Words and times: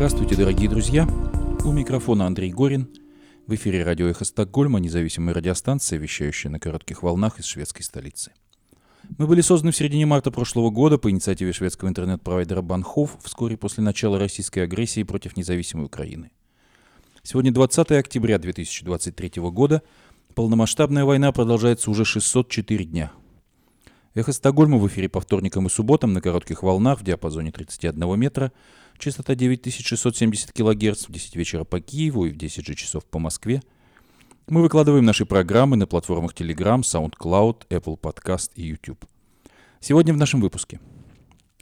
Здравствуйте, 0.00 0.34
дорогие 0.34 0.70
друзья! 0.70 1.06
У 1.62 1.72
микрофона 1.72 2.24
Андрей 2.24 2.50
Горин. 2.50 2.88
В 3.46 3.54
эфире 3.54 3.84
радио 3.84 4.06
«Эхо 4.06 4.24
Стокгольма», 4.24 4.80
независимая 4.80 5.34
радиостанция, 5.34 5.98
вещающая 5.98 6.50
на 6.50 6.58
коротких 6.58 7.02
волнах 7.02 7.38
из 7.38 7.44
шведской 7.44 7.84
столицы. 7.84 8.32
Мы 9.18 9.26
были 9.26 9.42
созданы 9.42 9.72
в 9.72 9.76
середине 9.76 10.06
марта 10.06 10.30
прошлого 10.30 10.70
года 10.70 10.96
по 10.96 11.10
инициативе 11.10 11.52
шведского 11.52 11.90
интернет-провайдера 11.90 12.62
Банхов 12.62 13.18
вскоре 13.22 13.58
после 13.58 13.84
начала 13.84 14.18
российской 14.18 14.60
агрессии 14.60 15.02
против 15.02 15.36
независимой 15.36 15.84
Украины. 15.84 16.30
Сегодня 17.22 17.52
20 17.52 17.90
октября 17.90 18.38
2023 18.38 19.32
года. 19.50 19.82
Полномасштабная 20.34 21.04
война 21.04 21.30
продолжается 21.30 21.90
уже 21.90 22.06
604 22.06 22.86
дня. 22.86 23.12
Эхо 24.14 24.32
Стокгольма 24.32 24.78
в 24.78 24.88
эфире 24.88 25.10
по 25.10 25.20
вторникам 25.20 25.66
и 25.66 25.70
субботам 25.70 26.14
на 26.14 26.22
коротких 26.22 26.62
волнах 26.62 27.00
в 27.00 27.04
диапазоне 27.04 27.52
31 27.52 28.18
метра– 28.18 28.50
частота 29.00 29.34
9670 29.34 30.52
кГц 30.52 31.08
в 31.08 31.12
10 31.12 31.36
вечера 31.36 31.64
по 31.64 31.80
Киеву 31.80 32.26
и 32.26 32.30
в 32.30 32.36
10 32.36 32.66
же 32.66 32.74
часов 32.74 33.04
по 33.04 33.18
Москве. 33.18 33.62
Мы 34.48 34.62
выкладываем 34.62 35.04
наши 35.04 35.26
программы 35.26 35.76
на 35.76 35.86
платформах 35.86 36.34
Telegram, 36.34 36.80
SoundCloud, 36.80 37.68
Apple 37.68 37.98
Podcast 37.98 38.50
и 38.54 38.62
YouTube. 38.62 39.04
Сегодня 39.80 40.12
в 40.12 40.16
нашем 40.16 40.40
выпуске. 40.40 40.80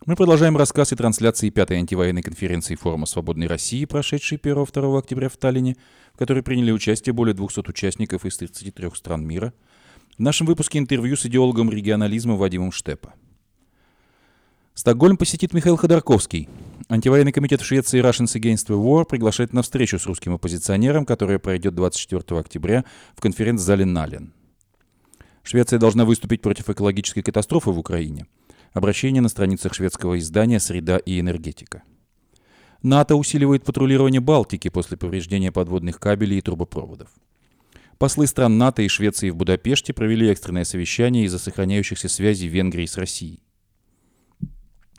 Мы 0.06 0.16
продолжаем 0.16 0.56
рассказ 0.56 0.92
и 0.92 0.97
трансляции 0.97 1.51
пятой 1.51 1.78
антивоенной 1.78 2.23
конференции 2.23 2.74
Форума 2.74 3.06
Свободной 3.06 3.47
России, 3.47 3.84
прошедшей 3.84 4.39
1-2 4.39 4.98
октября 4.98 5.28
в 5.28 5.36
Таллине, 5.36 5.77
в 6.14 6.19
которой 6.19 6.42
приняли 6.42 6.73
участие 6.73 7.12
более 7.12 7.34
200 7.34 7.69
участников 7.69 8.25
из 8.25 8.36
33 8.39 8.91
стран 8.95 9.27
мира. 9.27 9.52
В 10.16 10.20
нашем 10.20 10.47
выпуске 10.47 10.78
интервью 10.78 11.16
с 11.16 11.27
идеологом 11.27 11.70
регионализма 11.70 12.36
Вадимом 12.36 12.73
Штепа. 12.73 13.14
Стокгольм 14.78 15.16
посетит 15.16 15.55
Михаил 15.55 15.77
Ходорковский, 15.77 16.48
Антивоенный 16.88 17.32
комитет 17.32 17.60
в 17.60 17.64
Швеции 17.64 18.00
Russians 18.00 18.41
Against 18.41 18.69
the 18.69 18.80
War 18.80 19.05
приглашает 19.05 19.52
на 19.52 19.62
встречу 19.62 19.98
с 19.98 20.06
русским 20.06 20.34
оппозиционером, 20.34 21.05
которая 21.05 21.41
пройдет 21.41 21.75
24 21.75 22.39
октября 22.39 22.84
в 23.16 23.20
конференц-зале 23.20 23.84
Нален. 23.84 24.33
Швеция 25.42 25.80
должна 25.80 26.05
выступить 26.05 26.42
против 26.42 26.70
экологической 26.70 27.22
катастрофы 27.22 27.70
в 27.70 27.78
Украине. 27.80 28.28
Обращение 28.72 29.20
на 29.20 29.28
страницах 29.28 29.75
шведского 29.75 30.16
издания 30.20 30.61
«Среда 30.61 30.98
и 30.98 31.19
энергетика». 31.19 31.83
НАТО 32.81 33.16
усиливает 33.16 33.64
патрулирование 33.64 34.20
Балтики 34.20 34.69
после 34.69 34.97
повреждения 34.97 35.50
подводных 35.50 35.98
кабелей 35.98 36.38
и 36.38 36.41
трубопроводов. 36.41 37.08
Послы 37.98 38.28
стран 38.28 38.58
НАТО 38.58 38.83
и 38.83 38.86
Швеции 38.86 39.31
в 39.31 39.34
Будапеште 39.34 39.92
провели 39.92 40.28
экстренное 40.28 40.62
совещание 40.62 41.25
из-за 41.25 41.41
сохраняющихся 41.41 42.08
связей 42.08 42.47
Венгрии 42.47 42.86
с 42.86 42.97
Россией. 42.97 43.42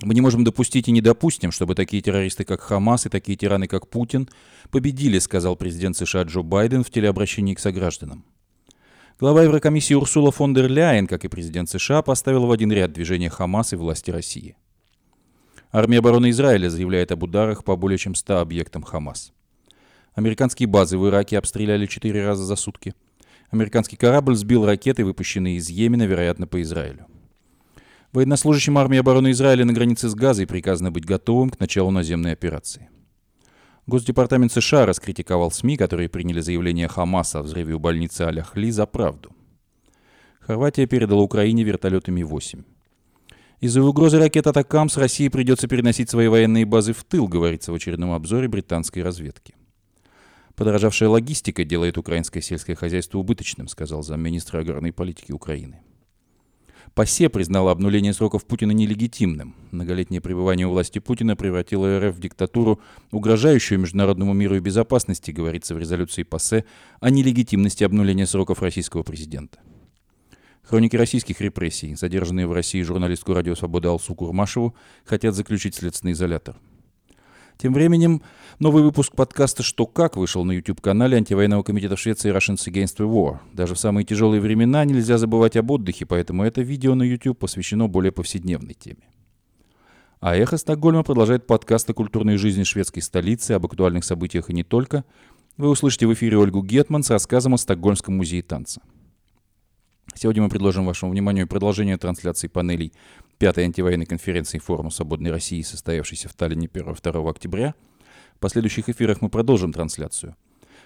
Мы 0.01 0.13
не 0.13 0.21
можем 0.21 0.43
допустить 0.45 0.87
и 0.87 0.91
не 0.91 1.01
допустим, 1.01 1.51
чтобы 1.51 1.75
такие 1.75 2.01
террористы, 2.01 2.45
как 2.45 2.61
Хамас, 2.61 3.05
и 3.05 3.09
такие 3.09 3.37
тираны, 3.37 3.67
как 3.67 3.89
Путин, 3.89 4.29
победили, 4.71 5.19
сказал 5.19 5.57
президент 5.57 5.97
США 5.97 6.23
Джо 6.23 6.41
Байден 6.41 6.83
в 6.83 6.89
телеобращении 6.89 7.53
к 7.53 7.59
согражданам. 7.59 8.23
Глава 9.19 9.43
Еврокомиссии 9.43 9.95
Урсула 9.95 10.31
фон 10.31 10.53
дер 10.53 10.69
Ляйен, 10.69 11.05
как 11.05 11.25
и 11.25 11.27
президент 11.27 11.69
США, 11.69 12.01
поставила 12.01 12.45
в 12.45 12.51
один 12.51 12.71
ряд 12.71 12.93
движение 12.93 13.29
Хамас 13.29 13.73
и 13.73 13.75
власти 13.75 14.11
России. 14.11 14.55
Армия 15.73 15.99
обороны 15.99 16.29
Израиля 16.29 16.69
заявляет 16.69 17.11
об 17.11 17.23
ударах 17.23 17.65
по 17.65 17.75
более 17.75 17.97
чем 17.97 18.15
100 18.15 18.37
объектам 18.37 18.83
Хамас. 18.83 19.33
Американские 20.13 20.67
базы 20.67 20.97
в 20.97 21.05
Ираке 21.07 21.37
обстреляли 21.37 21.85
четыре 21.85 22.25
раза 22.25 22.45
за 22.45 22.55
сутки. 22.55 22.95
Американский 23.51 23.97
корабль 23.97 24.35
сбил 24.35 24.65
ракеты, 24.65 25.03
выпущенные 25.03 25.57
из 25.57 25.69
Йемена, 25.69 26.03
вероятно, 26.03 26.47
по 26.47 26.61
Израилю. 26.61 27.07
Военнослужащим 28.11 28.77
армии 28.79 28.97
обороны 28.97 29.31
Израиля 29.31 29.65
на 29.65 29.73
границе 29.73 30.09
с 30.09 30.15
Газой 30.15 30.47
приказано 30.47 30.91
быть 30.91 31.05
готовым 31.05 31.51
к 31.51 31.59
началу 31.59 31.91
наземной 31.91 32.31
операции. 32.31 32.89
Госдепартамент 33.85 34.51
США 34.51 34.87
раскритиковал 34.87 35.51
СМИ, 35.51 35.77
которые 35.77 36.09
приняли 36.09 36.41
заявление 36.41 36.87
Хамаса 36.87 37.39
о 37.39 37.43
взрыве 37.43 37.75
у 37.75 37.79
больницы 37.79 38.23
Аляхли 38.23 38.71
за 38.71 38.87
правду. 38.87 39.31
Хорватия 40.39 40.87
передала 40.87 41.21
Украине 41.21 41.63
вертолеты 41.63 42.11
Ми-8. 42.11 42.63
Из-за 43.59 43.83
угрозы 43.83 44.17
ракет 44.17 44.47
«Атакамс» 44.47 44.97
России 44.97 45.27
придется 45.27 45.67
переносить 45.67 46.09
свои 46.09 46.27
военные 46.27 46.65
базы 46.65 46.93
в 46.93 47.03
тыл, 47.03 47.27
говорится 47.27 47.71
в 47.71 47.75
очередном 47.75 48.13
обзоре 48.13 48.47
британской 48.47 49.03
разведки. 49.03 49.53
Подорожавшая 50.55 51.09
логистика 51.09 51.63
делает 51.63 51.97
украинское 51.97 52.41
сельское 52.41 52.75
хозяйство 52.75 53.19
убыточным, 53.19 53.67
сказал 53.67 54.01
замминистра 54.01 54.59
аграрной 54.59 54.93
политики 54.93 55.31
Украины. 55.31 55.81
ПАСЕ 56.99 57.29
признала 57.29 57.71
обнуление 57.71 58.11
сроков 58.11 58.43
Путина 58.43 58.71
нелегитимным. 58.71 59.55
Многолетнее 59.71 60.19
пребывание 60.19 60.67
у 60.67 60.71
власти 60.71 60.99
Путина 60.99 61.37
превратило 61.37 61.97
РФ 61.97 62.13
в 62.13 62.19
диктатуру, 62.19 62.81
угрожающую 63.11 63.79
международному 63.79 64.33
миру 64.33 64.57
и 64.57 64.59
безопасности, 64.59 65.31
говорится 65.31 65.73
в 65.73 65.77
резолюции 65.77 66.23
ПАСЕ 66.23 66.65
о 66.99 67.09
нелегитимности 67.09 67.85
обнуления 67.85 68.27
сроков 68.27 68.61
российского 68.61 69.03
президента. 69.03 69.59
Хроники 70.61 70.97
российских 70.97 71.39
репрессий, 71.39 71.95
задержанные 71.95 72.47
в 72.47 72.51
России 72.51 72.81
журналистку 72.81 73.33
«Радио 73.33 73.55
Свобода» 73.55 73.91
Алсу 73.91 74.13
Курмашеву, 74.13 74.75
хотят 75.05 75.35
заключить 75.35 75.75
следственный 75.75 76.11
изолятор– 76.11 76.57
тем 77.59 77.73
временем 77.73 78.21
новый 78.59 78.83
выпуск 78.83 79.13
подкаста 79.13 79.63
«Что 79.63 79.85
как» 79.85 80.15
вышел 80.15 80.45
на 80.45 80.53
YouTube-канале 80.53 81.17
антивоенного 81.17 81.61
комитета 81.61 81.97
Швеции 81.97 82.33
Russians 82.33 82.65
Against 82.71 82.97
the 82.97 83.05
War. 83.05 83.39
Даже 83.51 83.75
в 83.75 83.79
самые 83.79 84.05
тяжелые 84.05 84.39
времена 84.39 84.85
нельзя 84.85 85.17
забывать 85.17 85.57
об 85.57 85.69
отдыхе, 85.69 86.05
поэтому 86.05 86.43
это 86.43 86.61
видео 86.61 86.95
на 86.95 87.03
YouTube 87.03 87.37
посвящено 87.37 87.89
более 87.89 88.13
повседневной 88.13 88.75
теме. 88.75 89.09
А 90.21 90.37
«Эхо 90.37 90.55
Стокгольма» 90.55 91.03
продолжает 91.03 91.47
подкаст 91.47 91.89
о 91.89 91.93
культурной 91.93 92.37
жизни 92.37 92.63
шведской 92.63 93.01
столицы, 93.01 93.51
об 93.51 93.65
актуальных 93.65 94.05
событиях 94.05 94.49
и 94.49 94.53
не 94.53 94.63
только. 94.63 95.03
Вы 95.57 95.67
услышите 95.67 96.07
в 96.07 96.13
эфире 96.13 96.37
Ольгу 96.37 96.63
Гетман 96.63 97.03
с 97.03 97.09
рассказом 97.09 97.55
о 97.55 97.57
Стокгольмском 97.57 98.15
музее 98.15 98.41
танца. 98.41 98.81
Сегодня 100.15 100.43
мы 100.43 100.49
предложим 100.49 100.85
вашему 100.85 101.11
вниманию 101.11 101.45
продолжение 101.45 101.97
трансляции 101.97 102.47
панелей 102.47 102.93
пятой 103.39 103.63
антивоенной 103.63 104.05
конференции 104.05 104.59
Форума 104.59 104.91
Свободной 104.91 105.31
России, 105.31 105.61
состоявшейся 105.61 106.27
в 106.29 106.33
Таллине 106.33 106.67
1-2 106.67 107.29
октября. 107.29 107.73
В 108.35 108.39
последующих 108.39 108.89
эфирах 108.89 109.21
мы 109.21 109.29
продолжим 109.29 109.71
трансляцию. 109.71 110.35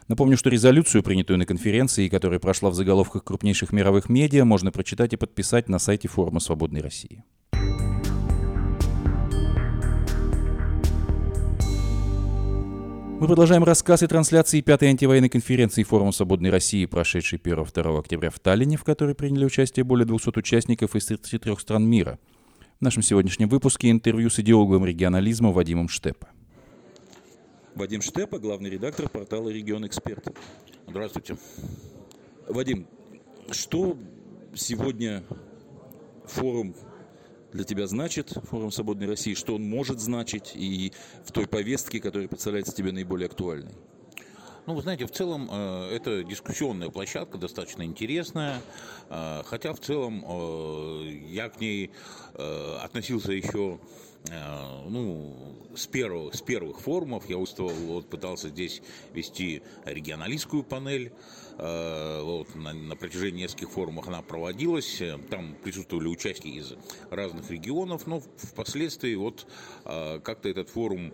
Напомню, 0.08 0.38
что 0.38 0.50
резолюцию, 0.50 1.02
принятую 1.02 1.40
на 1.40 1.46
конференции, 1.46 2.10
которая 2.10 2.40
прошла 2.40 2.70
в 2.70 2.76
заголовках 2.76 3.24
крупнейших 3.24 3.74
мировых 3.74 4.08
медиа, 4.08 4.46
можно 4.46 4.72
прочитать 4.72 5.14
и 5.14 5.18
подписать 5.18 5.68
на 5.68 5.80
сайте 5.80 6.08
Форума 6.08 6.40
Свободной 6.40 6.82
России. 6.82 7.24
Мы 13.20 13.28
продолжаем 13.28 13.64
рассказ 13.64 14.04
и 14.04 14.08
трансляции 14.08 14.60
пятой 14.62 14.90
антивоенной 14.90 15.30
конференции 15.30 15.82
Форума 15.84 16.12
Свободной 16.12 16.50
России, 16.50 16.86
прошедшей 16.86 17.40
1-2 17.40 18.00
октября 18.00 18.30
в 18.30 18.40
Таллине, 18.40 18.78
в 18.78 18.84
которой 18.84 19.16
приняли 19.16 19.46
участие 19.46 19.86
более 19.86 20.06
200 20.06 20.38
участников 20.38 20.96
из 20.96 21.06
33 21.06 21.56
стран 21.58 21.86
мира– 21.86 22.20
в 22.84 22.86
нашем 22.86 23.02
сегодняшнем 23.02 23.48
выпуске 23.48 23.90
интервью 23.90 24.30
с 24.30 24.40
идеологом 24.40 24.86
регионализма 24.86 25.54
Вадимом 25.54 25.88
Штепа. 25.88 26.28
Вадим 27.76 28.02
Штепа, 28.02 28.40
главный 28.40 28.70
редактор 28.70 29.08
портала 29.08 29.48
«Регион 29.48 29.88
Эксперт». 29.88 30.28
Здравствуйте. 30.86 31.38
Вадим, 32.46 32.86
что 33.52 33.98
сегодня 34.54 35.24
форум 36.26 36.76
для 37.54 37.64
тебя 37.64 37.88
значит, 37.88 38.38
форум 38.50 38.70
«Свободной 38.70 39.08
России», 39.08 39.34
что 39.34 39.56
он 39.56 39.64
может 39.64 40.02
значить 40.02 40.52
и 40.54 40.92
в 41.24 41.32
той 41.32 41.48
повестке, 41.48 42.02
которая 42.02 42.28
представляется 42.28 42.76
тебе 42.76 42.92
наиболее 42.92 43.28
актуальной? 43.28 43.76
Ну, 44.66 44.76
вы 44.76 44.82
знаете, 44.82 45.06
в 45.06 45.12
целом 45.12 45.50
э, 45.52 45.90
это 45.94 46.24
дискуссионная 46.24 46.90
площадка, 46.90 47.38
достаточно 47.38 47.84
интересная, 47.84 48.62
э, 49.10 49.42
хотя 49.46 49.74
в 49.74 49.80
целом 49.82 50.24
э, 50.26 51.10
я 51.28 51.50
к 51.50 51.60
ней 51.60 51.92
относился 52.82 53.32
еще 53.32 53.80
ну, 54.88 55.36
с, 55.76 55.86
первых, 55.86 56.34
с 56.34 56.42
первых 56.42 56.80
форумов 56.80 57.30
я 57.30 57.38
выступал, 57.38 57.76
вот, 57.76 58.10
пытался 58.10 58.50
здесь 58.50 58.82
вести 59.14 59.62
регионалистскую 59.86 60.64
панель. 60.64 61.12
Вот, 61.58 62.56
на, 62.56 62.74
на 62.74 62.96
протяжении 62.96 63.44
нескольких 63.44 63.70
форумов 63.70 64.08
она 64.08 64.22
проводилась. 64.24 65.04
Там 65.30 65.56
присутствовали 65.62 66.08
участники 66.08 66.56
из 66.56 66.74
разных 67.12 67.52
регионов, 67.52 68.08
но 68.08 68.22
впоследствии 68.22 69.14
вот 69.14 69.46
как-то 69.84 70.48
этот 70.50 70.70
форум 70.70 71.14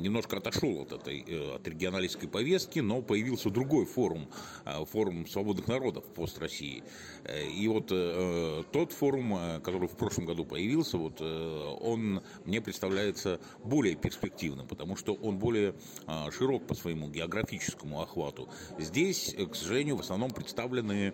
немножко 0.00 0.38
отошел 0.38 0.82
от 0.82 0.92
этой 0.92 1.24
э, 1.26 1.56
от 1.56 1.68
регионалистской 1.68 2.28
повестки, 2.28 2.80
но 2.80 3.02
появился 3.02 3.50
другой 3.50 3.84
форум, 3.84 4.28
а, 4.64 4.84
форум 4.84 5.26
свободных 5.26 5.68
народов 5.68 6.04
пост 6.06 6.38
России. 6.38 6.82
Э, 7.24 7.46
и 7.46 7.68
вот 7.68 7.88
э, 7.90 8.62
тот 8.72 8.92
форум, 8.92 9.60
который 9.62 9.88
в 9.88 9.96
прошлом 9.96 10.26
году 10.26 10.44
появился, 10.44 10.96
вот 10.96 11.20
он 11.20 12.22
мне 12.44 12.60
представляется 12.60 13.40
более 13.62 13.96
перспективным, 13.96 14.66
потому 14.66 14.96
что 14.96 15.14
он 15.14 15.38
более 15.38 15.74
а, 16.06 16.30
широк 16.30 16.66
по 16.66 16.74
своему 16.74 17.08
географическому 17.08 18.00
охвату. 18.00 18.48
Здесь, 18.78 19.34
к 19.50 19.54
сожалению, 19.54 19.96
в 19.96 20.00
основном 20.00 20.30
представлены 20.30 21.12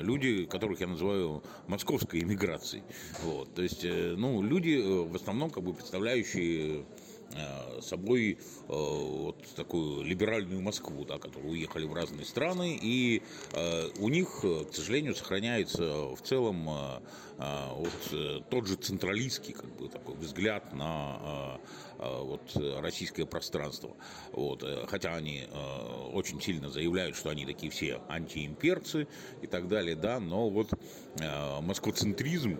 люди, 0.00 0.46
которых 0.46 0.80
я 0.80 0.86
называю 0.86 1.42
московской 1.66 2.20
иммиграцией. 2.20 2.82
Вот, 3.22 3.54
то 3.54 3.62
есть, 3.62 3.84
ну, 3.84 4.42
люди 4.42 4.76
в 4.80 5.14
основном 5.14 5.50
как 5.50 5.62
бы 5.64 5.74
представляющие 5.74 6.84
собой 7.80 8.32
э, 8.32 8.36
вот 8.68 9.36
такую 9.56 10.02
либеральную 10.04 10.60
Москву, 10.60 11.04
да, 11.04 11.18
которые 11.18 11.52
уехали 11.52 11.86
в 11.86 11.94
разные 11.94 12.24
страны, 12.24 12.78
и 12.80 13.22
у 13.98 14.08
них, 14.08 14.40
к 14.42 14.74
сожалению, 14.74 15.14
сохраняется 15.14 16.14
в 16.14 16.20
целом 16.22 16.68
вот 17.38 18.48
тот 18.50 18.66
же 18.66 18.76
централистский 18.76 19.54
как 19.54 19.70
бы, 19.76 19.88
такой 19.88 20.14
взгляд 20.16 20.72
на 20.74 21.58
вот, 22.00 22.40
российское 22.80 23.26
пространство. 23.26 23.96
Вот, 24.32 24.64
хотя 24.88 25.14
они 25.14 25.46
очень 26.12 26.40
сильно 26.40 26.70
заявляют, 26.70 27.16
что 27.16 27.30
они 27.30 27.46
такие 27.46 27.70
все 27.70 28.00
антиимперцы 28.08 29.06
и 29.42 29.46
так 29.46 29.68
далее, 29.68 29.96
да, 29.96 30.18
но 30.20 30.48
вот 30.48 30.70
москвоцентризм 31.60 32.58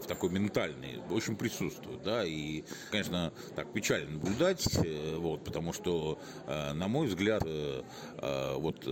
в 0.00 0.06
такой 0.06 0.30
ментальный 0.30 1.00
очень 1.10 1.36
присутствует, 1.36 2.02
да, 2.02 2.24
и, 2.24 2.64
конечно, 2.90 3.32
так 3.54 3.72
печально 3.72 4.10
наблюдать, 4.10 4.66
э, 4.76 5.16
вот, 5.16 5.44
потому 5.44 5.72
что, 5.72 6.18
э, 6.46 6.72
на 6.72 6.88
мой 6.88 7.06
взгляд, 7.06 7.42
э, 7.44 7.82
вот 8.56 8.86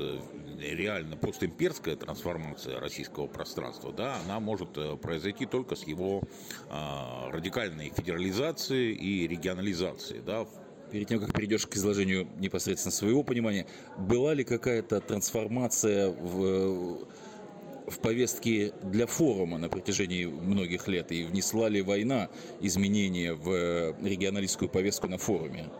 реально 0.58 1.16
постимперская 1.16 1.96
трансформация 1.96 2.80
российского 2.80 3.26
пространства, 3.26 3.92
да, 3.92 4.18
она 4.24 4.40
может 4.40 5.00
произойти 5.00 5.46
только 5.46 5.76
с 5.76 5.84
его 5.84 6.22
радикальной 6.68 7.92
федерализацией 7.94 8.94
и 8.94 9.26
регионализацией, 9.68 10.22
да, 10.22 10.46
Перед 10.90 11.06
тем, 11.06 11.20
как 11.20 11.34
перейдешь 11.34 11.66
к 11.66 11.76
изложению 11.76 12.26
непосредственно 12.38 12.92
своего 12.92 13.22
понимания, 13.22 13.66
была 13.98 14.32
ли 14.32 14.42
какая-то 14.42 15.00
трансформация 15.02 16.08
в 16.08 17.06
в 17.86 18.00
повестке 18.00 18.72
для 18.82 19.06
форума 19.06 19.58
на 19.58 19.68
протяжении 19.68 20.26
многих 20.26 20.88
лет? 20.88 21.12
И 21.12 21.24
внесла 21.24 21.68
ли 21.68 21.82
война 21.82 22.28
изменения 22.60 23.34
в 23.34 23.50
э, 23.50 23.94
регионалистскую 24.02 24.68
повестку 24.68 25.08
на 25.08 25.18
форуме? 25.18 25.70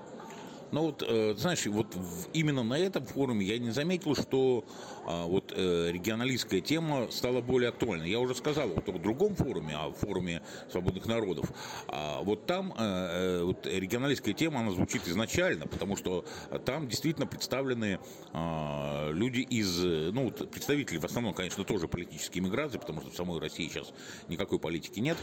Ну 0.70 0.82
вот, 0.82 1.02
э, 1.06 1.34
знаешь, 1.36 1.64
вот 1.66 1.86
именно 2.34 2.62
на 2.62 2.78
этом 2.78 3.04
форуме 3.06 3.46
я 3.46 3.58
не 3.58 3.70
заметил, 3.70 4.14
что 4.14 4.64
а, 5.06 5.26
вот 5.26 5.52
э, 5.56 5.90
регионалистская 5.90 6.60
тема 6.60 7.08
стала 7.10 7.40
более 7.40 7.70
актуальной. 7.70 8.10
Я 8.10 8.20
уже 8.20 8.34
сказал 8.34 8.68
вот 8.68 8.86
о 8.86 8.98
другом 8.98 9.34
форуме, 9.34 9.74
о 9.74 9.92
форуме 9.92 10.42
свободных 10.70 11.06
народов. 11.06 11.50
А 11.88 12.20
вот 12.22 12.44
там 12.44 12.74
э, 12.76 13.42
вот 13.42 13.66
регионалистская 13.66 14.34
тема, 14.34 14.60
она 14.60 14.72
звучит 14.72 15.08
изначально, 15.08 15.66
потому 15.66 15.96
что 15.96 16.26
там 16.66 16.86
действительно 16.88 17.26
представлены 17.26 17.98
а, 18.32 19.10
люди 19.10 19.40
из, 19.40 19.78
ну, 20.12 20.30
представители 20.30 20.98
в 20.98 21.04
основном, 21.04 21.32
конечно, 21.32 21.64
тоже 21.64 21.88
политические 21.88 22.44
миграции, 22.44 22.78
потому 22.78 23.00
что 23.00 23.10
в 23.10 23.16
самой 23.16 23.40
России 23.40 23.68
сейчас 23.68 23.92
никакой 24.28 24.58
политики 24.58 25.00
нет. 25.00 25.16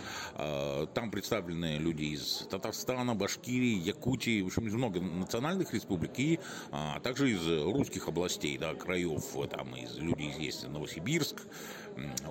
Там 0.94 1.12
представлены 1.12 1.78
люди 1.78 2.06
из 2.06 2.48
Татарстана, 2.50 3.14
Башкирии, 3.14 3.78
Якутии, 3.78 4.42
в 4.42 4.48
общем, 4.48 4.64
много 4.64 5.00
национальностей 5.00 5.35
национальных 5.36 5.74
республик 5.74 6.18
и 6.18 6.40
а, 6.72 7.00
также 7.02 7.32
из 7.32 7.46
русских 7.46 8.08
областей, 8.08 8.58
да, 8.58 8.74
краев, 8.74 9.36
там 9.52 9.76
из 9.76 9.98
людей 9.98 10.34
есть 10.38 10.68
Новосибирск, 10.68 11.42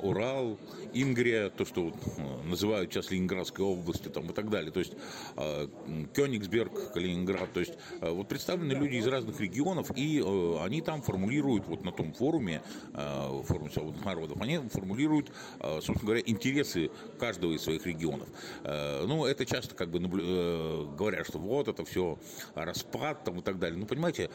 Урал, 0.02 0.58
Ингрия, 0.92 1.50
то, 1.50 1.64
что 1.64 1.88
э, 1.88 2.42
называют 2.44 2.92
сейчас 2.92 3.10
Ленинградской 3.10 3.64
областью 3.64 4.12
там, 4.12 4.30
и 4.30 4.32
так 4.32 4.50
далее. 4.50 4.70
То 4.70 4.80
есть 4.80 4.92
э, 5.36 5.68
Кёнигсберг, 6.14 6.92
Калининград. 6.92 7.52
То 7.52 7.60
есть 7.60 7.74
э, 8.00 8.10
вот 8.10 8.28
представлены 8.28 8.72
люди 8.72 8.96
из 8.96 9.06
разных 9.06 9.40
регионов, 9.40 9.90
и 9.96 10.22
они 10.60 10.82
там 10.82 11.02
формулируют, 11.02 11.66
вот 11.66 11.84
на 11.84 11.92
том 11.92 12.12
форуме, 12.12 12.62
форуме 12.92 13.70
свободных 13.70 14.04
народов, 14.04 14.40
они 14.40 14.58
формулируют, 14.68 15.30
собственно 15.60 16.00
говоря, 16.00 16.22
интересы 16.24 16.90
каждого 17.18 17.52
из 17.52 17.62
своих 17.62 17.86
регионов. 17.86 18.28
Ну, 18.62 19.24
это 19.24 19.44
часто 19.46 19.74
как 19.74 19.90
бы 19.90 19.98
говорят, 19.98 21.26
что 21.26 21.38
вот 21.38 21.68
это 21.68 21.84
все 21.84 22.18
распад 22.54 23.24
там 23.24 23.40
и 23.40 23.42
так 23.42 23.58
далее. 23.58 23.78
Ну, 23.78 23.86
понимаете, 23.86 24.30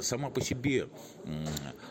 сама 0.00 0.30
по 0.30 0.40
себе 0.40 0.88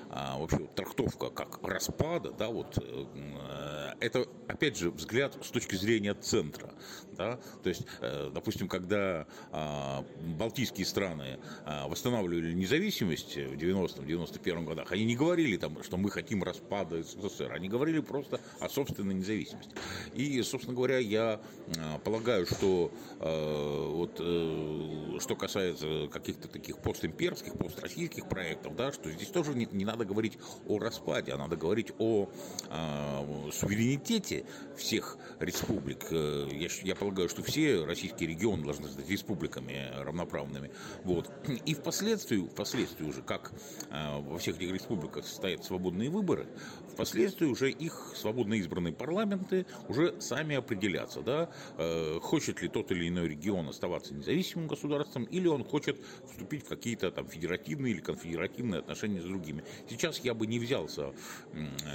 вообще 0.09 0.67
трактовка 0.75 1.29
как 1.29 1.59
распада, 1.63 2.31
да, 2.31 2.49
вот 2.49 2.76
Э, 2.77 3.93
это, 3.99 4.27
опять 4.47 4.77
же, 4.77 4.91
взгляд 4.91 5.37
с 5.43 5.49
точки 5.49 5.75
зрения 5.75 6.13
центра. 6.13 6.71
Да? 7.17 7.39
То 7.63 7.69
есть, 7.69 7.81
э, 8.01 8.29
допустим, 8.33 8.67
когда 8.67 9.25
а, 9.51 10.05
балтийские 10.37 10.85
страны 10.85 11.39
а, 11.65 11.87
восстанавливали 11.87 12.53
независимость 12.53 13.35
в 13.35 13.53
90-91 13.53 14.65
годах, 14.65 14.91
они 14.91 15.05
не 15.05 15.15
говорили, 15.15 15.57
там, 15.57 15.81
что 15.83 15.97
мы 15.97 16.11
хотим 16.11 16.43
распада 16.43 17.01
СССР, 17.01 17.51
они 17.53 17.69
говорили 17.69 17.99
просто 18.01 18.39
о 18.59 18.69
собственной 18.69 19.15
независимости. 19.15 19.71
И, 20.13 20.41
собственно 20.43 20.75
говоря, 20.75 20.99
я 20.99 21.41
а, 21.77 21.97
полагаю, 21.99 22.45
что 22.45 22.91
вот, 23.19 24.17
э, 24.19 25.17
что 25.19 25.35
касается 25.35 26.07
каких-то 26.11 26.47
таких 26.47 26.77
постимперских, 26.79 27.57
построссийских 27.57 28.29
проектов, 28.29 28.75
да, 28.75 28.91
что 28.91 29.09
здесь 29.11 29.29
тоже 29.29 29.55
не, 29.55 29.67
не 29.71 29.85
надо 29.85 30.05
говорить 30.05 30.37
о 30.67 30.77
распаде, 30.77 31.31
а 31.31 31.37
надо 31.37 31.55
говорить 31.55 31.91
о 31.97 32.29
э, 32.69 33.51
суверенитете 33.51 34.45
всех 34.75 35.17
республик. 35.39 36.07
Э, 36.11 36.47
я, 36.51 36.67
я 36.83 36.95
полагаю, 36.95 37.29
что 37.29 37.43
все 37.43 37.83
российские 37.85 38.29
регионы 38.29 38.63
должны 38.63 38.87
стать 38.87 39.09
республиками 39.09 39.91
равноправными. 39.97 40.71
Вот. 41.03 41.31
И 41.65 41.73
впоследствии, 41.73 42.47
впоследствии 42.47 43.05
уже, 43.05 43.21
как 43.21 43.51
э, 43.89 44.19
во 44.19 44.37
всех 44.37 44.57
этих 44.57 44.73
республиках 44.73 45.25
состоят 45.25 45.63
свободные 45.63 46.09
выборы, 46.09 46.47
впоследствии 46.91 47.45
уже 47.45 47.71
их 47.71 48.13
свободно 48.15 48.55
избранные 48.55 48.93
парламенты 48.93 49.65
уже 49.87 50.19
сами 50.21 50.55
определятся, 50.55 51.21
да, 51.21 51.49
э, 51.77 52.19
хочет 52.21 52.61
ли 52.61 52.67
тот 52.67 52.91
или 52.91 53.07
иной 53.07 53.29
регион 53.29 53.69
оставаться 53.69 54.13
независимым 54.13 54.67
государством, 54.67 55.23
или 55.25 55.47
он 55.47 55.63
хочет 55.63 55.99
вступить 56.29 56.65
в 56.65 56.69
какие-то 56.69 57.11
там 57.11 57.27
федеративные 57.27 57.93
или 57.93 58.01
конфедеративные 58.01 58.79
отношения 58.79 59.21
с 59.21 59.25
другими. 59.25 59.63
Сейчас 59.89 60.19
я 60.19 60.33
бы 60.33 60.47
не 60.47 60.59
взялся 60.59 61.13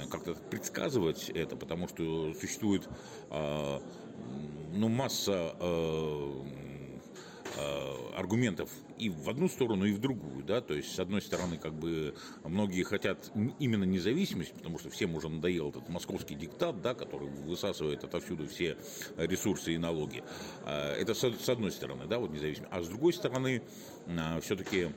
как-то 0.09 0.35
предсказывать 0.63 1.29
это, 1.29 1.57
потому 1.57 1.89
что 1.89 2.33
существует 2.35 2.87
а, 3.29 3.81
ну, 4.71 4.87
масса 4.87 5.53
а, 5.59 6.45
а, 7.57 8.13
аргументов 8.15 8.69
и 8.97 9.09
в 9.09 9.29
одну 9.29 9.49
сторону, 9.49 9.83
и 9.83 9.91
в 9.91 9.99
другую, 9.99 10.41
да, 10.45 10.61
то 10.61 10.73
есть, 10.73 10.95
с 10.95 10.99
одной 10.99 11.21
стороны, 11.21 11.57
как 11.57 11.73
бы, 11.73 12.15
многие 12.45 12.83
хотят 12.83 13.29
именно 13.59 13.83
независимость, 13.83 14.53
потому 14.53 14.79
что 14.79 14.89
всем 14.89 15.15
уже 15.15 15.27
надоел 15.27 15.71
этот 15.71 15.89
московский 15.89 16.35
диктат, 16.35 16.81
да, 16.81 16.93
который 16.93 17.27
высасывает 17.27 18.05
отовсюду 18.05 18.47
все 18.47 18.77
ресурсы 19.17 19.73
и 19.73 19.77
налоги. 19.77 20.23
Это 20.65 21.13
с 21.13 21.49
одной 21.49 21.71
стороны, 21.71 22.05
да, 22.05 22.19
вот 22.19 22.31
независимость. 22.31 22.71
А 22.71 22.81
с 22.81 22.87
другой 22.87 23.11
стороны, 23.11 23.63
все-таки 24.41 24.91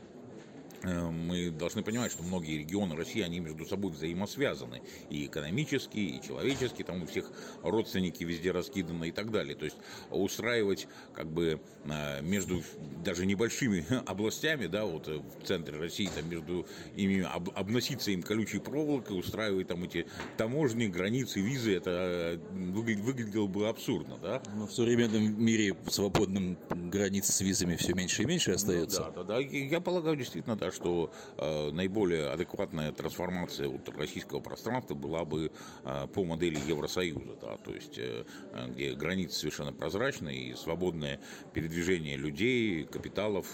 мы 0.82 1.50
должны 1.50 1.82
понимать, 1.82 2.12
что 2.12 2.22
многие 2.22 2.58
регионы 2.58 2.96
России, 2.96 3.22
они 3.22 3.40
между 3.40 3.66
собой 3.66 3.92
взаимосвязаны. 3.92 4.82
И 5.10 5.26
экономически, 5.26 5.98
и 5.98 6.22
человечески, 6.22 6.82
там 6.82 7.02
у 7.02 7.06
всех 7.06 7.30
родственники 7.62 8.24
везде 8.24 8.52
раскиданы 8.52 9.08
и 9.08 9.12
так 9.12 9.30
далее. 9.30 9.56
То 9.56 9.64
есть 9.64 9.76
устраивать 10.10 10.88
как 11.14 11.30
бы 11.30 11.60
э, 11.84 12.22
между 12.22 12.62
даже 13.04 13.26
небольшими 13.26 13.84
областями, 14.06 14.66
да, 14.66 14.84
вот 14.84 15.08
э, 15.08 15.18
в 15.18 15.46
центре 15.46 15.78
России, 15.78 16.08
там 16.14 16.28
между 16.28 16.66
ими, 16.94 17.22
об, 17.22 17.50
обноситься 17.54 18.10
им 18.10 18.22
колючей 18.22 18.58
проволокой, 18.58 19.18
устраивать 19.18 19.68
там 19.68 19.84
эти 19.84 20.06
таможни, 20.36 20.86
границы, 20.86 21.40
визы, 21.40 21.76
это 21.76 22.40
выглядело 22.52 23.46
бы 23.46 23.68
абсурдно, 23.68 24.18
да. 24.18 24.42
Но 24.54 24.66
в 24.66 24.72
современном 24.72 25.42
мире 25.42 25.76
свободным 25.88 26.58
границ 26.70 27.26
с 27.26 27.40
визами 27.40 27.76
все 27.76 27.94
меньше 27.94 28.22
и 28.22 28.26
меньше 28.26 28.52
остается. 28.52 29.06
Ну, 29.06 29.24
да, 29.24 29.24
да, 29.24 29.34
да. 29.34 29.38
Я 29.38 29.80
полагаю, 29.80 30.16
действительно, 30.16 30.56
да, 30.56 30.70
что 30.76 31.10
э, 31.38 31.70
наиболее 31.72 32.28
адекватная 32.28 32.92
трансформация 32.92 33.68
вот, 33.68 33.88
российского 33.96 34.40
пространства 34.40 34.94
была 34.94 35.24
бы 35.24 35.50
э, 35.84 36.06
по 36.12 36.24
модели 36.24 36.58
Евросоюза, 36.68 37.36
да, 37.40 37.56
то 37.56 37.72
есть 37.72 37.98
э, 37.98 38.24
где 38.68 38.92
границы 38.94 39.38
совершенно 39.38 39.72
прозрачные 39.72 40.50
и 40.50 40.54
свободное 40.54 41.18
передвижение 41.52 42.16
людей, 42.16 42.84
капиталов 42.84 43.46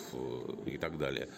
и 0.67 0.77
так 0.77 0.99
далее, 0.99 1.29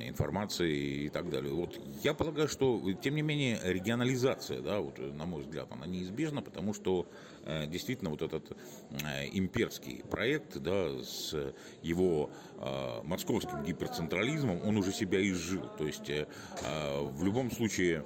информации 0.00 1.04
и 1.04 1.08
так 1.08 1.30
далее. 1.30 1.52
Вот 1.52 1.78
я 2.02 2.14
полагаю, 2.14 2.48
что 2.48 2.80
тем 3.02 3.14
не 3.14 3.22
менее 3.22 3.60
регионализация, 3.62 4.60
да, 4.60 4.80
вот, 4.80 4.98
на 4.98 5.26
мой 5.26 5.42
взгляд, 5.42 5.68
она 5.70 5.86
неизбежна, 5.86 6.42
потому 6.42 6.74
что 6.74 7.06
э, 7.44 7.66
действительно 7.66 8.10
вот 8.10 8.22
этот 8.22 8.50
э, 8.90 9.28
имперский 9.32 10.02
проект, 10.10 10.58
да, 10.58 11.02
с 11.02 11.34
его 11.82 12.30
э, 12.58 13.02
московским 13.04 13.62
гиперцентрализмом, 13.62 14.60
он 14.64 14.76
уже 14.76 14.92
себя 14.92 15.20
изжил. 15.28 15.68
То 15.78 15.86
есть 15.86 16.08
э, 16.10 16.26
э, 16.62 17.00
в 17.02 17.24
любом 17.24 17.50
случае 17.50 18.04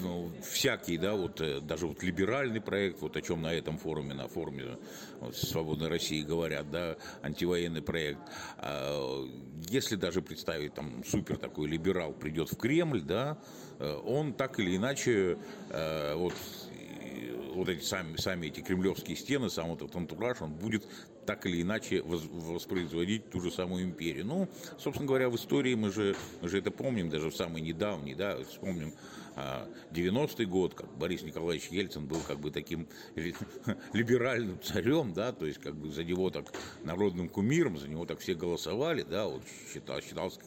ну, 0.00 0.30
всякий, 0.42 0.98
да, 0.98 1.14
вот 1.14 1.42
даже 1.66 1.86
вот 1.86 2.02
либеральный 2.02 2.60
проект, 2.60 3.00
вот 3.00 3.16
о 3.16 3.22
чем 3.22 3.42
на 3.42 3.52
этом 3.52 3.78
форуме, 3.78 4.14
на 4.14 4.28
форуме 4.28 4.78
вот, 5.20 5.36
Свободной 5.36 5.88
России 5.88 6.22
говорят, 6.22 6.70
да, 6.70 6.96
антивоенный 7.22 7.82
проект. 7.82 8.20
Если 9.68 9.96
даже 9.96 10.22
представить, 10.22 10.74
там, 10.74 11.04
супер 11.04 11.36
такой 11.36 11.68
либерал 11.68 12.12
придет 12.12 12.50
в 12.50 12.56
Кремль, 12.56 13.02
да, 13.02 13.38
он 13.78 14.32
так 14.34 14.58
или 14.58 14.76
иначе 14.76 15.38
вот 16.14 16.34
вот 17.54 17.68
эти 17.68 17.82
сами, 17.82 18.16
сами 18.16 18.46
эти 18.46 18.60
кремлевские 18.60 19.16
стены, 19.16 19.50
сам 19.50 19.68
вот 19.70 19.82
этот 19.82 19.96
антураж, 19.96 20.40
он 20.40 20.52
будет 20.52 20.86
так 21.26 21.46
или 21.46 21.62
иначе 21.62 22.02
воспроизводить 22.02 23.30
ту 23.30 23.40
же 23.40 23.50
самую 23.50 23.84
империю. 23.84 24.24
Ну, 24.24 24.48
собственно 24.78 25.06
говоря, 25.06 25.28
в 25.28 25.36
истории 25.36 25.74
мы 25.74 25.90
же, 25.90 26.16
мы 26.40 26.48
же 26.48 26.58
это 26.58 26.70
помним, 26.70 27.10
даже 27.10 27.30
в 27.30 27.36
самый 27.36 27.60
недавний, 27.60 28.14
да, 28.14 28.42
вспомним 28.44 28.94
90-й 29.36 30.44
а, 30.44 30.46
год, 30.46 30.74
как 30.74 30.90
Борис 30.96 31.22
Николаевич 31.22 31.68
Ельцин 31.68 32.06
был 32.06 32.20
как 32.26 32.40
бы 32.40 32.50
таким 32.50 32.88
либеральным 33.92 34.60
царем, 34.62 35.12
да, 35.12 35.32
то 35.32 35.46
есть 35.46 35.60
как 35.60 35.74
бы 35.76 35.90
за 35.90 36.04
него 36.04 36.30
так 36.30 36.52
народным 36.82 37.28
кумиром, 37.28 37.78
за 37.78 37.88
него 37.88 38.06
так 38.06 38.18
все 38.18 38.34
голосовали, 38.34 39.02
да, 39.02 39.26
вот 39.26 39.42
считал, 39.72 40.00
считался 40.00 40.40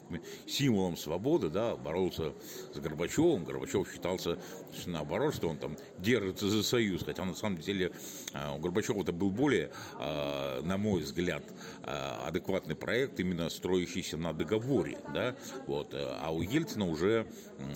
символом 0.46 0.96
свободы, 0.96 1.48
да, 1.48 1.76
боролся 1.76 2.34
с 2.72 2.78
Горбачевым, 2.78 3.44
Горбачев 3.44 3.90
считался 3.90 4.38
наоборот, 4.86 5.34
что 5.34 5.48
он 5.48 5.58
там 5.58 5.76
держится 5.98 6.48
за 6.48 6.62
союз, 6.62 7.02
хотя 7.04 7.24
на 7.24 7.34
самом 7.34 7.58
деле 7.58 7.92
а, 8.32 8.54
у 8.54 8.58
Горбачева 8.58 9.00
это 9.02 9.12
был 9.12 9.30
более, 9.30 9.70
а, 9.98 10.62
на 10.62 10.76
мой 10.76 11.02
взгляд, 11.02 11.44
адекватный 11.82 12.74
проект, 12.74 13.20
именно 13.20 13.48
строящийся 13.48 14.16
на 14.16 14.32
договоре, 14.32 14.98
да, 15.12 15.34
вот, 15.66 15.94
а 15.94 16.30
у 16.30 16.42
Ельцина 16.42 16.86
уже 16.86 17.26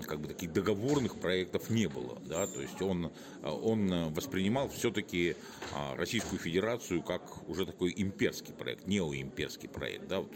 как 0.06 0.20
бы 0.20 0.28
таких 0.28 0.52
договорных 0.52 0.97
подобных 0.98 1.20
проектов 1.20 1.70
не 1.70 1.86
было. 1.86 2.18
Да? 2.26 2.46
То 2.46 2.60
есть 2.60 2.82
он, 2.82 3.12
он 3.42 4.12
воспринимал 4.12 4.68
все-таки 4.68 5.36
а, 5.72 5.94
Российскую 5.96 6.40
Федерацию 6.40 7.02
как 7.02 7.22
уже 7.48 7.66
такой 7.66 7.94
имперский 7.96 8.52
проект, 8.52 8.86
неоимперский 8.86 9.68
проект. 9.68 10.08
Да? 10.08 10.20
Вот, 10.20 10.32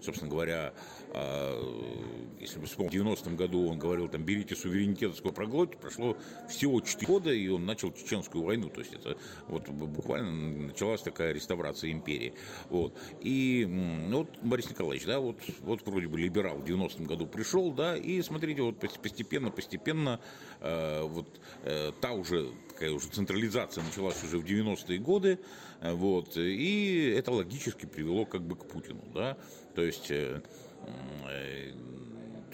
собственно 0.00 0.30
говоря, 0.30 0.72
а, 1.14 2.34
если 2.40 2.58
мы 2.58 2.66
вспомним, 2.66 3.04
в 3.04 3.06
90-м 3.08 3.36
году 3.36 3.68
он 3.68 3.78
говорил, 3.78 4.08
там, 4.08 4.24
берите 4.24 4.56
суверенитет, 4.56 5.14
проглотите, 5.34 5.78
прошло 5.78 6.16
всего 6.48 6.80
4 6.80 7.06
года, 7.06 7.32
и 7.32 7.48
он 7.48 7.64
начал 7.64 7.92
Чеченскую 7.92 8.44
войну. 8.44 8.68
То 8.68 8.80
есть 8.80 8.92
это 8.92 9.16
вот 9.46 9.68
буквально 9.68 10.66
началась 10.66 11.02
такая 11.02 11.32
реставрация 11.32 11.92
империи. 11.92 12.34
Вот. 12.68 12.98
И 13.20 13.64
ну, 13.68 14.18
вот 14.18 14.38
Борис 14.42 14.68
Николаевич, 14.68 15.06
да, 15.06 15.20
вот, 15.20 15.38
вот 15.60 15.86
вроде 15.86 16.08
бы 16.08 16.18
либерал 16.18 16.56
в 16.58 16.64
90-м 16.64 17.04
году 17.04 17.26
пришел, 17.26 17.70
да, 17.72 17.96
и 17.96 18.20
смотрите, 18.22 18.62
вот 18.62 18.78
постепенно, 18.78 19.50
постепенно 19.50 20.20
э, 20.60 21.02
вот 21.02 21.40
э, 21.62 21.92
та 22.00 22.12
уже 22.12 22.50
такая 22.68 22.90
уже 22.90 23.08
централизация 23.08 23.84
началась 23.84 24.22
уже 24.24 24.38
в 24.38 24.44
90-е 24.44 24.98
годы, 24.98 25.38
э, 25.80 25.92
вот, 25.92 26.36
и 26.36 27.14
это 27.16 27.30
логически 27.30 27.86
привело 27.86 28.26
как 28.26 28.42
бы 28.42 28.56
к 28.56 28.66
Путину, 28.66 29.04
да, 29.14 29.36
то 29.74 29.82
есть 29.82 30.10
э, 30.10 30.42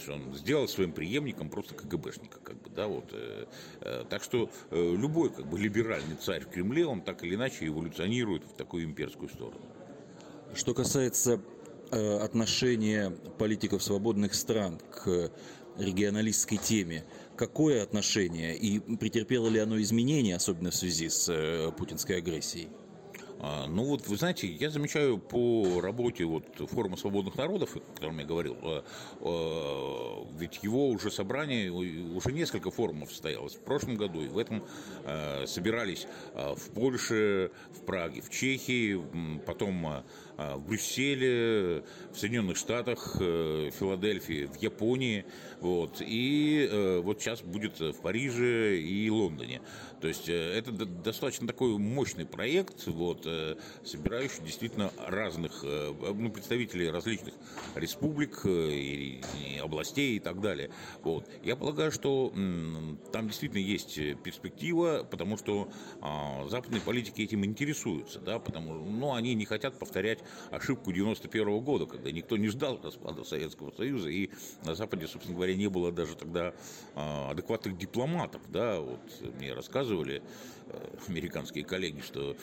он 0.08 0.34
сделал 0.34 0.68
своим 0.68 0.92
преемником 0.92 1.50
просто 1.50 1.74
КГБшника, 1.74 2.40
как 2.40 2.60
бы, 2.62 2.70
да, 2.70 2.86
вот. 2.88 3.10
Э, 3.12 3.46
э, 3.80 4.04
так 4.08 4.22
что 4.22 4.50
э, 4.70 4.96
любой, 4.96 5.30
как 5.30 5.48
бы, 5.48 5.58
либеральный 5.58 6.16
царь 6.16 6.44
в 6.44 6.48
Кремле, 6.48 6.86
он 6.86 7.02
так 7.02 7.22
или 7.24 7.34
иначе 7.34 7.66
эволюционирует 7.66 8.44
в 8.44 8.54
такую 8.54 8.84
имперскую 8.84 9.28
сторону. 9.28 9.60
Что 10.54 10.74
касается 10.74 11.40
э, 11.90 12.18
отношения 12.18 13.10
политиков 13.38 13.82
свободных 13.82 14.34
стран 14.34 14.80
к 14.90 15.30
регионалистской 15.78 16.58
теме, 16.58 17.04
какое 17.36 17.82
отношение 17.82 18.56
и 18.56 18.80
претерпело 18.96 19.48
ли 19.48 19.60
оно 19.60 19.80
изменения, 19.80 20.36
особенно 20.36 20.70
в 20.70 20.74
связи 20.74 21.08
с 21.08 21.28
э, 21.28 21.70
путинской 21.72 22.16
агрессией? 22.16 22.68
А, 23.42 23.66
ну 23.66 23.84
вот, 23.84 24.06
вы 24.06 24.16
знаете, 24.16 24.46
я 24.46 24.68
замечаю 24.68 25.16
по 25.16 25.80
работе 25.80 26.24
вот 26.24 26.44
форума 26.70 26.98
свободных 26.98 27.36
народов, 27.36 27.74
о 27.74 27.80
котором 27.80 28.18
я 28.18 28.26
говорил, 28.26 28.56
э, 28.62 28.82
э, 29.20 30.24
ведь 30.38 30.62
его 30.62 30.90
уже 30.90 31.10
собрание, 31.10 31.70
уже 31.70 32.32
несколько 32.32 32.70
форумов 32.70 33.10
состоялось 33.10 33.54
в 33.54 33.60
прошлом 33.60 33.96
году, 33.96 34.20
и 34.20 34.28
в 34.28 34.36
этом 34.36 34.62
собирались 35.46 36.06
в 36.34 36.70
Польше, 36.74 37.50
в 37.70 37.84
Праге, 37.84 38.20
в 38.20 38.30
Чехии, 38.30 39.00
потом 39.46 40.04
в 40.56 40.66
Брюсселе, 40.66 41.82
в 42.12 42.18
Соединенных 42.18 42.56
Штатах, 42.56 43.16
в 43.16 43.70
Филадельфии, 43.70 44.46
в 44.46 44.56
Японии, 44.56 45.24
вот, 45.60 46.00
и 46.00 47.00
вот 47.02 47.20
сейчас 47.20 47.42
будет 47.42 47.80
в 47.80 48.00
Париже 48.00 48.78
и 48.78 49.08
Лондоне. 49.10 49.60
То 50.00 50.08
есть 50.08 50.28
это 50.28 50.72
достаточно 50.72 51.46
такой 51.46 51.76
мощный 51.78 52.24
проект, 52.24 52.86
вот, 52.86 53.26
Э, 53.30 53.56
собирающий 53.84 54.42
действительно 54.44 54.90
разных, 55.06 55.60
э, 55.62 55.92
ну, 56.14 56.30
представителей 56.30 56.90
различных 56.90 57.34
республик 57.74 58.40
э, 58.44 58.70
и, 58.72 59.22
и 59.46 59.58
областей 59.58 60.16
и 60.16 60.20
так 60.20 60.40
далее. 60.40 60.70
Вот. 61.02 61.26
Я 61.42 61.56
полагаю, 61.56 61.92
что 61.92 62.32
там 63.12 63.28
действительно 63.28 63.60
есть 63.60 63.98
перспектива, 64.22 65.06
потому 65.08 65.36
что 65.36 65.70
а, 66.00 66.46
западные 66.48 66.80
политики 66.80 67.22
этим 67.22 67.44
интересуются, 67.44 68.20
да, 68.20 68.38
потому 68.38 68.74
ну, 68.74 69.14
они 69.14 69.34
не 69.34 69.44
хотят 69.44 69.78
повторять 69.78 70.20
ошибку 70.50 70.92
91 70.92 71.48
-го 71.48 71.60
года, 71.60 71.86
когда 71.86 72.10
никто 72.10 72.36
не 72.36 72.48
ждал 72.48 72.80
распада 72.82 73.24
Советского 73.24 73.70
Союза, 73.72 74.08
и 74.08 74.30
на 74.64 74.74
Западе, 74.74 75.06
собственно 75.06 75.36
говоря, 75.36 75.54
не 75.54 75.68
было 75.68 75.92
даже 75.92 76.16
тогда 76.16 76.54
а, 76.94 77.30
адекватных 77.30 77.78
дипломатов, 77.78 78.42
да, 78.48 78.80
вот 78.80 79.00
мне 79.38 79.52
рассказывали 79.52 80.22
американские 81.08 81.64
коллеги, 81.64 82.00
что 82.00 82.36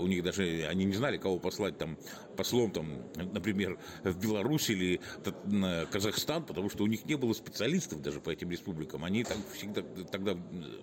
у 0.00 0.06
них 0.06 0.22
даже, 0.22 0.66
они 0.68 0.84
не 0.84 0.94
знали, 0.94 1.16
кого 1.16 1.38
послать 1.38 1.78
там 1.78 1.96
послом, 2.36 2.70
там, 2.70 3.02
например, 3.32 3.78
в 4.02 4.18
Беларусь 4.18 4.70
или 4.70 5.00
Казахстан, 5.90 6.44
потому 6.44 6.70
что 6.70 6.84
у 6.84 6.86
них 6.86 7.04
не 7.04 7.16
было 7.16 7.32
специалистов 7.32 8.02
даже 8.02 8.20
по 8.20 8.30
этим 8.30 8.50
республикам. 8.50 9.04
Они 9.04 9.24
так 9.24 9.38
всегда 9.52 9.82
тогда 10.10 10.36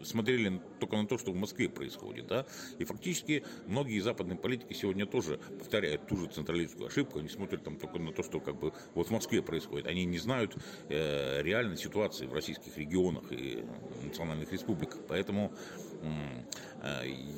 смотрели 0.04 0.62
только 0.80 0.96
на 0.96 1.08
то, 1.08 1.18
что 1.18 1.32
в 1.32 1.36
Москве 1.36 1.70
происходит, 1.70 2.28
да, 2.28 2.46
и 2.80 2.86
фактически 2.86 3.44
многие 3.68 4.00
западные 4.00 4.38
политики 4.38 4.74
сегодня 4.74 5.06
тоже 5.06 5.40
повторяют 5.60 6.08
ту 6.08 6.18
же 6.18 6.28
централистскую 6.28 6.88
ошибку, 6.88 7.20
они 7.20 7.30
смотрят 7.30 7.64
там 7.64 7.78
только 7.78 8.00
на 8.00 8.12
то, 8.12 8.24
что 8.24 8.40
как 8.40 8.60
бы 8.60 8.74
вот 8.94 9.08
в 9.08 9.12
Москве 9.12 9.42
происходит. 9.42 9.88
Они 9.88 10.06
не 10.06 10.20
знают 10.20 10.56
э, 10.90 11.42
реальной 11.42 11.78
ситуации 11.78 12.26
в 12.26 12.34
российских 12.34 12.78
регионах 12.78 13.32
и 13.32 13.64
национальных 14.04 14.52
республиках. 14.52 15.02
Поэтому 15.08 15.54
э, 16.02 16.44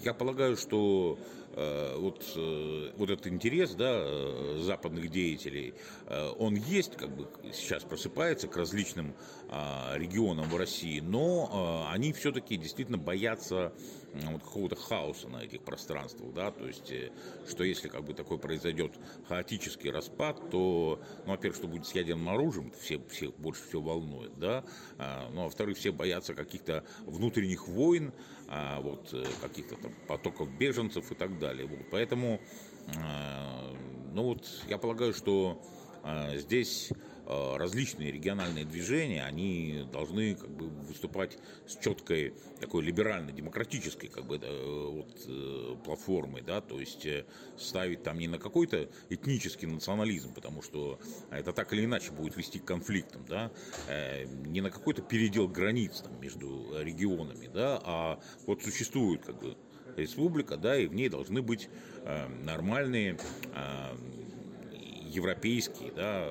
я 0.03 0.13
полагаю, 0.13 0.55
что 0.57 1.17
Э, 1.52 1.52
вот, 1.55 2.23
э, 2.35 2.91
вот 2.97 3.09
этот 3.09 3.27
интерес 3.27 3.75
да, 3.75 3.91
э, 3.95 4.59
западных 4.61 5.09
деятелей, 5.09 5.73
он 6.37 6.55
есть, 6.55 6.95
как 6.95 7.15
бы 7.15 7.27
сейчас 7.53 7.83
просыпается 7.83 8.47
к 8.47 8.57
различным 8.57 9.15
а, 9.49 9.93
регионам 9.95 10.49
в 10.49 10.55
России, 10.55 10.99
но 10.99 11.87
они 11.91 12.13
все-таки 12.13 12.57
действительно 12.57 12.97
боятся 12.97 13.73
вот 14.13 14.43
какого-то 14.43 14.75
хаоса 14.75 15.27
на 15.27 15.43
этих 15.43 15.61
пространствах, 15.61 16.33
да, 16.33 16.51
то 16.51 16.67
есть, 16.67 16.93
что 17.49 17.63
если 17.63 17.87
как 17.87 18.03
бы 18.03 18.13
такой 18.13 18.37
произойдет 18.37 18.93
хаотический 19.27 19.89
распад, 19.89 20.51
то, 20.51 21.01
ну, 21.25 21.31
во-первых, 21.31 21.57
что 21.57 21.67
будет 21.67 21.87
с 21.87 21.95
ядерным 21.95 22.29
оружием, 22.29 22.71
все, 22.79 23.01
всех 23.09 23.35
больше 23.37 23.63
всего 23.67 23.81
волнует, 23.81 24.37
да, 24.37 24.63
а, 24.99 25.29
ну, 25.31 25.41
а 25.41 25.43
во-вторых, 25.45 25.77
все 25.77 25.91
боятся 25.91 26.35
каких-то 26.35 26.83
внутренних 27.05 27.67
войн, 27.67 28.13
а, 28.47 28.81
вот, 28.81 29.15
каких-то 29.41 29.75
там 29.77 29.91
потоков 30.07 30.51
беженцев 30.59 31.11
и 31.11 31.15
так 31.15 31.39
далее 31.39 31.42
далее. 31.43 31.67
Поэтому, 31.91 32.39
э, 32.87 33.75
ну 34.13 34.23
вот, 34.23 34.47
я 34.69 34.77
полагаю, 34.77 35.13
что 35.13 35.61
э, 36.03 36.37
здесь 36.37 36.89
э, 37.25 37.57
различные 37.57 38.11
региональные 38.11 38.65
движения, 38.65 39.23
они 39.25 39.85
должны 39.91 40.35
как 40.35 40.49
бы 40.49 40.69
выступать 40.69 41.37
с 41.67 41.77
четкой 41.77 42.33
такой 42.61 42.83
либерально-демократической 42.83 44.07
как 44.07 44.25
бы 44.25 44.37
вот, 44.39 45.83
платформой, 45.83 46.41
да, 46.41 46.61
то 46.61 46.79
есть 46.79 47.07
ставить 47.57 48.03
там 48.03 48.19
не 48.19 48.27
на 48.27 48.39
какой-то 48.39 48.89
этнический 49.09 49.67
национализм, 49.67 50.33
потому 50.33 50.61
что 50.61 50.99
это 51.29 51.51
так 51.51 51.73
или 51.73 51.83
иначе 51.85 52.11
будет 52.11 52.37
вести 52.37 52.59
к 52.59 52.65
конфликтам, 52.65 53.25
да, 53.27 53.51
не 54.45 54.61
на 54.61 54.69
какой-то 54.69 55.01
передел 55.01 55.47
границ 55.47 56.01
там, 56.01 56.19
между 56.21 56.47
регионами, 56.79 57.49
да, 57.53 57.81
а 57.83 58.19
вот 58.47 58.63
существует 58.63 59.25
как 59.25 59.39
бы 59.41 59.57
республика, 59.97 60.57
да, 60.57 60.77
и 60.77 60.87
в 60.87 60.93
ней 60.93 61.09
должны 61.09 61.41
быть 61.41 61.69
э, 62.03 62.27
нормальные 62.43 63.17
э, 63.53 63.97
европейские, 65.13 65.91
да, 65.91 66.27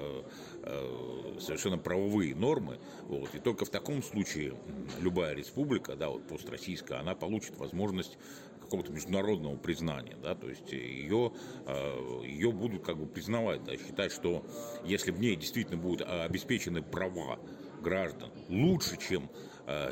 э, 0.62 1.36
совершенно 1.40 1.78
правовые 1.78 2.34
нормы. 2.34 2.78
Вот. 3.02 3.34
И 3.34 3.38
только 3.38 3.64
в 3.64 3.70
таком 3.70 4.02
случае 4.02 4.54
любая 5.00 5.34
республика, 5.34 5.96
да, 5.96 6.08
вот 6.08 6.26
построссийская, 6.26 7.00
она 7.00 7.14
получит 7.14 7.56
возможность 7.56 8.18
какого-то 8.60 8.92
международного 8.92 9.56
признания, 9.56 10.16
да, 10.22 10.34
то 10.34 10.48
есть 10.48 10.72
ее, 10.72 11.32
э, 11.66 12.22
ее 12.24 12.52
будут 12.52 12.82
как 12.84 12.96
бы 12.96 13.06
признавать, 13.06 13.62
да, 13.64 13.76
считать, 13.76 14.12
что 14.12 14.46
если 14.84 15.10
в 15.10 15.20
ней 15.20 15.36
действительно 15.36 15.76
будут 15.76 16.06
обеспечены 16.08 16.82
права 16.82 17.38
граждан 17.82 18.30
лучше, 18.48 18.96
чем 18.96 19.28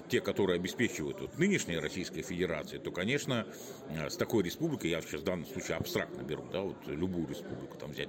те, 0.09 0.21
которые 0.21 0.57
обеспечивают 0.57 1.21
вот, 1.21 1.39
нынешняя 1.39 1.81
Российская 1.81 2.23
Федерация, 2.23 2.81
то, 2.81 2.91
конечно, 2.91 3.47
э, 3.89 4.09
с 4.09 4.17
такой 4.17 4.43
республикой, 4.43 4.91
я 4.91 5.01
сейчас 5.01 5.21
в 5.21 5.25
данном 5.25 5.47
случае 5.47 5.77
абстрактно 5.77 6.23
беру, 6.23 6.45
да, 6.53 6.63
вот 6.63 6.77
любую 6.87 7.29
республику 7.29 7.77
там 7.79 7.93
взять, 7.93 8.09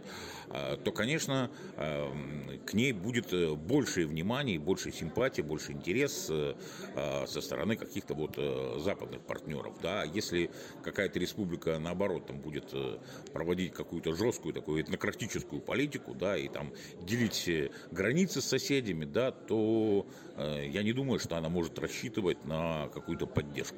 э, 0.50 0.77
то, 0.84 0.91
конечно, 0.91 1.51
э, 1.77 2.58
к 2.65 2.74
ней 2.74 2.94
будет 2.94 3.32
э, 3.34 3.53
большее 3.53 4.08
внимание, 4.08 4.60
больше 4.60 4.91
симпатии, 4.91 5.41
больше 5.41 5.74
интерес 5.74 6.27
э, 6.30 6.56
э, 6.96 7.27
со 7.27 7.41
стороны 7.41 7.75
каких-то 7.75 8.13
вот 8.13 8.36
э, 8.38 8.80
западных 8.80 9.22
партнеров, 9.22 9.75
да, 9.82 10.03
если 10.03 10.50
какая-то 10.84 11.20
республика, 11.20 11.77
наоборот, 11.80 12.25
там 12.27 12.39
будет 12.39 12.70
э, 12.74 12.98
проводить 13.34 13.74
какую-то 13.74 14.13
жесткую 14.13 14.53
такую 14.53 14.82
этнократическую 14.82 15.62
политику, 15.62 16.15
да, 16.15 16.38
и 16.38 16.48
там 16.48 16.74
делить 17.01 17.50
границы 17.91 18.41
с 18.41 18.46
соседями, 18.46 19.06
да, 19.06 19.32
то 19.32 20.08
э, 20.38 20.68
я 20.68 20.84
не 20.84 20.94
думаю, 20.94 21.20
что 21.20 21.38
она 21.38 21.50
может 21.51 21.77
рассчитывать 21.79 22.43
на 22.46 22.88
какую-то 22.93 23.27
поддержку. 23.27 23.77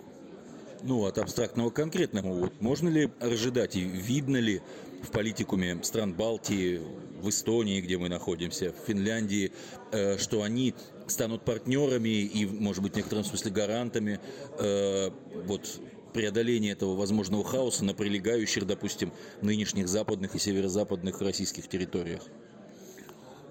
Ну, 0.84 1.06
от 1.06 1.18
абстрактного 1.18 1.70
к 1.70 1.76
конкретному. 1.76 2.36
Вот 2.36 2.62
можно 2.62 2.90
ли 2.90 3.10
ожидать 3.20 3.76
и 3.76 3.82
видно 3.82 4.38
ли 4.38 4.62
в 5.02 5.12
политикуме 5.12 5.82
стран 5.84 6.14
Балтии, 6.14 6.82
в 7.22 7.30
Эстонии, 7.30 7.80
где 7.80 7.98
мы 7.98 8.10
находимся, 8.10 8.74
в 8.74 8.86
Финляндии, 8.86 9.54
э, 9.94 10.18
что 10.18 10.44
они 10.44 10.76
станут 11.08 11.46
партнерами 11.46 12.10
и, 12.10 12.46
может 12.46 12.84
быть, 12.84 12.94
в 12.94 12.96
некотором 12.98 13.24
смысле 13.24 13.52
гарантами 13.52 14.20
э, 14.60 15.10
вот, 15.46 15.80
преодоления 16.14 16.72
этого 16.72 16.96
возможного 16.96 17.46
хаоса 17.46 17.86
на 17.86 17.94
прилегающих, 17.94 18.68
допустим, 18.68 19.14
нынешних 19.42 19.88
западных 19.88 20.36
и 20.36 20.40
северо-западных 20.40 21.22
российских 21.22 21.70
территориях? 21.70 22.24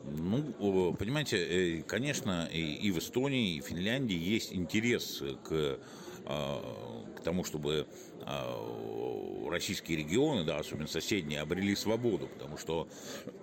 Ну, 0.04 0.94
понимаете, 0.94 1.36
э, 1.38 1.82
конечно, 1.82 2.48
и 2.52 2.90
в 2.90 2.98
Эстонии, 2.98 3.56
и 3.56 3.60
в 3.60 3.66
Финляндии 3.66 4.16
есть 4.16 4.52
интерес 4.52 5.22
к, 5.44 5.78
а, 6.24 7.04
к 7.16 7.20
тому, 7.22 7.44
чтобы 7.44 7.86
а, 8.24 9.48
российские 9.50 9.98
регионы, 9.98 10.44
да, 10.44 10.58
особенно 10.58 10.88
соседние, 10.88 11.40
обрели 11.40 11.74
свободу, 11.74 12.28
потому 12.28 12.56
что 12.56 12.88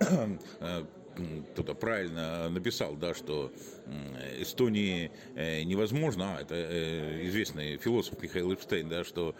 э, 0.60 0.84
кто-то 1.52 1.74
правильно 1.74 2.48
написал, 2.48 2.94
да, 2.96 3.14
что 3.14 3.52
Эстонии 4.38 5.10
э, 5.34 5.62
невозможно, 5.62 6.36
а, 6.36 6.42
это 6.42 6.54
э, 6.54 7.26
известный 7.26 7.76
философ 7.76 8.20
Михаил 8.22 8.52
Эпштейн, 8.52 8.88
да, 8.88 9.04
что 9.04 9.34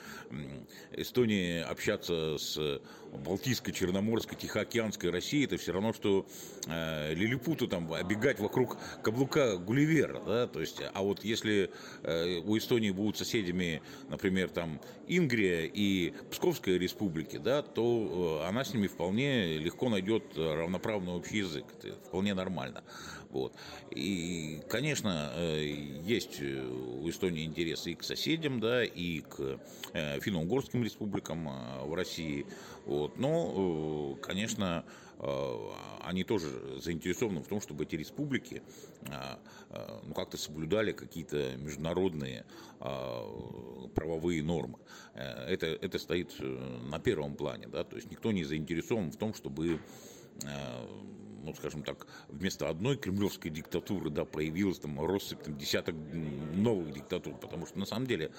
Эстонии 0.92 1.60
общаться 1.62 2.36
с 2.38 2.80
Балтийской, 3.24 3.72
Черноморской, 3.72 4.36
Тихоокеанской 4.36 5.10
Россией, 5.10 5.44
это 5.44 5.56
все 5.56 5.72
равно, 5.72 5.92
что 5.92 6.26
э, 6.66 7.14
Лилипуту 7.14 7.68
там 7.68 7.92
обегать 7.92 8.40
вокруг 8.40 8.76
каблука 9.02 9.56
Гулливера, 9.56 10.20
да, 10.24 10.46
то 10.46 10.60
есть, 10.60 10.80
а 10.92 11.02
вот 11.02 11.24
если 11.24 11.70
у 12.02 12.56
Эстонии 12.56 12.90
будут 12.90 13.16
соседями, 13.18 13.82
например, 14.08 14.48
там 14.50 14.80
Ингрия 15.06 15.66
и 15.66 16.12
Псковская 16.30 16.78
республики, 16.78 17.36
да, 17.36 17.62
то 17.62 18.44
она 18.46 18.64
с 18.64 18.74
ними 18.74 18.86
вполне 18.86 19.58
легко 19.58 19.88
найдет 19.88 20.24
равноправный 20.36 21.12
общий 21.12 21.38
язык, 21.38 21.64
это 21.78 21.94
вполне 22.06 22.34
нормально, 22.34 22.82
вот, 23.30 23.54
и 23.90 24.60
конечно, 24.68 25.32
э, 25.36 25.64
есть 26.04 26.40
у 26.40 27.08
Эстонии 27.08 27.44
интересы 27.44 27.92
и 27.92 27.94
к 27.94 28.02
соседям, 28.02 28.58
да, 28.58 28.84
и 28.84 29.20
к 29.20 29.60
э, 29.92 30.20
финно-угорским 30.20 30.82
республикам 30.82 31.48
э, 31.48 31.84
в 31.84 31.94
России. 31.94 32.46
Вот. 32.86 33.18
Но, 33.18 34.16
конечно, 34.22 34.84
они 36.02 36.24
тоже 36.24 36.80
заинтересованы 36.80 37.42
в 37.42 37.46
том, 37.46 37.60
чтобы 37.60 37.84
эти 37.84 37.94
республики 37.94 38.62
ну, 39.02 40.14
как-то 40.14 40.38
соблюдали 40.38 40.92
какие-то 40.92 41.56
международные 41.58 42.46
правовые 43.94 44.42
нормы. 44.42 44.78
Это, 45.14 45.66
это 45.66 45.98
стоит 45.98 46.34
на 46.40 46.98
первом 47.00 47.34
плане. 47.34 47.68
Да? 47.68 47.84
То 47.84 47.96
есть 47.96 48.10
никто 48.10 48.32
не 48.32 48.44
заинтересован 48.44 49.12
в 49.12 49.16
том, 49.18 49.34
чтобы 49.34 49.78
ну, 51.42 51.54
скажем 51.54 51.82
так, 51.82 52.06
вместо 52.28 52.68
одной 52.68 52.96
кремлевской 52.96 53.50
диктатуры, 53.50 54.10
да, 54.10 54.24
появилась 54.24 54.78
там 54.78 55.04
россыпь 55.04 55.42
там, 55.42 55.56
десяток 55.56 55.94
новых 56.54 56.92
диктатур, 56.92 57.34
потому 57.36 57.66
что 57.66 57.78
на 57.78 57.86
самом 57.86 58.06
деле 58.06 58.30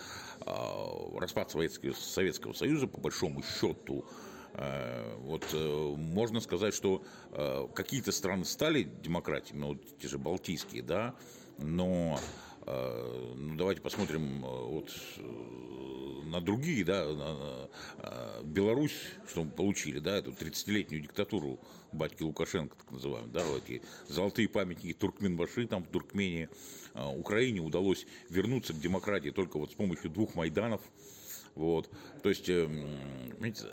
а, 0.41 1.19
распад 1.19 1.51
Советского, 1.51 1.93
Советского 1.93 2.53
Союза, 2.53 2.87
по 2.87 2.99
большому 2.99 3.43
счету, 3.43 4.05
а, 4.53 5.17
вот 5.19 5.45
э, 5.53 5.95
можно 5.97 6.41
сказать, 6.41 6.73
что 6.73 7.03
а, 7.31 7.67
какие-то 7.69 8.11
страны 8.11 8.45
стали 8.45 8.83
демократиями, 8.83 9.63
вот 9.63 9.97
те 9.97 10.07
же 10.07 10.17
балтийские, 10.17 10.83
да, 10.83 11.15
но 11.57 12.19
ну, 12.65 13.55
давайте 13.55 13.81
посмотрим 13.81 14.41
вот 14.41 14.91
на 16.31 16.41
другие, 16.41 16.83
да, 16.85 17.05
на, 17.05 17.33
на 17.33 18.43
Беларусь, 18.43 18.95
что 19.29 19.43
мы 19.43 19.51
получили, 19.51 19.99
да, 19.99 20.17
эту 20.17 20.31
30-летнюю 20.31 21.01
диктатуру 21.01 21.59
батьки 21.91 22.23
Лукашенко, 22.23 22.75
так 22.75 22.91
называемые, 22.91 23.31
да, 23.33 23.43
эти 23.57 23.81
золотые 24.07 24.47
памятники 24.47 24.93
Туркменбаши, 24.93 25.67
там 25.67 25.83
в 25.83 25.87
Туркмении, 25.87 26.49
а, 26.93 27.09
Украине 27.09 27.59
удалось 27.59 28.05
вернуться 28.29 28.73
к 28.73 28.79
демократии 28.79 29.29
только 29.29 29.57
вот 29.57 29.71
с 29.71 29.75
помощью 29.75 30.09
двух 30.09 30.35
Майданов, 30.35 30.81
вот. 31.61 31.89
То 32.23 32.29
есть, 32.29 32.49
эм, 32.49 32.87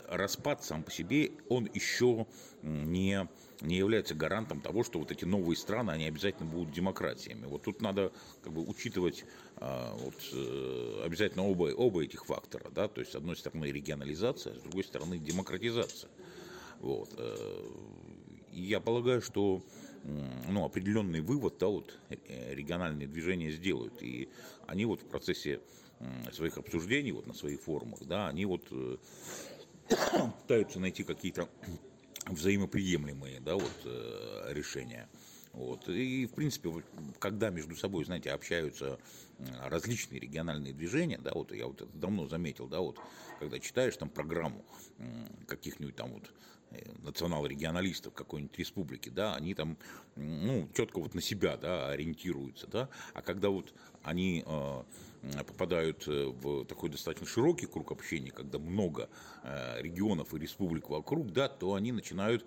распад 0.07 0.63
сам 0.63 0.83
по 0.83 0.91
себе, 0.91 1.31
он 1.49 1.67
еще 1.73 2.27
не, 2.61 3.27
не 3.61 3.77
является 3.77 4.13
гарантом 4.13 4.61
того, 4.61 4.83
что 4.83 4.99
вот 4.99 5.11
эти 5.11 5.25
новые 5.25 5.57
страны, 5.57 5.91
они 5.91 6.05
обязательно 6.05 6.47
будут 6.47 6.71
демократиями. 6.71 7.47
Вот 7.47 7.63
тут 7.63 7.81
надо 7.81 8.11
как 8.43 8.53
бы 8.53 8.61
учитывать 8.61 9.25
а, 9.57 9.95
вот, 9.97 10.13
э, 10.33 11.01
обязательно 11.03 11.47
оба, 11.47 11.73
оба 11.75 12.03
этих 12.03 12.25
фактора. 12.25 12.69
Да? 12.69 12.87
То 12.87 13.01
есть, 13.01 13.13
с 13.13 13.15
одной 13.15 13.35
стороны, 13.35 13.65
регионализация, 13.65 14.53
с 14.53 14.61
другой 14.61 14.83
стороны, 14.83 15.17
демократизация. 15.17 16.11
Вот. 16.79 17.09
Э, 17.17 17.65
я 18.51 18.79
полагаю, 18.79 19.21
что 19.21 19.63
ну, 20.47 20.63
определенный 20.63 21.21
вывод 21.21 21.55
да, 21.59 21.67
вот, 21.67 21.97
э, 22.09 22.53
региональные 22.53 23.07
движения 23.07 23.51
сделают. 23.51 24.01
И 24.03 24.29
они 24.67 24.85
вот 24.85 25.01
в 25.01 25.05
процессе 25.05 25.59
своих 26.31 26.57
обсуждений 26.57 27.11
вот 27.11 27.27
на 27.27 27.33
своих 27.33 27.61
форумах, 27.61 27.99
да, 28.05 28.27
они 28.27 28.45
вот 28.45 28.65
э, 28.71 28.97
пытаются 30.41 30.79
найти 30.79 31.03
какие-то 31.03 31.49
взаимоприемлемые, 32.27 33.39
да, 33.39 33.55
вот 33.55 33.81
э, 33.85 34.53
решения. 34.53 35.09
Вот. 35.51 35.89
И, 35.89 36.27
в 36.27 36.33
принципе, 36.33 36.71
когда 37.17 37.49
между 37.49 37.75
собой, 37.75 38.05
знаете, 38.05 38.31
общаются 38.31 38.99
различные 39.65 40.19
региональные 40.19 40.73
движения, 40.73 41.17
да, 41.17 41.31
вот 41.33 41.51
я 41.51 41.65
вот 41.65 41.81
это 41.81 41.97
давно 41.97 42.27
заметил, 42.27 42.67
да, 42.67 42.79
вот, 42.79 42.97
когда 43.39 43.59
читаешь 43.59 43.97
там 43.97 44.09
программу 44.09 44.63
каких-нибудь 45.47 45.95
там 45.95 46.13
вот 46.13 46.31
Э, 46.71 46.77
национал-регионалистов 47.01 48.13
какой-нибудь 48.13 48.59
республики, 48.59 49.09
да, 49.09 49.35
они 49.35 49.55
там, 49.55 49.75
ну, 50.15 50.69
четко 50.75 50.99
вот 50.99 51.15
на 51.15 51.21
себя, 51.21 51.57
да, 51.57 51.89
ориентируются, 51.89 52.67
да, 52.67 52.89
а 53.15 53.23
когда 53.23 53.49
вот 53.49 53.73
они 54.03 54.43
э, 54.45 54.83
попадают 55.21 56.07
э, 56.07 56.27
в 56.27 56.65
такой 56.65 56.89
достаточно 56.89 57.27
широкий 57.27 57.65
круг 57.65 57.91
общения, 57.91 58.31
когда 58.31 58.57
много 58.57 59.09
э, 59.43 59.81
регионов 59.81 60.33
и 60.33 60.39
республик 60.39 60.89
вокруг, 60.89 61.31
да, 61.31 61.49
то 61.49 61.73
они 61.73 61.91
начинают 61.91 62.45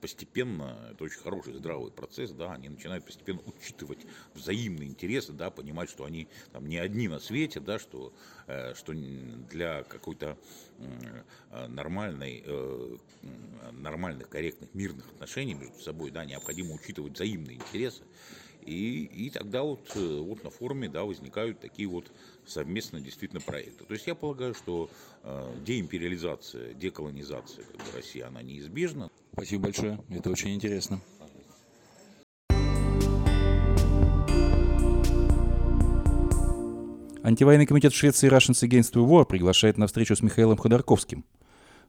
постепенно, 0.00 0.78
это 0.90 1.04
очень 1.04 1.20
хороший 1.20 1.54
здравый 1.54 1.90
процесс, 1.90 2.30
да, 2.30 2.52
они 2.52 2.68
начинают 2.68 3.04
постепенно 3.04 3.40
учитывать 3.46 4.06
взаимные 4.34 4.88
интересы, 4.88 5.32
да, 5.32 5.50
понимать, 5.50 5.90
что 5.90 6.04
они 6.04 6.28
там 6.52 6.66
не 6.66 6.78
одни 6.78 7.08
на 7.08 7.18
свете, 7.18 7.60
да, 7.60 7.78
что, 7.78 8.12
э, 8.46 8.74
что 8.74 8.94
для 8.94 9.82
какой-то 9.84 10.38
нормальной, 11.68 12.44
нормальных, 13.72 14.28
корректных, 14.28 14.74
мирных 14.74 15.06
отношений 15.10 15.54
между 15.54 15.78
собой, 15.78 16.10
да, 16.10 16.24
необходимо 16.24 16.74
учитывать 16.74 17.14
взаимные 17.14 17.56
интересы. 17.56 18.02
И, 18.66 19.04
и 19.04 19.30
тогда 19.30 19.62
вот, 19.62 19.92
э, 19.94 20.18
вот 20.20 20.42
на 20.42 20.50
форуме 20.50 20.88
да, 20.88 21.04
возникают 21.04 21.60
такие 21.60 21.88
вот 21.88 22.10
совместные 22.46 23.02
действительно 23.02 23.40
проекты. 23.40 23.84
То 23.84 23.94
есть 23.94 24.06
я 24.06 24.14
полагаю, 24.14 24.54
что 24.54 24.88
э, 25.22 25.54
деимпериализация, 25.64 26.74
деколонизация 26.74 27.64
как 27.64 27.76
бы, 27.76 27.92
России, 27.96 28.20
она 28.20 28.42
неизбежна. 28.42 29.10
Спасибо 29.32 29.64
большое, 29.64 30.00
это 30.08 30.30
очень 30.30 30.54
интересно. 30.54 31.00
Антивоенный 37.22 37.66
комитет 37.66 37.94
Швеции 37.94 38.30
Russians 38.30 38.62
Against 38.68 38.92
the 38.92 39.06
War 39.06 39.24
приглашает 39.24 39.78
на 39.78 39.86
встречу 39.86 40.14
с 40.14 40.22
Михаилом 40.22 40.58
Ходорковским– 40.58 41.24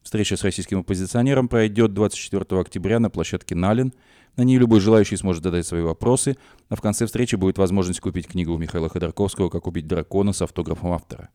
Встреча 0.05 0.37
с 0.37 0.43
российским 0.43 0.81
оппозиционером 0.81 1.47
пройдет 1.47 1.91
24 1.93 2.61
октября 2.61 2.99
на 2.99 3.09
площадке 3.09 3.55
Налин. 3.55 3.91
На 4.37 4.43
ней 4.43 4.59
любой 4.59 4.79
желающий 4.79 5.17
сможет 5.17 5.43
задать 5.43 5.65
свои 5.65 5.81
вопросы, 5.81 6.37
а 6.69 6.75
в 6.75 6.81
конце 6.81 7.07
встречи 7.07 7.35
будет 7.35 7.57
возможность 7.57 8.01
купить 8.01 8.27
книгу 8.27 8.55
Михаила 8.55 8.87
Ходорковского 8.87 9.49
«Как 9.49 9.65
убить 9.65 9.87
дракона» 9.87 10.31
с 10.31 10.43
автографом 10.43 10.91
автора. 10.91 11.29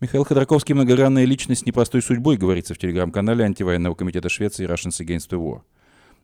Михаил 0.00 0.24
Ходорковский– 0.24 0.74
многогранная 0.74 1.26
личность 1.26 1.64
с 1.64 1.66
непростой 1.66 2.00
судьбой, 2.00 2.38
говорится 2.38 2.72
в 2.72 2.78
телеграм-канале 2.78 3.44
антивоенного 3.44 3.94
комитета 3.94 4.30
Швеции 4.30 4.66
Russians 4.66 4.98
Against 5.04 5.28
the 5.28 5.38
War. 5.38 5.60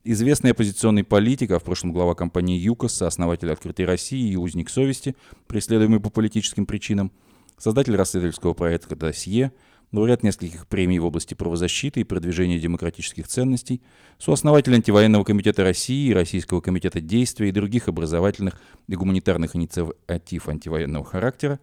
Известный 0.05 0.53
оппозиционный 0.53 1.05
политик, 1.05 1.51
а 1.51 1.59
в 1.59 1.65
прошлом 1.65 1.93
глава 1.93 2.15
компании 2.15 2.59
ЮКОС, 2.59 2.95
сооснователь 2.95 3.53
«Открытой 3.53 3.85
России» 3.85 4.33
и 4.33 4.37
узник 4.37 4.71
совести, 4.71 5.15
преследуемый 5.47 6.01
по 6.01 6.09
политическим 6.09 6.65
причинам, 6.65 7.13
создатель 7.59 7.95
расследовательского 7.95 8.55
проекта 8.55 8.97
«Досье», 8.97 9.53
лауреат 9.93 10.23
нескольких 10.23 10.67
премий 10.67 10.99
в 10.99 11.05
области 11.05 11.35
правозащиты 11.35 12.01
и 12.01 12.05
продвижения 12.05 12.59
демократических 12.59 13.29
ценностей, 13.29 13.83
сооснователь 14.19 14.75
антивоенного 14.75 15.25
комитета 15.25 15.65
России 15.65 16.09
и 16.09 16.15
Российского 16.15 16.61
комитета 16.61 17.01
действия 17.01 17.49
и 17.49 17.53
других 17.53 17.89
образовательных 17.89 18.61
и 18.87 18.95
гуманитарных 18.95 19.57
инициатив 19.57 20.49
антивоенного 20.49 21.05
характера, 21.05 21.61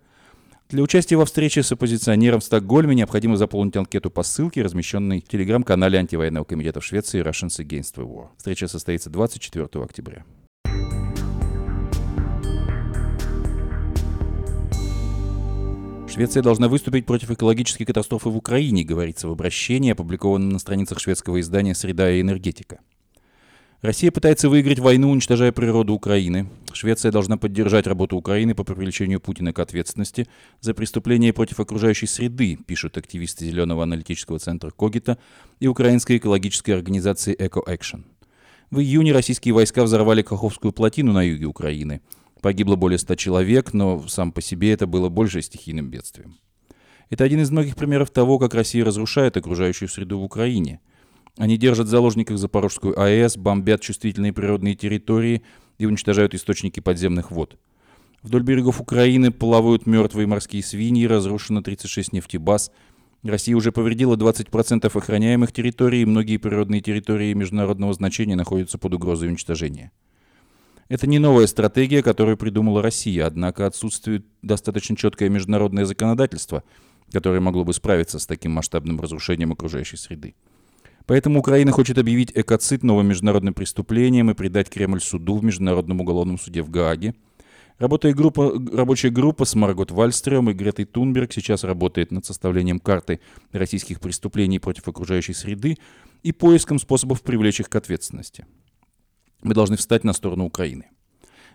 для 0.69 0.81
участия 0.81 1.15
во 1.15 1.25
встрече 1.25 1.61
с 1.61 1.71
оппозиционером 1.71 2.39
в 2.39 2.43
Стокгольме 2.43 2.95
необходимо 2.95 3.37
заполнить 3.37 3.77
анкету 3.77 4.09
по 4.09 4.23
ссылке, 4.23 4.63
размещенной 4.63 5.21
в 5.21 5.27
телеграм-канале 5.27 5.99
антивоенного 5.99 6.43
комитета 6.43 6.79
в 6.79 6.85
Швеции 6.85 7.21
Russians 7.21 7.63
Against 7.63 7.95
the 7.95 8.03
War. 8.03 8.29
Встреча 8.37 8.67
состоится 8.67 9.11
24 9.11 9.67
октября. 9.83 10.25
Швеция 16.15 16.41
должна 16.41 16.69
выступить 16.69 17.05
против 17.05 17.29
экологической 17.31 17.83
катастрофы 17.83 18.29
в 18.29 18.37
Украине, 18.37 18.85
говорится 18.85 19.27
в 19.27 19.31
обращении, 19.31 19.91
опубликованном 19.91 20.47
на 20.47 20.59
страницах 20.59 21.01
шведского 21.01 21.41
издания 21.41 21.75
«Среда 21.75 22.09
и 22.09 22.21
энергетика». 22.21 22.79
Россия 23.81 24.11
пытается 24.11 24.47
выиграть 24.47 24.79
войну, 24.79 25.09
уничтожая 25.11 25.51
природу 25.51 25.93
Украины. 25.93 26.47
Швеция 26.71 27.11
должна 27.11 27.35
поддержать 27.35 27.85
работу 27.85 28.15
Украины 28.15 28.55
по 28.55 28.63
привлечению 28.63 29.19
Путина 29.19 29.51
к 29.51 29.59
ответственности 29.59 30.29
за 30.61 30.73
преступления 30.73 31.33
против 31.33 31.59
окружающей 31.59 32.07
среды, 32.07 32.59
пишут 32.65 32.97
активисты 32.97 33.43
Зеленого 33.43 33.83
аналитического 33.83 34.39
центра 34.39 34.71
Когита 34.71 35.17
и 35.59 35.67
украинской 35.67 36.15
экологической 36.15 36.71
организации 36.71 37.35
Eco 37.35 37.61
Action. 37.67 38.05
В 38.71 38.79
июне 38.79 39.11
российские 39.11 39.53
войска 39.53 39.83
взорвали 39.83 40.21
Каховскую 40.21 40.71
плотину 40.71 41.11
на 41.11 41.23
юге 41.23 41.47
Украины– 41.47 41.99
Погибло 42.45 42.75
более 42.75 42.99
ста 42.99 43.15
человек, 43.15 43.73
но 43.73 44.07
сам 44.07 44.31
по 44.31 44.39
себе 44.39 44.71
это 44.71 44.85
было 44.85 45.09
больше 45.09 45.41
стихийным 45.41 45.89
бедствием. 45.89 46.35
Это 47.09 47.23
один 47.23 47.39
из 47.41 47.49
многих 47.49 47.75
примеров 47.75 48.11
того, 48.11 48.37
как 48.37 48.53
Россия 48.53 48.85
разрушает 48.85 49.35
окружающую 49.35 49.89
среду 49.89 50.19
в 50.19 50.23
Украине. 50.23 50.79
Они 51.37 51.57
держат 51.57 51.87
в 51.87 51.89
заложниках 51.89 52.37
Запорожскую 52.37 53.01
АЭС, 53.01 53.37
бомбят 53.37 53.81
чувствительные 53.81 54.31
природные 54.31 54.75
территории 54.75 55.41
и 55.79 55.87
уничтожают 55.87 56.35
источники 56.35 56.81
подземных 56.81 57.31
вод. 57.31 57.57
Вдоль 58.21 58.43
берегов 58.43 58.79
Украины 58.79 59.31
плавают 59.31 59.87
мертвые 59.87 60.27
морские 60.27 60.61
свиньи, 60.61 61.05
разрушено 61.05 61.63
36 61.63 62.13
нефтебаз. 62.13 62.69
Россия 63.23 63.55
уже 63.55 63.71
повредила 63.71 64.17
20% 64.17 64.95
охраняемых 64.95 65.51
территорий, 65.51 66.03
и 66.03 66.05
многие 66.05 66.37
природные 66.37 66.81
территории 66.81 67.33
международного 67.33 67.91
значения 67.95 68.35
находятся 68.35 68.77
под 68.77 68.93
угрозой 68.93 69.29
уничтожения. 69.29 69.91
Это 70.87 71.07
не 71.07 71.17
новая 71.17 71.47
стратегия, 71.47 72.03
которую 72.03 72.37
придумала 72.37 72.81
Россия, 72.81 73.25
однако 73.25 73.65
отсутствует 73.65 74.25
достаточно 74.43 74.95
четкое 74.95 75.29
международное 75.29 75.85
законодательство, 75.85 76.63
которое 77.11 77.39
могло 77.39 77.63
бы 77.63 77.73
справиться 77.73 78.19
с 78.19 78.27
таким 78.27 78.51
масштабным 78.51 79.01
разрушением 79.01 79.51
окружающей 79.51 79.97
среды. 79.97 80.35
Поэтому 81.07 81.39
Украина 81.39 81.71
хочет 81.71 81.97
объявить 81.97 82.31
экоцид 82.35 82.83
новым 82.83 83.07
международным 83.07 83.53
преступлением 83.53 84.29
и 84.29 84.35
предать 84.35 84.69
Кремль 84.69 85.01
суду 85.01 85.37
в 85.37 85.43
Международном 85.43 86.01
уголовном 86.01 86.37
суде 86.37 86.61
в 86.61 86.69
Гааге. 86.69 87.15
Работая 87.79 88.13
группа, 88.13 88.53
рабочая 88.71 89.09
группа 89.09 89.45
с 89.45 89.53
Маргот 89.53 89.91
Вальстрем 89.91 90.49
и 90.49 90.53
Гретой 90.53 90.85
Тунберг 90.85 91.33
сейчас 91.33 91.63
работает 91.63 92.11
над 92.11 92.25
составлением 92.25 92.79
карты 92.79 93.19
российских 93.51 93.99
преступлений 93.99 94.59
против 94.59 94.87
окружающей 94.87 95.33
среды 95.33 95.77
и 96.23 96.31
поиском 96.31 96.79
способов 96.79 97.21
привлечь 97.21 97.59
их 97.59 97.69
к 97.69 97.75
ответственности. 97.75 98.45
Мы 99.45 99.53
должны 99.53 99.77
встать 99.77 100.03
на 100.03 100.13
сторону 100.13 100.45
Украины. 100.45 100.89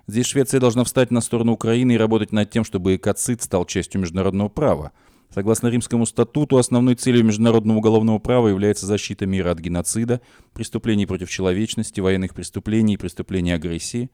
Здесь 0.06 0.26
Швеция 0.26 0.60
должна 0.60 0.84
встать 0.84 1.10
на 1.10 1.20
сторону 1.20 1.54
Украины 1.54 1.92
и 1.92 1.96
работать 1.96 2.30
над 2.30 2.48
тем, 2.48 2.62
чтобы 2.62 2.94
экоцид 2.94 3.42
стал 3.42 3.64
частью 3.64 4.00
международного 4.00 4.48
права. 4.48 4.92
Согласно 5.34 5.66
Римскому 5.66 6.06
статуту, 6.06 6.56
основной 6.58 6.94
целью 6.94 7.24
международного 7.24 7.78
уголовного 7.78 8.20
права 8.20 8.46
является 8.46 8.86
защита 8.86 9.26
мира 9.26 9.50
от 9.50 9.58
геноцида, 9.58 10.20
преступлений 10.52 11.04
против 11.04 11.30
человечности, 11.30 11.98
военных 11.98 12.32
преступлений 12.32 12.94
и 12.94 12.96
преступлений 12.96 13.50
агрессии. 13.50 14.12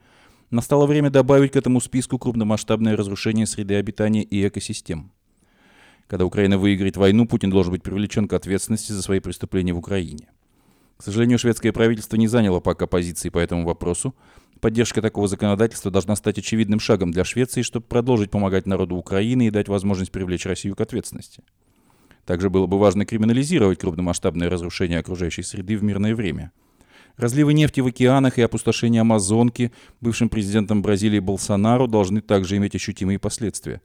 Настало 0.51 0.87
время 0.87 1.11
добавить 1.11 1.53
к 1.53 1.57
этому 1.57 1.83
списку 1.83 2.19
крупномасштабное 2.19 2.97
разрушение 2.97 3.45
среды 3.45 3.75
обитания 3.75 4.23
и 4.23 4.49
экосистем. 4.49 5.13
Когда 6.07 6.25
Украина 6.25 6.57
выиграет 6.57 6.97
войну, 6.97 7.27
Путин 7.27 7.51
должен 7.51 7.73
быть 7.73 7.83
привлечен 7.83 8.27
к 8.27 8.33
ответственности 8.33 8.93
за 8.93 9.03
свои 9.03 9.21
преступления 9.21 9.75
в 9.75 9.79
Украине. 9.79 10.31
К 10.97 11.03
сожалению, 11.03 11.39
шведское 11.39 11.73
правительство 11.73 12.17
не 12.17 12.27
заняло 12.27 12.61
пока 12.61 12.87
позиции 12.87 13.29
по 13.29 13.39
этому 13.39 13.67
вопросу. 13.67 14.15
Поддержка 14.61 15.03
такого 15.03 15.29
законодательства 15.29 15.91
должна 15.91 16.17
стать 16.17 16.39
очевидным 16.39 16.81
шагом 16.81 17.13
для 17.13 17.25
Швеции, 17.25 17.61
чтобы 17.61 17.85
продолжить 17.87 18.31
помогать 18.31 18.67
народу 18.67 18.97
Украины 18.97 19.47
и 19.47 19.51
дать 19.51 19.69
возможность 19.69 20.11
привлечь 20.11 20.47
Россию 20.47 20.75
к 20.75 20.81
ответственности. 20.81 21.43
Также 22.25 22.49
было 22.49 22.67
бы 22.67 22.79
важно 22.79 23.05
криминализировать 23.05 23.79
крупномасштабное 23.79 24.49
разрушение 24.49 24.99
окружающей 24.99 25.43
среды 25.43 25.77
в 25.77 25.85
мирное 25.85 26.15
время. 26.15 26.53
Разливы 27.19 27.53
нефти 27.53 27.81
в 27.81 27.87
океанах 27.87 28.39
и 28.39 28.43
опустошение 28.43 29.03
Амазонки 29.03 29.73
бывшим 30.01 30.29
президентом 30.29 30.83
Бразилии 30.83 31.21
Болсонару 31.21 31.87
должны 31.87 32.21
также 32.23 32.57
иметь 32.57 32.75
ощутимые 32.75 33.19
последствия. 33.19 33.81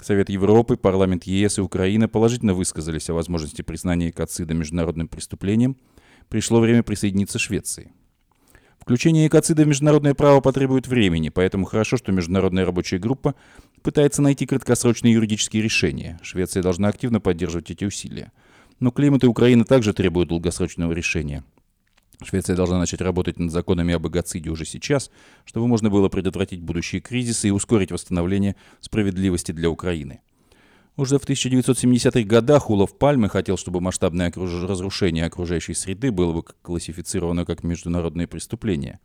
Совет 0.00 0.30
Европы, 0.30 0.76
парламент 0.76 1.24
ЕС 1.24 1.58
и 1.58 1.60
Украина 1.60 2.08
положительно 2.08 2.54
высказались 2.54 3.10
о 3.10 3.14
возможности 3.14 3.62
признания 3.62 4.10
экоцида 4.10 4.54
международным 4.54 5.08
преступлением– 5.08 5.76
пришло 6.28 6.60
время 6.60 6.82
присоединиться 6.82 7.38
Швеции. 7.38 7.92
Включение 8.82 9.28
экоцида 9.28 9.62
в 9.62 9.68
международное 9.68 10.12
право 10.12 10.40
потребует 10.40 10.88
времени, 10.88 11.28
поэтому 11.28 11.66
хорошо, 11.66 11.96
что 11.96 12.10
международная 12.10 12.66
рабочая 12.66 12.98
группа 12.98 13.36
пытается 13.82 14.22
найти 14.22 14.44
краткосрочные 14.44 15.12
юридические 15.12 15.62
решения. 15.62 16.18
Швеция 16.22 16.64
должна 16.64 16.88
активно 16.88 17.20
поддерживать 17.20 17.70
эти 17.70 17.84
усилия. 17.84 18.32
Но 18.80 18.90
климат 18.90 19.22
и 19.22 19.28
Украина 19.28 19.64
также 19.64 19.92
требуют 19.92 20.30
долгосрочного 20.30 20.92
решения. 20.92 21.44
Швеция 22.24 22.56
должна 22.56 22.78
начать 22.78 23.00
работать 23.00 23.38
над 23.38 23.52
законами 23.52 23.94
об 23.94 24.08
экоциде 24.08 24.50
уже 24.50 24.64
сейчас, 24.64 25.12
чтобы 25.44 25.68
можно 25.68 25.88
было 25.88 26.08
предотвратить 26.08 26.60
будущие 26.60 27.00
кризисы 27.00 27.48
и 27.48 27.52
ускорить 27.52 27.92
восстановление 27.92 28.56
справедливости 28.80 29.52
для 29.52 29.70
Украины. 29.70 30.20
Уже 30.96 31.18
в 31.18 31.24
1970-х 31.24 32.22
годах 32.24 32.68
Улов 32.68 32.98
Пальмы 32.98 33.30
хотел, 33.30 33.56
чтобы 33.56 33.80
масштабное 33.80 34.28
окруж... 34.28 34.52
разрушение 34.64 35.24
окружающей 35.24 35.72
среды 35.72 36.12
было 36.12 36.34
бы 36.34 36.42
классифицировано 36.60 37.46
как 37.46 37.62
международное 37.62 38.26
преступление. 38.26 39.00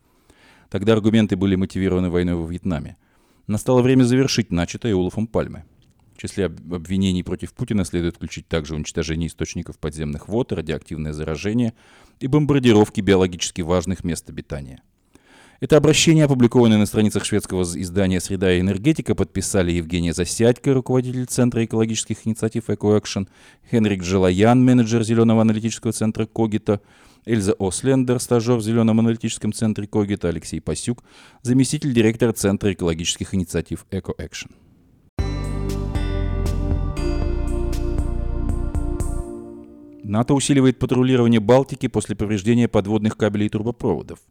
Тогда 0.70 0.94
аргументы 0.94 1.38
были 1.38 1.56
мотивированы 1.56 2.10
войной 2.10 2.36
во 2.36 2.46
Вьетнаме. 2.46 2.98
Настало 3.48 3.82
время 3.82 4.04
завершить 4.04 4.52
начатое 4.52 4.96
Уловом 4.96 5.28
Пальмы. 5.28 5.64
В 6.14 6.18
числе 6.18 6.48
обвинений 6.48 7.24
против 7.24 7.54
Путина 7.54 7.86
следует 7.86 8.16
включить 8.16 8.50
также 8.50 8.76
уничтожение 8.76 9.28
источников 9.28 9.80
подземных 9.80 10.28
вод, 10.28 10.52
радиоактивное 10.52 11.14
заражение 11.14 11.74
и 12.20 12.28
бомбардировки 12.28 13.00
биологически 13.00 13.62
важных 13.62 14.04
мест 14.04 14.30
обитания– 14.30 14.82
это 15.60 15.78
обращение, 15.78 16.26
опубликованное 16.26 16.78
на 16.78 16.86
страницах 16.86 17.26
шведского 17.26 17.64
издания 17.64 18.20
«Среда 18.20 18.54
и 18.54 18.60
энергетика», 18.60 19.16
подписали 19.16 19.72
Евгения 19.72 20.14
Засядько, 20.14 20.74
руководитель 20.74 21.26
Центра 21.26 21.66
экологических 21.66 22.18
инициатив 22.26 22.70
«Экоэкшн», 22.70 23.24
Хенрик 23.72 24.04
Желаян, 24.04 24.64
менеджер 24.64 25.04
Зеленого 25.04 25.42
аналитического 25.42 25.94
центра 25.94 26.28
«Когита», 26.28 26.80
Эльза 27.26 27.54
Ослендер, 27.58 28.20
стажер 28.20 28.58
в 28.58 28.64
Зеленом 28.64 29.00
аналитическом 29.00 29.52
центре 29.52 29.88
«Когита», 29.88 30.30
Алексей 30.30 30.62
Пасюк, 30.62 31.04
заместитель 31.42 31.92
директора 31.92 32.34
Центра 32.34 32.72
экологических 32.72 33.34
инициатив 33.34 33.88
«Экоэкшн». 33.90 34.50
НАТО 40.04 40.36
усиливает 40.36 40.80
патрулирование 40.80 41.42
Балтики 41.42 41.88
после 41.88 42.16
повреждения 42.16 42.68
подводных 42.70 43.18
кабелей 43.18 43.48
и 43.48 43.50
трубопроводов– 43.50 44.20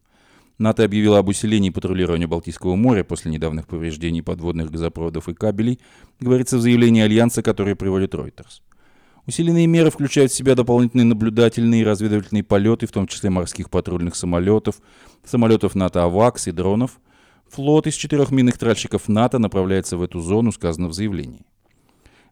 НАТО 0.57 0.83
объявило 0.83 1.19
об 1.19 1.27
усилении 1.29 1.69
патрулирования 1.69 2.25
Балтийского 2.25 2.75
моря 2.75 3.03
после 3.03 3.31
недавних 3.31 3.67
повреждений 3.67 4.23
подводных 4.23 4.71
газопроводов 4.71 5.29
и 5.29 5.35
кабелей, 5.35 5.79
говорится 6.19 6.57
в 6.57 6.61
заявлении 6.61 7.03
Альянса, 7.03 7.43
которое 7.43 7.75
приводит 7.75 8.15
Reuters. 8.15 8.61
Усиленные 9.27 9.67
меры 9.67 9.91
включают 9.91 10.31
в 10.31 10.35
себя 10.35 10.55
дополнительные 10.55 11.05
наблюдательные 11.05 11.81
и 11.81 11.85
разведывательные 11.85 12.43
полеты, 12.43 12.87
в 12.87 12.91
том 12.91 13.07
числе 13.07 13.29
морских 13.29 13.69
патрульных 13.69 14.15
самолетов, 14.15 14.77
самолетов 15.23 15.75
НАТО 15.75 16.03
«Авакс» 16.03 16.47
и 16.47 16.51
дронов. 16.51 16.99
Флот 17.49 17.87
из 17.87 17.93
четырех 17.93 18.31
минных 18.31 18.57
тральщиков 18.57 19.07
НАТО 19.07 19.37
направляется 19.37 19.95
в 19.97 20.01
эту 20.01 20.21
зону, 20.21 20.51
сказано 20.51 20.87
в 20.87 20.93
заявлении. 20.93 21.45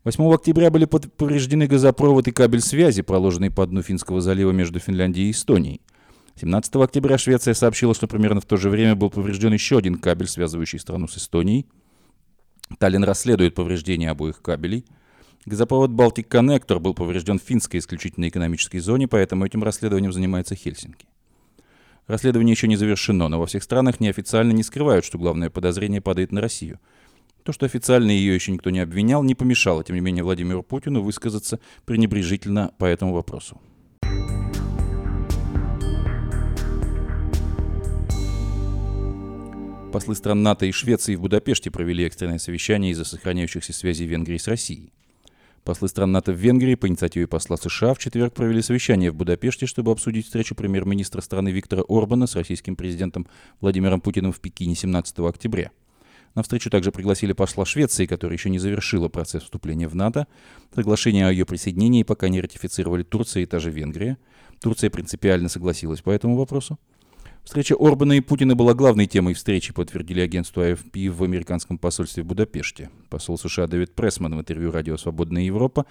8 0.04 0.34
октября 0.34 0.72
были 0.72 0.86
повреждены 0.86 1.68
газопровод 1.68 2.28
и 2.28 2.32
кабель 2.32 2.62
связи, 2.62 3.02
проложенный 3.02 3.52
по 3.52 3.66
дну 3.68 3.82
Финского 3.82 4.22
залива 4.22 4.52
между 4.52 4.80
Финляндией 4.80 5.28
и 5.28 5.32
Эстонией– 5.32 5.82
17 6.38 6.76
октября 6.76 7.17
Швеция 7.17 7.54
сообщила, 7.54 7.93
что 7.93 8.08
примерно 8.08 8.41
в 8.41 8.45
то 8.45 8.58
же 8.58 8.69
время 8.69 8.93
был 8.95 9.10
поврежден 9.10 9.54
еще 9.54 9.78
один 9.78 9.95
кабель, 9.95 10.28
связывающий 10.28 10.80
страну 10.80 11.08
с 11.08 11.17
Эстонией. 11.17 11.65
Таллин 12.78 13.06
расследует 13.06 13.56
повреждения 13.56 14.10
обоих 14.10 14.41
кабелей. 14.41 14.86
Газопровод 15.45 15.91
Baltic 15.91 16.28
Connector 16.28 16.80
был 16.80 16.93
поврежден 16.93 17.39
в 17.39 17.43
финской 17.43 17.80
исключительной 17.80 18.28
экономической 18.30 18.80
зоне, 18.80 19.08
поэтому 19.08 19.45
этим 19.45 19.63
расследованием 19.63 20.12
занимается 20.12 20.56
Хельсинки. 20.56 21.08
Расследование 22.06 22.52
еще 22.52 22.67
не 22.67 22.76
завершено, 22.76 23.30
но 23.30 23.39
во 23.39 23.45
всех 23.45 23.63
странах 23.63 24.02
неофициально 24.02 24.52
не 24.52 24.63
скрывают, 24.63 25.06
что 25.06 25.17
главное 25.17 25.50
подозрение 25.50 26.02
падает 26.02 26.34
на 26.34 26.41
Россию. 26.41 26.82
То, 27.43 27.54
что 27.54 27.65
официально 27.65 28.12
ее 28.12 28.36
еще 28.36 28.52
никто 28.52 28.71
не 28.71 28.80
обвинял, 28.80 29.24
не 29.24 29.36
помешало, 29.36 29.86
тем 29.86 29.95
не 29.95 30.02
менее, 30.02 30.24
Владимиру 30.24 30.63
Путину 30.63 31.02
высказаться 31.02 31.62
пренебрежительно 31.86 32.74
по 32.78 32.86
этому 32.86 33.13
вопросу. 33.13 33.62
Послы 39.95 40.15
стран 40.15 40.43
НАТО 40.43 40.65
и 40.65 40.73
Швеции 40.73 41.15
в 41.15 41.21
Будапеште 41.21 41.71
провели 41.71 42.03
экстренное 42.03 42.38
совещание 42.38 42.91
из-за 42.91 43.05
сохраняющихся 43.05 43.71
связей 43.71 44.05
Венгрии 44.05 44.36
с 44.36 44.49
Россией. 44.49 44.91
Послы 45.63 45.88
стран 45.88 46.12
НАТО 46.12 46.34
в 46.34 46.36
Венгрии 46.36 46.75
по 46.75 46.89
инициативе 46.89 47.27
посла 47.27 47.55
США 47.55 47.93
в 47.93 47.99
четверг 47.99 48.34
провели 48.34 48.62
совещание 48.62 49.10
в 49.10 49.15
Будапеште, 49.15 49.67
чтобы 49.67 49.93
обсудить 49.93 50.25
встречу 50.25 50.53
премьер-министра 50.53 51.21
страны 51.21 51.47
Виктора 51.47 51.81
Орбана 51.88 52.27
с 52.27 52.36
российским 52.36 52.75
президентом 52.75 53.25
Владимиром 53.62 54.01
Путиным 54.01 54.34
в 54.34 54.41
Пекине 54.41 54.75
17 54.75 55.19
октября. 55.19 55.71
На 56.34 56.43
встречу 56.43 56.69
также 56.69 56.91
пригласили 56.91 57.31
посла 57.31 57.65
Швеции, 57.65 58.05
которая 58.05 58.38
еще 58.38 58.49
не 58.49 58.60
завершила 58.60 59.08
процесс 59.08 59.43
вступления 59.43 59.88
в 59.88 59.95
НАТО. 59.95 60.27
Соглашение 60.75 61.25
о 61.25 61.31
ее 61.31 61.45
присоединении 61.45 62.03
пока 62.03 62.27
не 62.27 62.41
ратифицировали 62.41 63.03
Турция 63.03 63.43
и 63.43 63.45
та 63.45 63.60
же 63.60 63.71
Венгрия. 63.71 64.17
Турция 64.60 64.89
принципиально 64.89 65.47
согласилась 65.47 66.01
по 66.01 66.10
этому 66.10 66.36
вопросу. 66.36 66.77
Встреча 67.45 67.75
Орбана 67.79 68.13
и 68.13 68.21
Путина 68.21 68.55
была 68.55 68.73
главной 68.73 69.05
темой 69.05 69.36
встречи, 69.36 69.71
подтвердили 69.71 70.19
агентству 70.19 70.63
АФП 70.63 70.97
в 71.12 71.23
американском 71.23 71.77
посольстве 71.77 72.23
в 72.23 72.25
Будапеште. 72.25 72.89
Посол 73.08 73.38
США 73.38 73.67
Дэвид 73.67 73.93
Прессман 73.93 74.36
в 74.36 74.39
интервью 74.39 74.71
радио 74.71 74.97
«Свободная 74.97 75.43
Европа» 75.43 75.86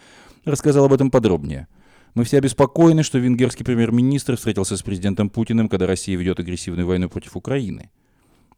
рассказал 0.44 0.86
об 0.86 0.92
этом 0.92 1.12
подробнее. 1.12 1.68
Мы 2.16 2.24
все 2.24 2.38
обеспокоены, 2.38 3.04
что 3.04 3.18
венгерский 3.18 3.62
премьер-министр 3.62 4.36
встретился 4.36 4.76
с 4.76 4.82
президентом 4.82 5.30
Путиным, 5.30 5.68
когда 5.68 5.86
Россия 5.86 6.18
ведет 6.18 6.40
агрессивную 6.40 6.88
войну 6.88 7.08
против 7.08 7.36
Украины. 7.36 7.88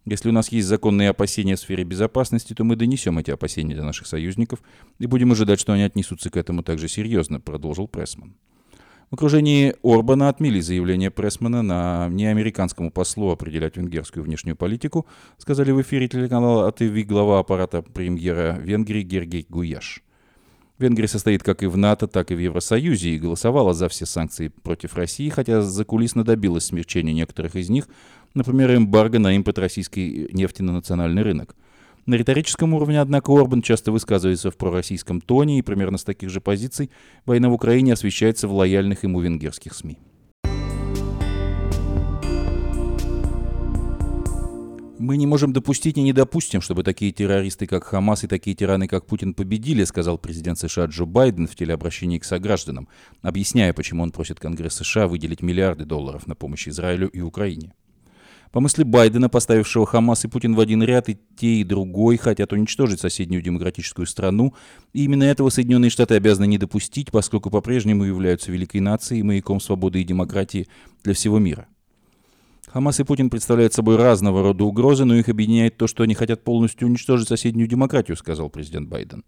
Если 0.07 0.31
у 0.31 0.33
нас 0.33 0.51
есть 0.51 0.67
законные 0.67 1.11
опасения 1.11 1.57
в 1.57 1.61
сфере 1.61 1.85
безопасности, 1.85 2.55
то 2.55 2.65
мы 2.65 2.77
донесем 2.77 3.19
эти 3.19 3.31
опасения 3.31 3.77
до 3.77 3.85
наших 3.85 4.07
союзников 4.07 4.63
и 4.99 5.05
будем 5.05 5.33
ожидать, 5.33 5.61
что 5.61 5.75
они 5.75 5.83
отнесутся 5.83 6.31
к 6.31 6.37
этому 6.39 6.63
также 6.63 6.89
серьезно, 6.89 7.41
продолжил 7.41 7.89
Прессман. 7.89 8.37
В 9.11 9.15
окружении 9.15 9.77
Орбана 9.85 10.29
отмели 10.29 10.59
заявление 10.59 11.13
Прессмана 11.13 11.63
на 11.63 12.09
неамериканскому 12.09 12.91
послу 12.91 13.31
определять 13.31 13.77
венгерскую 13.77 14.25
внешнюю 14.25 14.57
политику, 14.57 15.07
сказали 15.39 15.71
в 15.71 15.81
эфире 15.81 16.09
телеканала 16.09 16.67
АТВ 16.67 17.07
глава 17.07 17.39
аппарата 17.39 17.83
премьера 17.83 18.59
Венгрии 18.61 19.03
Гергей 19.03 19.47
Гуяш. 19.49 20.03
Венгрия 20.81 21.07
состоит 21.07 21.45
как 21.45 21.63
и 21.63 21.67
в 21.67 21.77
НАТО, 21.77 22.09
так 22.09 22.33
и 22.33 22.35
в 22.35 22.41
Евросоюзе 22.41 23.11
и 23.11 23.19
голосовала 23.19 23.75
за 23.75 23.89
все 23.89 24.07
санкции 24.07 24.49
против 24.49 24.97
России, 24.97 25.29
хотя 25.29 25.63
закулисно 25.63 26.25
добилась 26.25 26.65
смягчения 26.65 27.15
некоторых 27.15 27.55
из 27.55 27.71
них, 27.71 27.87
например, 28.35 28.75
эмбарго 28.75 29.21
на 29.21 29.37
импорт 29.37 29.61
российской 29.61 30.29
нефти 30.33 30.63
на 30.63 30.73
национальный 30.73 31.23
рынок– 31.23 31.55
на 32.07 32.15
риторическом 32.15 32.73
уровне, 32.75 33.01
однако, 33.01 33.33
Орбан 33.33 33.63
часто 33.63 33.93
высказывается 33.93 34.51
в 34.51 34.57
пророссийском 34.57 35.21
тоне 35.21 35.59
и 35.59 35.63
примерно 35.63 35.99
с 35.99 36.05
таких 36.05 36.31
же 36.31 36.41
позиций 36.41 36.91
война 37.25 37.49
в 37.49 37.53
Украине 37.53 37.93
освещается 37.93 38.49
в 38.49 38.55
лояльных 38.55 39.03
ему 39.03 39.21
венгерских 39.21 39.75
СМИ. 39.75 39.99
«Мы 44.99 45.19
не 45.19 45.27
можем 45.27 45.53
допустить 45.53 45.99
и 45.99 46.03
не 46.03 46.15
допустим, 46.15 46.63
чтобы 46.63 46.83
такие 46.83 47.13
террористы, 47.13 47.67
как 47.67 47.85
Хамас, 47.85 48.25
и 48.25 48.29
такие 48.29 48.57
тираны, 48.57 48.89
как 48.89 49.05
Путин, 49.05 49.35
победили», 49.35 49.85
сказал 49.85 50.17
президент 50.17 50.59
США 50.59 50.87
Джо 50.87 51.05
Байден 51.05 51.47
в 51.47 51.55
телеобращении 51.55 52.19
к 52.19 52.25
согражданам, 52.25 52.89
объясняя, 53.21 53.75
почему 53.75 54.03
он 54.03 54.11
просит 54.11 54.41
Конгресс 54.41 54.75
США 54.77 55.07
выделить 55.07 55.43
миллиарды 55.43 55.85
долларов 55.85 56.27
на 56.27 56.35
помощь 56.35 56.67
Израилю 56.67 57.09
и 57.09 57.21
Украине. 57.21 57.75
По 58.57 58.61
мысли 58.61 58.85
Байдена, 58.85 59.29
поставившего 59.29 59.85
Хамас 59.85 60.25
и 60.25 60.29
Путин 60.29 60.55
в 60.55 60.61
один 60.61 60.83
ряд, 60.83 61.11
и 61.11 61.19
те, 61.37 61.57
и 61.57 61.63
другой 61.63 62.17
хотят 62.17 62.55
уничтожить 62.55 63.01
соседнюю 63.01 63.43
демократическую 63.43 64.07
страну. 64.07 64.55
И 64.95 65.05
именно 65.05 65.25
этого 65.25 65.51
Соединенные 65.51 65.91
Штаты 65.91 66.15
обязаны 66.15 66.47
не 66.47 66.57
допустить, 66.57 67.11
поскольку 67.11 67.51
по-прежнему 67.51 68.05
являются 68.05 68.51
великой 68.51 68.81
нацией, 68.81 69.23
маяком 69.25 69.61
свободы 69.61 70.01
и 70.01 70.05
демократии 70.05 70.69
для 71.05 71.13
всего 71.13 71.39
мира. 71.39 71.69
Хамас 72.69 72.99
и 72.99 73.05
Путин 73.05 73.29
представляют 73.29 73.75
собой 73.75 73.97
разного 73.97 74.43
рода 74.43 74.65
угрозы, 74.65 75.05
но 75.05 75.17
их 75.17 75.29
объединяет 75.29 75.77
то, 75.77 75.87
что 75.87 76.05
они 76.05 76.15
хотят 76.15 76.43
полностью 76.43 76.89
уничтожить 76.89 77.29
соседнюю 77.29 77.69
демократию, 77.69 78.17
сказал 78.17 78.49
президент 78.49 78.89
Байден. 78.89 79.23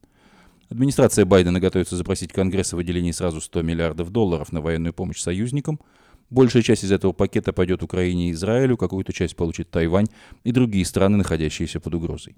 Администрация 0.71 1.27
Байдена 1.27 1.61
готовится 1.61 1.97
запросить 1.97 2.33
Конгресс 2.33 2.73
о 2.73 2.77
выделении 2.77 3.13
сразу 3.13 3.43
100 3.43 3.61
миллиардов 3.61 4.09
долларов 4.09 4.53
на 4.53 4.63
военную 4.63 4.95
помощь 4.95 5.21
союзникам– 5.21 5.81
Большая 6.31 6.63
часть 6.63 6.85
из 6.85 6.93
этого 6.93 7.13
пакета 7.13 7.53
пойдет 7.53 7.83
Украине 7.83 8.29
и 8.29 8.33
Израилю, 8.33 8.77
какую-то 8.77 9.13
часть 9.13 9.35
получит 9.35 9.71
Тайвань 9.71 10.09
и 10.45 10.53
другие 10.53 10.85
страны, 10.85 11.17
находящиеся 11.17 11.81
под 11.81 11.95
угрозой. 11.95 12.37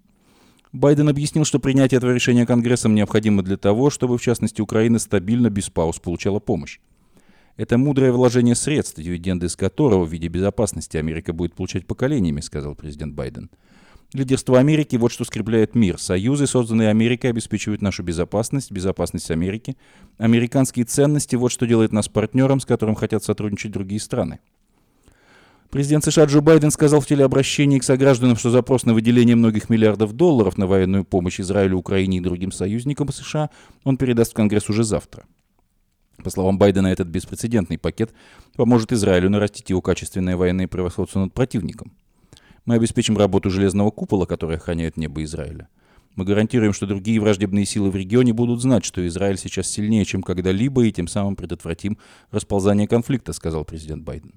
Байден 0.73 1.09
объяснил, 1.09 1.45
что 1.45 1.59
принятие 1.59 1.99
этого 1.99 2.13
решения 2.13 2.47
Конгрессом 2.47 2.95
необходимо 2.95 3.43
для 3.43 3.57
того, 3.57 3.91
чтобы, 3.91 4.19
в 4.19 4.23
частности, 4.23 4.61
Украина 4.61 5.01
стабильно, 5.01 5.51
без 5.51 5.69
пауз, 5.69 5.99
получала 5.99 6.39
помощь. 6.39 6.79
Это 7.57 7.77
мудрое 7.77 8.13
вложение 8.13 8.55
средств, 8.55 8.99
дивиденды 9.01 9.47
из 9.47 9.57
которого 9.57 10.05
в 10.05 10.13
виде 10.13 10.29
безопасности 10.29 10.97
Америка 10.97 11.33
будет 11.33 11.55
получать 11.55 11.87
поколениями, 11.87 12.41
сказал 12.41 12.77
президент 12.77 13.15
Байден. 13.15 13.51
Лидерство 14.13 14.59
Америки– 14.59 14.97
вот 14.97 15.13
что 15.13 15.25
скрепляет 15.25 15.77
мир. 15.77 16.01
Союзы, 16.01 16.49
созданные 16.49 16.89
Америкой, 16.91 17.31
обеспечивают 17.31 17.81
нашу 17.81 18.03
безопасность, 18.03 18.73
безопасность 18.73 19.31
Америки. 19.31 19.77
Американские 20.19 20.85
ценности– 20.85 21.37
вот 21.37 21.53
что 21.53 21.65
делает 21.65 21.93
нас 21.93 22.09
партнером, 22.09 22.59
с 22.59 22.67
которым 22.67 22.97
хотят 22.97 23.23
сотрудничать 23.23 23.71
другие 23.71 24.01
страны. 24.01 24.41
Президент 25.71 26.05
США 26.05 26.25
Джо 26.25 26.41
Байден 26.41 26.73
сказал 26.73 27.01
в 27.01 27.07
телеобращении 27.07 27.79
к 27.79 27.85
согражданам, 27.85 28.35
что 28.35 28.51
запрос 28.51 28.85
на 28.85 28.95
выделение 28.95 29.37
многих 29.37 29.71
миллиардов 29.71 30.13
долларов 30.15 30.59
на 30.59 30.67
военную 30.67 31.05
помощь 31.05 31.39
Израилю, 31.39 31.79
Украине 31.79 32.17
и 32.17 32.21
другим 32.21 32.51
союзникам 32.51 33.13
США 33.13 33.51
он 33.85 33.97
передаст 33.97 34.33
в 34.33 34.35
Конгресс 34.35 34.69
уже 34.69 34.83
завтра. 34.83 35.23
По 36.25 36.31
словам 36.31 36.59
Байдена, 36.59 36.89
этот 36.89 37.07
беспрецедентный 37.07 37.79
пакет 37.79 38.13
поможет 38.57 38.91
Израилю 38.91 39.31
нарастить 39.31 39.71
его 39.71 39.81
качественное 39.81 40.37
военное 40.37 40.67
превосходство 40.67 41.21
над 41.21 41.33
противником– 41.33 41.93
мы 42.71 42.77
обеспечим 42.77 43.19
работу 43.19 43.51
железного 43.51 43.91
купола, 43.91 44.27
который 44.27 44.57
охраняет 44.57 44.97
небо 44.97 45.25
Израиля. 45.25 45.69
Мы 46.15 46.25
гарантируем, 46.25 46.73
что 46.73 46.87
другие 46.87 47.21
враждебные 47.21 47.65
силы 47.65 47.91
в 47.91 47.97
регионе 47.97 48.33
будут 48.33 48.63
знать, 48.63 48.85
что 48.85 49.05
Израиль 49.09 49.39
сейчас 49.39 49.67
сильнее, 49.67 50.05
чем 50.05 50.23
когда-либо, 50.23 50.85
и 50.85 50.93
тем 50.93 51.09
самым 51.09 51.35
предотвратим 51.35 51.99
расползание 52.31 52.87
конфликта, 52.87 53.33
сказал 53.33 53.65
президент 53.65 54.05
Байден. 54.05 54.35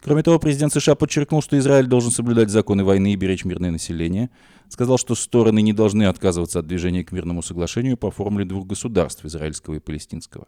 Кроме 0.00 0.22
того, 0.22 0.38
президент 0.38 0.74
США 0.74 0.94
подчеркнул, 0.94 1.42
что 1.42 1.58
Израиль 1.58 1.88
должен 1.88 2.12
соблюдать 2.12 2.50
законы 2.50 2.84
войны 2.84 3.14
и 3.14 3.16
беречь 3.16 3.44
мирное 3.44 3.72
население. 3.72 4.30
Сказал, 4.68 4.96
что 4.96 5.16
стороны 5.16 5.60
не 5.60 5.72
должны 5.72 6.04
отказываться 6.04 6.60
от 6.60 6.68
движения 6.68 7.02
к 7.02 7.10
мирному 7.10 7.42
соглашению 7.42 7.96
по 7.96 8.12
формуле 8.12 8.44
двух 8.44 8.64
государств, 8.68 9.24
израильского 9.24 9.74
и 9.74 9.80
палестинского. 9.80 10.46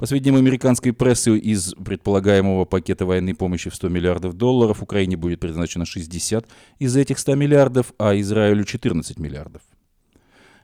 По 0.00 0.06
сведениям 0.06 0.36
американской 0.36 0.94
прессы, 0.94 1.36
из 1.36 1.74
предполагаемого 1.74 2.64
пакета 2.64 3.04
военной 3.04 3.34
помощи 3.34 3.68
в 3.68 3.74
100 3.74 3.90
миллиардов 3.90 4.32
долларов 4.32 4.82
Украине 4.82 5.18
будет 5.18 5.40
предназначено 5.40 5.84
60 5.84 6.46
из 6.78 6.96
этих 6.96 7.18
100 7.18 7.34
миллиардов, 7.34 7.92
а 7.98 8.18
Израилю 8.18 8.64
14 8.64 9.18
миллиардов. 9.18 9.60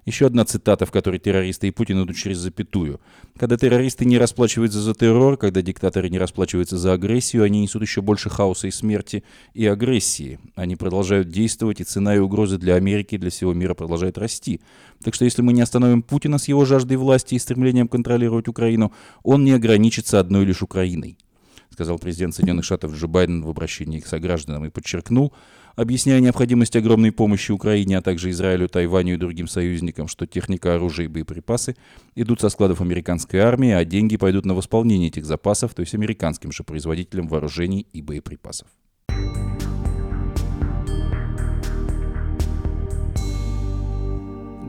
Еще 0.06 0.26
одна 0.26 0.44
цитата, 0.44 0.86
в 0.86 0.92
которой 0.92 1.18
террористы 1.18 1.66
и 1.66 1.72
Путин 1.72 2.04
идут 2.04 2.16
через 2.16 2.38
запятую. 2.38 3.00
Когда 3.36 3.56
террористы 3.56 4.04
не 4.04 4.18
расплачиваются 4.18 4.80
за 4.80 4.94
террор, 4.94 5.36
когда 5.36 5.62
диктаторы 5.62 6.08
не 6.08 6.18
расплачиваются 6.18 6.78
за 6.78 6.92
агрессию, 6.92 7.42
они 7.42 7.60
несут 7.60 7.82
еще 7.82 8.02
больше 8.02 8.30
хаоса 8.30 8.68
и 8.68 8.70
смерти 8.70 9.24
и 9.52 9.66
агрессии. 9.66 10.38
Они 10.54 10.76
продолжают 10.76 11.28
действовать, 11.28 11.80
и 11.80 11.84
цена 11.84 12.14
и 12.14 12.20
угрозы 12.20 12.56
для 12.56 12.76
Америки 12.76 13.16
и 13.16 13.18
для 13.18 13.30
всего 13.30 13.52
мира 13.52 13.74
продолжает 13.74 14.16
расти. 14.16 14.60
Так 15.02 15.12
что 15.12 15.24
если 15.24 15.42
мы 15.42 15.52
не 15.52 15.60
остановим 15.60 16.02
Путина 16.02 16.38
с 16.38 16.46
его 16.46 16.64
жаждой 16.64 16.98
власти 16.98 17.34
и 17.34 17.40
стремлением 17.40 17.88
контролировать 17.88 18.46
Украину, 18.46 18.92
он 19.24 19.44
не 19.44 19.50
ограничится 19.50 20.20
одной 20.20 20.44
лишь 20.44 20.62
Украиной 20.62 21.18
сказал 21.76 21.98
президент 21.98 22.34
Соединенных 22.34 22.64
Штатов 22.64 22.94
Джо 22.94 23.06
Байден 23.06 23.42
в 23.42 23.50
обращении 23.50 24.00
к 24.00 24.06
согражданам 24.06 24.64
и 24.64 24.70
подчеркнул, 24.70 25.34
объясняя 25.76 26.20
необходимость 26.20 26.74
огромной 26.74 27.12
помощи 27.12 27.52
Украине, 27.52 27.98
а 27.98 28.02
также 28.02 28.30
Израилю, 28.30 28.68
Тайваню 28.68 29.14
и 29.14 29.18
другим 29.18 29.46
союзникам, 29.46 30.08
что 30.08 30.26
техника, 30.26 30.74
оружие 30.74 31.06
и 31.06 31.08
боеприпасы 31.08 31.76
идут 32.14 32.40
со 32.40 32.48
складов 32.48 32.80
американской 32.80 33.40
армии, 33.40 33.70
а 33.70 33.84
деньги 33.84 34.16
пойдут 34.16 34.46
на 34.46 34.54
восполнение 34.54 35.08
этих 35.08 35.26
запасов, 35.26 35.74
то 35.74 35.80
есть 35.80 35.94
американским 35.94 36.50
же 36.50 36.64
производителям 36.64 37.28
вооружений 37.28 37.86
и 37.92 38.02
боеприпасов. 38.02 38.68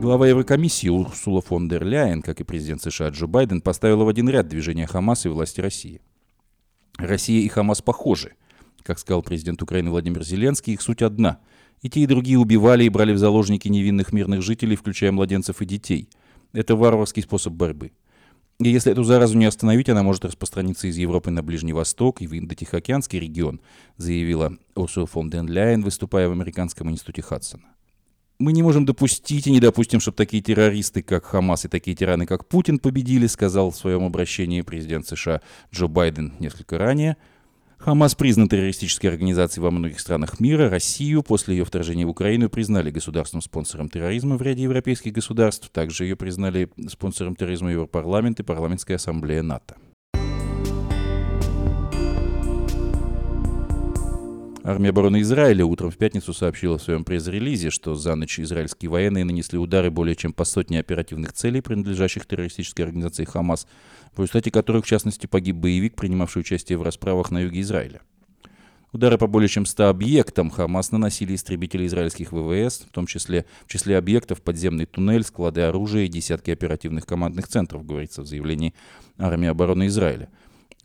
Глава 0.00 0.28
Еврокомиссии 0.28 0.88
Урсула 0.88 1.40
фон 1.40 1.68
дер 1.68 1.84
Ляйен, 1.84 2.22
как 2.22 2.40
и 2.40 2.44
президент 2.44 2.82
США 2.82 3.08
Джо 3.08 3.26
Байден, 3.26 3.60
поставила 3.60 4.04
в 4.04 4.08
один 4.08 4.28
ряд 4.28 4.46
движения 4.46 4.86
Хамас 4.86 5.26
и 5.26 5.28
власти 5.28 5.60
России. 5.60 6.00
Россия 6.98 7.40
и 7.40 7.48
Хамас 7.48 7.82
похожи. 7.82 8.34
Как 8.88 8.98
сказал 8.98 9.22
президент 9.22 9.60
Украины 9.60 9.90
Владимир 9.90 10.24
Зеленский, 10.24 10.72
их 10.72 10.80
суть 10.80 11.02
одна. 11.02 11.40
И 11.82 11.90
те, 11.90 12.00
и 12.00 12.06
другие 12.06 12.38
убивали 12.38 12.84
и 12.84 12.88
брали 12.88 13.12
в 13.12 13.18
заложники 13.18 13.68
невинных 13.68 14.14
мирных 14.14 14.40
жителей, 14.40 14.76
включая 14.76 15.12
младенцев 15.12 15.60
и 15.60 15.66
детей. 15.66 16.08
Это 16.54 16.74
варварский 16.74 17.22
способ 17.22 17.52
борьбы. 17.52 17.92
И 18.60 18.70
если 18.70 18.90
эту 18.90 19.04
заразу 19.04 19.36
не 19.36 19.44
остановить, 19.44 19.90
она 19.90 20.02
может 20.02 20.24
распространиться 20.24 20.86
из 20.86 20.96
Европы 20.96 21.30
на 21.30 21.42
Ближний 21.42 21.74
Восток 21.74 22.22
и 22.22 22.26
в 22.26 22.32
Индо-Тихоокеанский 22.32 23.20
регион, 23.20 23.60
заявила 23.98 24.56
Урсула 24.74 25.06
фон 25.06 25.28
ден 25.28 25.46
Ляйен, 25.46 25.82
выступая 25.82 26.30
в 26.30 26.32
Американском 26.32 26.90
институте 26.90 27.20
Хадсона. 27.20 27.64
Мы 28.38 28.54
не 28.54 28.62
можем 28.62 28.86
допустить 28.86 29.46
и 29.48 29.50
не 29.50 29.60
допустим, 29.60 30.00
чтобы 30.00 30.16
такие 30.16 30.42
террористы, 30.42 31.02
как 31.02 31.26
Хамас, 31.26 31.66
и 31.66 31.68
такие 31.68 31.94
тираны, 31.94 32.24
как 32.24 32.48
Путин, 32.48 32.78
победили, 32.78 33.26
сказал 33.26 33.70
в 33.70 33.76
своем 33.76 34.04
обращении 34.04 34.62
президент 34.62 35.06
США 35.06 35.42
Джо 35.74 35.88
Байден 35.88 36.32
несколько 36.38 36.78
ранее– 36.78 37.18
Хамас 37.78 38.16
признан 38.16 38.48
террористической 38.48 39.08
организацией 39.08 39.62
во 39.62 39.70
многих 39.70 40.00
странах 40.00 40.40
мира. 40.40 40.68
Россию 40.68 41.22
после 41.22 41.56
ее 41.56 41.64
вторжения 41.64 42.04
в 42.04 42.10
Украину 42.10 42.50
признали 42.50 42.90
государственным 42.90 43.40
спонсором 43.40 43.88
терроризма 43.88 44.36
в 44.36 44.42
ряде 44.42 44.64
европейских 44.64 45.12
государств. 45.12 45.70
Также 45.70 46.04
ее 46.04 46.16
признали 46.16 46.68
спонсором 46.88 47.36
терроризма 47.36 47.70
Европарламент 47.70 48.40
и 48.40 48.42
Парламентская 48.42 48.96
ассамблея 48.96 49.42
НАТО. 49.42 49.76
Армия 54.68 54.90
обороны 54.90 55.22
Израиля 55.22 55.64
утром 55.64 55.90
в 55.90 55.96
пятницу 55.96 56.34
сообщила 56.34 56.76
в 56.76 56.82
своем 56.82 57.02
пресс-релизе, 57.02 57.70
что 57.70 57.94
за 57.94 58.14
ночь 58.16 58.38
израильские 58.38 58.90
военные 58.90 59.24
нанесли 59.24 59.56
удары 59.56 59.90
более 59.90 60.14
чем 60.14 60.34
по 60.34 60.44
сотне 60.44 60.78
оперативных 60.78 61.32
целей, 61.32 61.62
принадлежащих 61.62 62.26
террористической 62.26 62.84
организации 62.84 63.24
«Хамас», 63.24 63.66
в 64.14 64.20
результате 64.20 64.50
которых, 64.50 64.84
в 64.84 64.86
частности, 64.86 65.26
погиб 65.26 65.56
боевик, 65.56 65.94
принимавший 65.96 66.40
участие 66.40 66.76
в 66.76 66.82
расправах 66.82 67.30
на 67.30 67.38
юге 67.38 67.62
Израиля. 67.62 68.02
Удары 68.92 69.16
по 69.16 69.26
более 69.26 69.48
чем 69.48 69.64
100 69.64 69.88
объектам 69.88 70.50
Хамас 70.50 70.92
наносили 70.92 71.34
истребители 71.34 71.86
израильских 71.86 72.32
ВВС, 72.32 72.80
в 72.80 72.92
том 72.92 73.06
числе 73.06 73.46
в 73.64 73.72
числе 73.72 73.96
объектов 73.96 74.42
подземный 74.42 74.84
туннель, 74.84 75.24
склады 75.24 75.62
оружия 75.62 76.04
и 76.04 76.08
десятки 76.08 76.50
оперативных 76.50 77.06
командных 77.06 77.48
центров, 77.48 77.86
говорится 77.86 78.20
в 78.20 78.26
заявлении 78.26 78.74
армии 79.16 79.48
обороны 79.48 79.86
Израиля– 79.86 80.28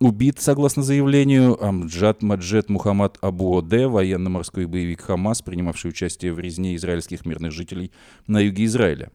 Убит, 0.04 0.42
согласно 0.42 0.84
заявлению, 0.84 1.64
Амджад 1.64 2.24
Маджет 2.24 2.70
Мухаммад 2.70 3.18
Абу 3.22 3.56
Оде, 3.56 3.88
военно-морской 3.88 4.66
боевик 4.66 5.00
Хамас, 5.00 5.42
принимавший 5.42 5.92
участие 5.92 6.34
в 6.34 6.40
резне 6.40 6.76
израильских 6.76 7.26
мирных 7.26 7.54
жителей 7.54 7.90
на 8.28 8.42
юге 8.42 8.66
Израиля. 8.66 9.14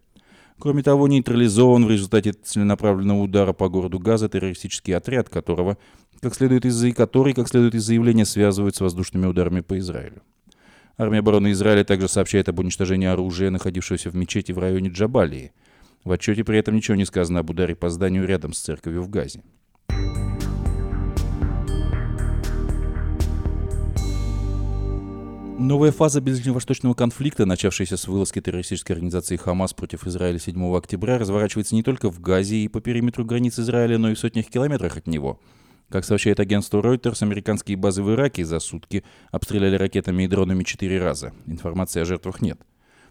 Кроме 0.58 0.82
того, 0.82 1.06
нейтрализован 1.06 1.84
в 1.84 1.90
результате 1.90 2.32
целенаправленного 2.32 3.20
удара 3.20 3.52
по 3.52 3.68
городу 3.68 3.98
Газа 3.98 4.30
террористический 4.30 4.96
отряд, 4.96 5.28
которого, 5.28 5.76
как 6.22 6.34
следует 6.34 6.64
из 6.64 6.94
который, 6.94 7.34
как 7.34 7.48
следует 7.48 7.74
из 7.74 7.84
заявления, 7.84 8.24
связывают 8.24 8.74
с 8.74 8.80
воздушными 8.80 9.26
ударами 9.26 9.60
по 9.60 9.78
Израилю. 9.78 10.22
Армия 10.96 11.18
обороны 11.18 11.52
Израиля 11.52 11.84
также 11.84 12.08
сообщает 12.08 12.48
об 12.48 12.60
уничтожении 12.60 13.08
оружия, 13.08 13.50
находившегося 13.50 14.08
в 14.08 14.16
мечети 14.16 14.52
в 14.52 14.58
районе 14.58 14.88
Джабалии. 14.88 15.52
В 16.04 16.12
отчете 16.12 16.44
при 16.44 16.58
этом 16.58 16.74
ничего 16.76 16.94
не 16.94 17.04
сказано 17.04 17.40
об 17.40 17.50
ударе 17.50 17.76
по 17.76 17.90
зданию 17.90 18.26
рядом 18.26 18.54
с 18.54 18.60
церковью 18.60 19.02
в 19.02 19.10
Газе. 19.10 19.42
Новая 25.58 25.90
фаза 25.90 26.20
ближневосточного 26.20 26.94
конфликта, 26.94 27.44
начавшаяся 27.44 27.96
с 27.96 28.06
вылазки 28.06 28.40
террористической 28.40 28.94
организации 28.94 29.34
«Хамас» 29.34 29.74
против 29.74 30.06
Израиля 30.06 30.38
7 30.38 30.76
октября, 30.76 31.18
разворачивается 31.18 31.74
не 31.74 31.82
только 31.82 32.12
в 32.12 32.20
Газе 32.20 32.58
и 32.58 32.68
по 32.68 32.80
периметру 32.80 33.24
границ 33.24 33.58
Израиля, 33.58 33.98
но 33.98 34.12
и 34.12 34.14
в 34.14 34.20
сотнях 34.20 34.46
километрах 34.46 34.98
от 34.98 35.08
него. 35.08 35.40
Как 35.88 36.04
сообщает 36.04 36.38
агентство 36.38 36.80
Reuters, 36.80 37.24
американские 37.24 37.76
базы 37.76 38.04
в 38.04 38.12
Ираке 38.12 38.44
за 38.44 38.60
сутки 38.60 39.02
обстреляли 39.32 39.74
ракетами 39.74 40.22
и 40.22 40.28
дронами 40.28 40.62
четыре 40.62 41.02
раза. 41.02 41.32
Информации 41.48 42.02
о 42.02 42.04
жертвах 42.04 42.40
нет. 42.40 42.60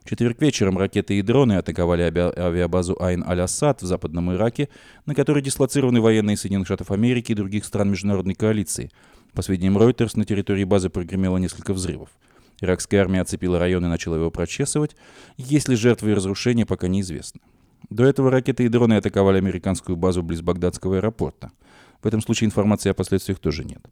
В 0.06 0.10
четверг 0.10 0.42
вечером 0.42 0.78
ракеты 0.78 1.20
и 1.20 1.22
дроны 1.22 1.58
атаковали 1.58 2.04
авиабазу 2.04 2.96
Айн-Аль-Асад 2.98 3.82
в 3.82 3.86
западном 3.86 4.32
Ираке, 4.32 4.70
на 5.06 5.14
которой 5.14 5.44
дислоцированы 5.44 6.00
военные 6.00 6.38
Соединенных 6.38 6.68
Штатов 6.70 6.92
Америки 6.92 7.34
и 7.34 7.36
других 7.36 7.66
стран 7.66 7.92
международной 7.92 8.36
коалиции. 8.36 8.90
По 9.34 9.42
сведениям 9.42 9.78
Reuters, 9.78 10.12
на 10.16 10.24
территории 10.24 10.64
базы 10.64 10.90
прогремело 10.90 11.38
несколько 11.38 11.74
взрывов. 11.74 12.08
Иракская 12.62 13.02
армия 13.02 13.22
оцепила 13.22 13.60
район 13.60 13.86
и 13.86 13.90
начала 13.90 14.16
его 14.16 14.32
прочесывать. 14.32 14.96
Есть 15.38 15.70
ли 15.70 15.76
жертвы 15.76 16.12
и 16.12 16.14
разрушения, 16.14 16.66
пока 16.66 16.88
неизвестно. 16.88 17.42
До 17.90 18.04
этого 18.04 18.32
ракеты 18.32 18.66
и 18.66 18.70
дроны 18.70 18.94
атаковали 18.94 19.38
американскую 19.38 19.96
базу 19.96 20.24
близ 20.24 20.42
Багдадского 20.42 20.98
аэропорта. 20.98 21.52
В 22.02 22.08
этом 22.08 22.22
случае 22.22 22.48
информации 22.48 22.90
о 22.90 22.94
последствиях 22.94 23.40
тоже 23.40 23.64
нет. 23.64 23.86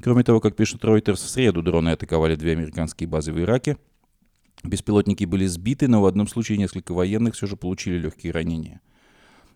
Кроме 0.00 0.22
того, 0.22 0.40
как 0.40 0.56
пишет 0.56 0.84
Reuters, 0.84 1.14
в 1.14 1.18
среду 1.18 1.62
дроны 1.62 1.90
атаковали 1.90 2.34
две 2.34 2.52
американские 2.52 3.08
базы 3.08 3.32
в 3.32 3.40
Ираке. 3.40 3.76
Беспилотники 4.64 5.24
были 5.24 5.46
сбиты, 5.46 5.88
но 5.88 6.00
в 6.00 6.06
одном 6.06 6.28
случае 6.28 6.58
несколько 6.58 6.92
военных 6.92 7.34
все 7.34 7.46
же 7.46 7.56
получили 7.56 7.98
легкие 7.98 8.32
ранения– 8.32 8.80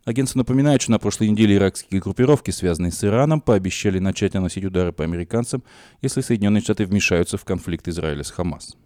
Агентство 0.07 0.39
напоминает, 0.39 0.83
что 0.83 0.93
на 0.93 1.01
прошлой 1.01 1.31
неделе 1.31 1.57
иракские 1.57 2.01
группировки, 2.01 2.53
связанные 2.53 2.93
с 2.93 3.03
Ираном, 3.03 3.41
пообещали 3.41 3.99
начать 3.99 4.35
наносить 4.35 4.65
удары 4.65 4.93
по 4.93 5.03
американцам, 5.03 5.65
если 6.01 6.21
Соединенные 6.21 6.63
Штаты 6.63 6.87
вмешаются 6.87 7.37
в 7.37 7.45
конфликт 7.45 7.89
Израиля 7.89 8.23
с 8.23 8.31
Хамас. 8.31 8.77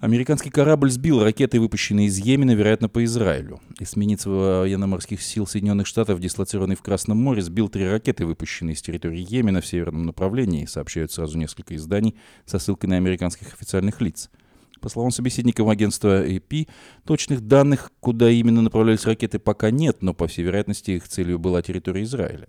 Американский 0.00 0.50
корабль 0.50 0.90
сбил 0.90 1.22
ракеты, 1.22 1.60
выпущенные 1.60 2.08
из 2.08 2.18
Йемена, 2.18 2.56
вероятно, 2.56 2.88
по 2.88 3.04
Израилю. 3.04 3.60
Эсминец 3.78 4.26
военно-морских 4.26 5.22
сил 5.22 5.46
Соединенных 5.46 5.86
Штатов, 5.86 6.18
дислоцированный 6.18 6.74
в 6.74 6.82
Красном 6.82 7.18
море, 7.18 7.40
сбил 7.40 7.68
три 7.68 7.88
ракеты, 7.88 8.26
выпущенные 8.26 8.74
с 8.74 8.82
территории 8.82 9.24
Йемена 9.24 9.60
в 9.60 9.66
северном 9.66 10.04
направлении, 10.04 10.66
сообщают 10.66 11.12
сразу 11.12 11.38
несколько 11.38 11.76
изданий 11.76 12.16
со 12.44 12.58
ссылкой 12.58 12.90
на 12.90 12.96
американских 12.96 13.52
официальных 13.54 14.00
лиц– 14.00 14.30
по 14.80 14.88
словам 14.88 15.10
собеседников 15.10 15.68
агентства 15.68 16.26
AP, 16.26 16.68
точных 17.04 17.40
данных, 17.40 17.90
куда 18.00 18.30
именно 18.30 18.62
направлялись 18.62 19.04
ракеты, 19.04 19.38
пока 19.38 19.70
нет, 19.70 20.02
но, 20.02 20.14
по 20.14 20.26
всей 20.26 20.42
вероятности, 20.42 20.92
их 20.92 21.08
целью 21.08 21.38
была 21.38 21.62
территория 21.62 22.02
Израиля. 22.02 22.48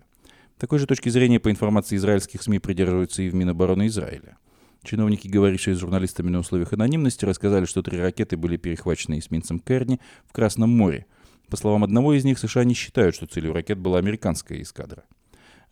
Такой 0.58 0.78
же 0.78 0.86
точки 0.86 1.08
зрения 1.08 1.40
по 1.40 1.50
информации 1.50 1.96
израильских 1.96 2.42
СМИ 2.42 2.58
придерживаются 2.58 3.22
и 3.22 3.30
в 3.30 3.34
Минобороны 3.34 3.86
Израиля. 3.86 4.36
Чиновники, 4.82 5.28
говорившие 5.28 5.74
с 5.74 5.78
журналистами 5.78 6.30
на 6.30 6.38
условиях 6.38 6.72
анонимности, 6.72 7.24
рассказали, 7.24 7.64
что 7.66 7.82
три 7.82 7.98
ракеты 7.98 8.36
были 8.36 8.56
перехвачены 8.56 9.18
эсминцем 9.18 9.58
Керни 9.58 10.00
в 10.26 10.32
Красном 10.32 10.70
море. 10.70 11.06
По 11.48 11.56
словам 11.56 11.84
одного 11.84 12.14
из 12.14 12.24
них, 12.24 12.38
США 12.38 12.64
не 12.64 12.74
считают, 12.74 13.14
что 13.14 13.26
целью 13.26 13.52
ракет 13.52 13.78
была 13.78 13.98
американская 13.98 14.62
эскадра. 14.62 15.04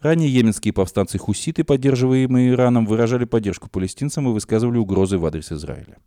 Ранее 0.00 0.32
йеменские 0.32 0.72
повстанцы-хуситы, 0.72 1.64
поддерживаемые 1.64 2.50
Ираном, 2.50 2.86
выражали 2.86 3.24
поддержку 3.24 3.68
палестинцам 3.68 4.28
и 4.28 4.32
высказывали 4.32 4.78
угрозы 4.78 5.18
в 5.18 5.26
адрес 5.26 5.50
Израиля. 5.50 5.98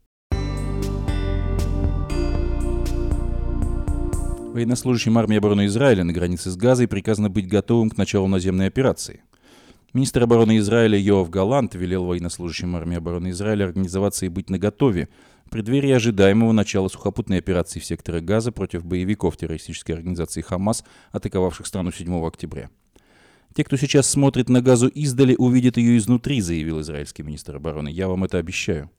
Военнослужащим 4.54 5.18
армии 5.18 5.38
обороны 5.38 5.68
Израиля 5.68 6.04
на 6.04 6.12
границе 6.12 6.50
с 6.50 6.58
Газой 6.58 6.86
приказано 6.86 7.30
быть 7.30 7.48
готовым 7.48 7.90
к 7.90 7.96
началу 7.96 8.28
наземной 8.28 8.68
операции. 8.68 9.24
Министр 9.94 10.24
обороны 10.24 10.58
Израиля 10.58 11.00
Йоав 11.00 11.30
Галант 11.30 11.74
велел 11.74 12.04
военнослужащим 12.04 12.76
армии 12.76 12.98
обороны 12.98 13.30
Израиля 13.30 13.64
организоваться 13.64 14.26
и 14.26 14.30
быть 14.30 14.50
наготове 14.50 15.08
в 15.46 15.52
преддверии 15.52 15.92
ожидаемого 15.92 16.52
начала 16.52 16.90
сухопутной 16.90 17.38
операции 17.38 17.80
в 17.80 17.86
секторе 17.86 18.20
Газа 18.20 18.52
против 18.52 18.84
боевиков 18.84 19.38
террористической 19.38 19.96
организации 19.96 20.42
«Хамас», 20.42 20.84
атаковавших 21.14 21.66
страну 21.66 21.94
7 21.94 22.14
октября. 22.26 22.70
«Те, 23.56 23.64
кто 23.64 23.78
сейчас 23.78 24.10
смотрит 24.10 24.50
на 24.50 24.62
Газу 24.62 24.90
издали, 24.90 25.34
увидят 25.38 25.78
ее 25.78 25.98
изнутри», 25.98 26.42
заявил 26.42 26.82
израильский 26.82 27.24
министр 27.24 27.56
обороны. 27.56 27.88
«Я 27.88 28.10
вам 28.10 28.26
это 28.26 28.38
обещаю». 28.38 28.90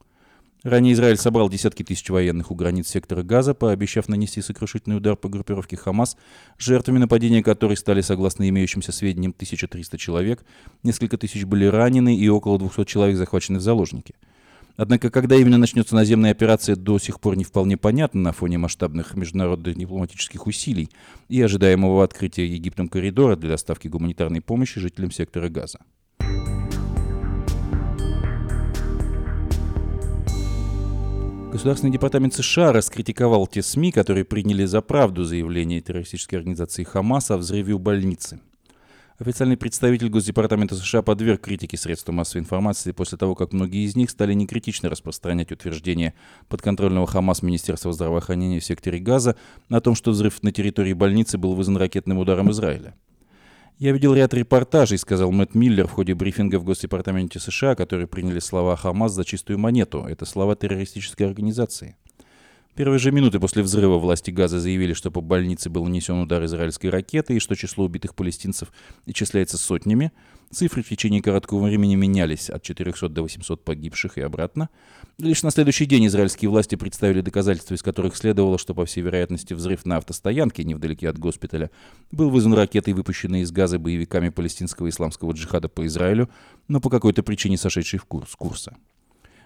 Ранее 0.65 0.95
Израиль 0.95 1.17
собрал 1.17 1.49
десятки 1.49 1.83
тысяч 1.83 2.09
военных 2.09 2.53
у 2.53 2.55
границ 2.55 2.87
сектора 2.87 3.25
Газа, 3.25 3.53
пообещав 3.53 4.09
нанести 4.09 4.41
сокрушительный 4.41 4.99
удар 4.99 5.17
по 5.17 5.29
группировке 5.29 5.77
Хамас, 5.77 6.17
жертвами 6.57 6.99
нападения 6.99 7.43
которой 7.43 7.77
стали, 7.77 8.01
согласно 8.01 8.49
имеющимся 8.49 8.93
сведениям, 8.93 9.33
1300 9.33 9.99
человек, 9.99 10.45
несколько 10.85 11.19
тысяч 11.19 11.45
были 11.45 11.65
ранены 11.65 12.17
и 12.17 12.29
около 12.29 12.61
200 12.61 12.85
человек 12.85 13.17
захвачены 13.17 13.59
в 13.59 13.63
заложники. 13.63 14.15
Однако, 14.77 15.11
когда 15.11 15.35
именно 15.35 15.59
начнется 15.59 15.97
наземная 15.97 16.31
операция, 16.31 16.77
до 16.77 16.99
сих 17.01 17.19
пор 17.19 17.37
не 17.37 17.45
вполне 17.45 17.77
понятно 17.77 18.21
на 18.21 18.33
фоне 18.33 18.59
масштабных 18.59 19.17
международных 19.17 19.77
дипломатических 19.77 20.47
усилий 20.47 20.89
и 21.29 21.43
ожидаемого 21.43 22.05
открытия 22.05 22.47
Египтом 22.47 22.89
коридора 22.89 23.35
для 23.35 23.51
доставки 23.51 23.89
гуманитарной 23.89 24.41
помощи 24.41 24.79
жителям 24.79 25.11
сектора 25.11 25.49
Газа. 25.49 25.81
Государственный 31.63 31.93
департамент 31.93 32.35
США 32.35 32.73
раскритиковал 32.73 33.47
те 33.47 33.63
СМИ, 33.63 33.93
которые 33.93 34.25
приняли 34.25 34.65
за 34.65 34.81
правду 34.81 35.23
заявление 35.23 35.81
террористической 35.81 36.41
организации 36.41 36.83
Хамас 36.83 37.31
о 37.31 37.37
взрыве 37.37 37.75
у 37.75 37.79
больницы. 37.79 38.41
Официальный 39.21 39.57
представитель 39.57 40.09
Госдепартамента 40.09 40.75
США 40.75 41.03
подверг 41.03 41.41
критике 41.41 41.77
средств 41.77 42.09
массовой 42.09 42.41
информации 42.41 42.91
после 42.91 43.17
того, 43.17 43.37
как 43.37 43.53
многие 43.53 43.85
из 43.85 43.95
них 43.95 44.11
стали 44.11 44.35
некритично 44.35 44.89
распространять 44.89 45.53
утверждения 45.53 46.15
подконтрольного 46.49 47.07
Хамас 47.07 47.43
Министерства 47.43 47.93
здравоохранения 47.93 48.59
в 48.59 48.65
секторе 48.65 48.99
Газа 48.99 49.37
о 49.69 49.81
том, 49.81 49.95
что 49.95 50.11
взрыв 50.11 50.43
на 50.43 50.51
территории 50.51 50.95
больницы 50.95 51.39
был 51.39 51.55
вызван 51.55 51.77
ракетным 51.77 52.19
ударом 52.19 52.51
Израиля. 52.51 52.97
Я 53.83 53.91
видел 53.91 54.15
ряд 54.15 54.33
репортажей, 54.33 54.97
сказал 54.97 55.33
Мэтт 55.33 55.57
Миллер 55.57 55.89
в 55.89 55.91
ходе 55.91 56.15
брифинга 56.15 56.61
в 56.61 56.63
Госдепартаменте 56.63 57.41
США, 57.41 57.75
которые 57.75 58.07
приняли 58.07 58.39
слова 58.39 58.77
Хамас 58.77 59.11
за 59.11 59.25
чистую 59.25 59.59
монету. 59.59 60.05
Это 60.09 60.25
слова 60.25 60.55
террористической 60.55 61.27
организации. 61.27 61.97
Первые 62.77 63.01
же 63.01 63.11
минуты 63.11 63.41
после 63.41 63.65
взрыва 63.65 63.99
власти 63.99 64.31
Газа 64.31 64.61
заявили, 64.61 64.93
что 64.93 65.11
по 65.11 65.21
больнице 65.21 65.69
был 65.69 65.85
нанесен 65.85 66.21
удар 66.21 66.45
израильской 66.45 66.91
ракеты 66.91 67.35
и 67.35 67.41
что 67.41 67.57
число 67.57 67.85
убитых 67.85 68.15
палестинцев 68.15 68.73
исчисляется 69.07 69.59
сотнями. 69.59 70.13
Цифры 70.53 70.83
в 70.83 70.89
течение 70.91 71.23
короткого 71.23 71.65
времени 71.65 71.95
менялись 71.95 72.51
от 72.51 72.63
400 72.63 73.09
до 73.09 73.23
800 73.23 73.65
погибших 73.65 74.19
и 74.19 74.21
обратно. 74.21 74.69
Лишь 75.17 75.43
на 75.43 75.51
следующий 75.51 75.87
день 75.87 76.07
израильские 76.09 76.51
власти 76.51 76.75
представили 76.75 77.23
доказательства, 77.23 77.73
из 77.73 77.83
которых 77.83 78.15
следовало, 78.15 78.59
что, 78.59 78.75
по 78.75 78.85
всей 78.85 79.01
вероятности, 79.01 79.55
взрыв 79.55 79.87
на 79.87 79.97
автостоянке 79.97 80.63
невдалеке 80.65 81.09
от 81.09 81.19
госпиталя 81.19 81.71
был 82.11 82.29
вызван 82.29 82.53
ракетой, 82.53 82.93
выпущенной 82.93 83.41
из 83.41 83.51
Газа 83.51 83.79
боевиками 83.79 84.29
палестинского 84.29 84.91
исламского 84.91 85.33
джихада 85.33 85.71
по 85.71 85.87
Израилю, 85.87 86.29
но 86.69 86.83
по 86.83 86.91
какой-то 86.91 87.23
причине 87.23 87.57
сошедшей 87.57 87.99
в 87.99 88.05
курс 88.05 88.37
курса. 88.37 88.77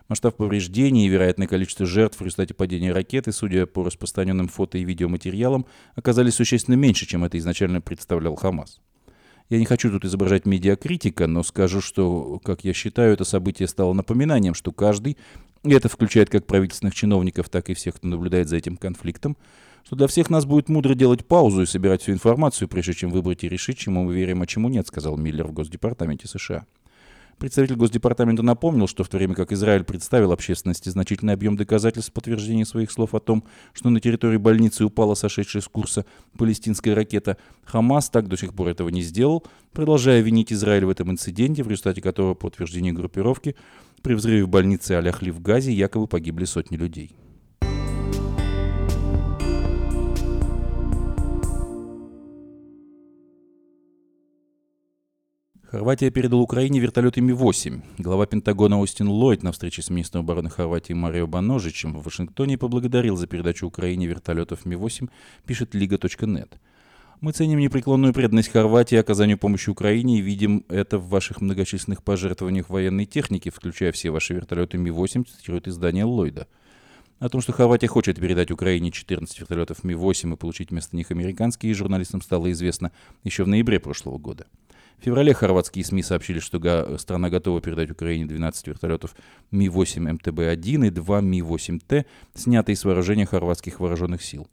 Масштаб 0.08 0.36
повреждений 0.36 1.06
и 1.06 1.08
вероятное 1.08 1.46
количество 1.46 1.86
жертв 1.86 2.18
в 2.18 2.24
результате 2.24 2.52
падения 2.52 2.92
ракеты, 2.92 3.30
судя 3.30 3.66
по 3.66 3.84
распространенным 3.84 4.48
фото 4.48 4.76
и 4.78 4.84
видеоматериалам, 4.84 5.66
оказались 5.94 6.34
существенно 6.34 6.74
меньше, 6.74 7.06
чем 7.06 7.22
это 7.22 7.38
изначально 7.38 7.80
представлял 7.80 8.34
Хамас. 8.34 8.80
Я 9.48 9.58
не 9.58 9.64
хочу 9.64 9.90
тут 9.90 10.04
изображать 10.04 10.44
медиакритика, 10.44 11.26
но 11.28 11.44
скажу, 11.44 11.80
что, 11.80 12.40
как 12.44 12.64
я 12.64 12.72
считаю, 12.72 13.12
это 13.12 13.24
событие 13.24 13.68
стало 13.68 13.92
напоминанием, 13.92 14.54
что 14.54 14.72
каждый, 14.72 15.16
и 15.62 15.72
это 15.72 15.88
включает 15.88 16.30
как 16.30 16.46
правительственных 16.46 16.94
чиновников, 16.94 17.48
так 17.48 17.70
и 17.70 17.74
всех, 17.74 17.94
кто 17.96 18.08
наблюдает 18.08 18.48
за 18.48 18.56
этим 18.56 18.76
конфликтом, 18.76 19.36
что 19.84 19.94
для 19.94 20.08
всех 20.08 20.30
нас 20.30 20.44
будет 20.44 20.68
мудро 20.68 20.94
делать 20.94 21.24
паузу 21.24 21.62
и 21.62 21.66
собирать 21.66 22.02
всю 22.02 22.12
информацию, 22.12 22.66
прежде 22.66 22.94
чем 22.94 23.10
выбрать 23.10 23.44
и 23.44 23.48
решить, 23.48 23.78
чему 23.78 24.04
мы 24.04 24.14
верим, 24.14 24.42
а 24.42 24.46
чему 24.46 24.68
нет, 24.68 24.88
сказал 24.88 25.16
Миллер 25.16 25.46
в 25.46 25.52
Госдепартаменте 25.52 26.26
США. 26.26 26.66
Представитель 27.38 27.76
Госдепартамента 27.76 28.42
напомнил, 28.42 28.88
что 28.88 29.04
в 29.04 29.08
то 29.10 29.18
время 29.18 29.34
как 29.34 29.52
Израиль 29.52 29.84
представил 29.84 30.32
общественности 30.32 30.88
значительный 30.88 31.34
объем 31.34 31.54
доказательств 31.54 32.10
подтверждения 32.12 32.64
своих 32.64 32.90
слов 32.90 33.14
о 33.14 33.20
том, 33.20 33.44
что 33.74 33.90
на 33.90 34.00
территории 34.00 34.38
больницы 34.38 34.86
упала 34.86 35.14
сошедшая 35.14 35.62
с 35.62 35.68
курса 35.68 36.06
палестинская 36.38 36.94
ракета, 36.94 37.36
Хамас 37.64 38.08
так 38.08 38.28
до 38.28 38.38
сих 38.38 38.54
пор 38.54 38.68
этого 38.68 38.88
не 38.88 39.02
сделал, 39.02 39.44
продолжая 39.72 40.22
винить 40.22 40.50
Израиль 40.50 40.86
в 40.86 40.90
этом 40.90 41.10
инциденте, 41.10 41.62
в 41.62 41.68
результате 41.68 42.00
которого, 42.00 42.32
по 42.32 42.46
утверждению 42.46 42.94
группировки, 42.94 43.54
при 44.00 44.14
взрыве 44.14 44.44
в 44.44 44.48
больнице 44.48 44.92
Аляхли 44.92 45.28
в 45.28 45.42
Газе 45.42 45.72
якобы 45.72 46.06
погибли 46.06 46.46
сотни 46.46 46.76
людей. 46.76 47.16
Хорватия 55.76 56.10
передала 56.10 56.40
Украине 56.40 56.80
вертолеты 56.80 57.20
Ми-8. 57.20 57.82
Глава 57.98 58.24
Пентагона 58.24 58.80
Остин 58.80 59.10
Ллойд 59.10 59.42
на 59.42 59.52
встрече 59.52 59.82
с 59.82 59.90
министром 59.90 60.22
обороны 60.22 60.48
Хорватии 60.48 60.94
Марио 60.94 61.26
Баножичем 61.26 61.92
в 61.92 62.02
Вашингтоне 62.02 62.56
поблагодарил 62.56 63.18
за 63.18 63.26
передачу 63.26 63.66
Украине 63.66 64.06
вертолетов 64.06 64.64
Ми-8, 64.64 65.10
пишет 65.44 65.74
Лига.нет. 65.74 66.58
Мы 67.20 67.32
ценим 67.32 67.58
непреклонную 67.58 68.14
преданность 68.14 68.48
Хорватии 68.48 68.96
оказанию 68.96 69.36
помощи 69.36 69.68
Украине 69.68 70.18
и 70.18 70.22
видим 70.22 70.64
это 70.70 70.96
в 70.96 71.10
ваших 71.10 71.42
многочисленных 71.42 72.02
пожертвованиях 72.02 72.70
военной 72.70 73.04
техники, 73.04 73.50
включая 73.50 73.92
все 73.92 74.08
ваши 74.08 74.32
вертолеты 74.32 74.78
Ми-8, 74.78 75.26
цитирует 75.26 75.68
издание 75.68 76.04
Ллойда. 76.04 76.46
О 77.18 77.28
том, 77.28 77.42
что 77.42 77.52
Хорватия 77.52 77.88
хочет 77.88 78.18
передать 78.18 78.50
Украине 78.50 78.92
14 78.92 79.40
вертолетов 79.40 79.84
Ми-8 79.84 80.32
и 80.32 80.36
получить 80.36 80.70
вместо 80.70 80.96
них 80.96 81.10
американские, 81.10 81.74
журналистам 81.74 82.22
стало 82.22 82.50
известно 82.52 82.92
еще 83.24 83.44
в 83.44 83.48
ноябре 83.48 83.78
прошлого 83.78 84.16
года. 84.16 84.46
В 84.98 85.04
феврале 85.04 85.34
хорватские 85.34 85.84
СМИ 85.84 86.02
сообщили, 86.02 86.38
что 86.38 86.98
страна 86.98 87.30
готова 87.30 87.60
передать 87.60 87.90
Украине 87.90 88.26
12 88.26 88.66
вертолетов 88.66 89.14
Ми-8 89.50 90.18
МТБ-1 90.18 90.86
и 90.86 90.90
2 90.90 91.20
Ми-8Т, 91.20 92.06
снятые 92.34 92.76
с 92.76 92.84
вооружения 92.84 93.26
хорватских 93.26 93.78
вооруженных 93.78 94.22
сил. 94.22 94.48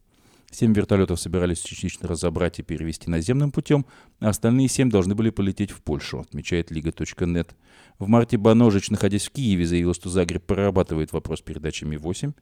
Семь 0.52 0.74
вертолетов 0.74 1.20
собирались 1.20 1.62
частично 1.62 2.08
разобрать 2.08 2.60
и 2.60 2.62
перевести 2.62 3.10
наземным 3.10 3.52
путем, 3.52 3.88
а 4.20 4.30
остальные 4.30 4.68
семь 4.68 4.92
должны 4.92 5.16
были 5.16 5.32
полететь 5.32 5.72
в 5.72 5.82
Польшу, 5.82 6.20
отмечает 6.20 6.70
Лига.нет. 6.70 7.56
В 7.98 8.08
марте 8.08 8.38
Баножич, 8.38 8.92
находясь 8.92 9.26
в 9.26 9.32
Киеве, 9.32 9.66
заявил, 9.66 9.96
что 9.96 10.10
Загреб 10.10 10.44
прорабатывает 10.44 11.12
вопрос 11.12 11.42
передачи 11.42 11.86
Ми-8. 11.86 12.34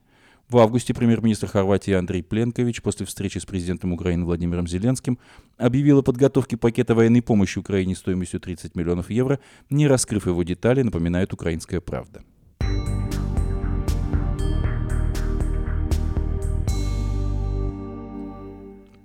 В 0.52 0.58
августе 0.58 0.94
премьер-министр 0.94 1.48
Хорватии 1.48 1.94
Андрей 1.94 2.22
Пленкович 2.22 2.82
после 2.82 3.06
встречи 3.06 3.38
с 3.38 3.46
президентом 3.46 3.94
Украины 3.94 4.26
Владимиром 4.26 4.68
Зеленским 4.68 5.18
объявил 5.58 6.00
о 6.00 6.04
подготовке 6.04 6.58
пакета 6.58 6.94
военной 6.94 7.22
помощи 7.22 7.58
Украине 7.58 7.96
стоимостью 7.96 8.42
30 8.42 8.76
миллионов 8.76 9.10
евро, 9.10 9.40
не 9.70 9.88
раскрыв 9.88 10.28
его 10.28 10.44
детали, 10.44 10.82
напоминает 10.82 11.32
«Украинская 11.32 11.80
правда». 11.80 12.22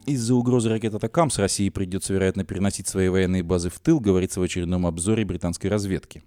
Из-за 0.04 0.34
угрозы 0.34 0.68
ракет 0.68 0.94
«Атакамс» 0.94 1.38
России 1.38 1.68
придется, 1.68 2.12
вероятно, 2.12 2.42
переносить 2.42 2.88
свои 2.88 3.08
военные 3.08 3.44
базы 3.44 3.70
в 3.70 3.78
тыл, 3.78 4.00
говорится 4.00 4.40
в 4.40 4.42
очередном 4.42 4.84
обзоре 4.84 5.24
британской 5.24 5.70
разведки. 5.70 6.24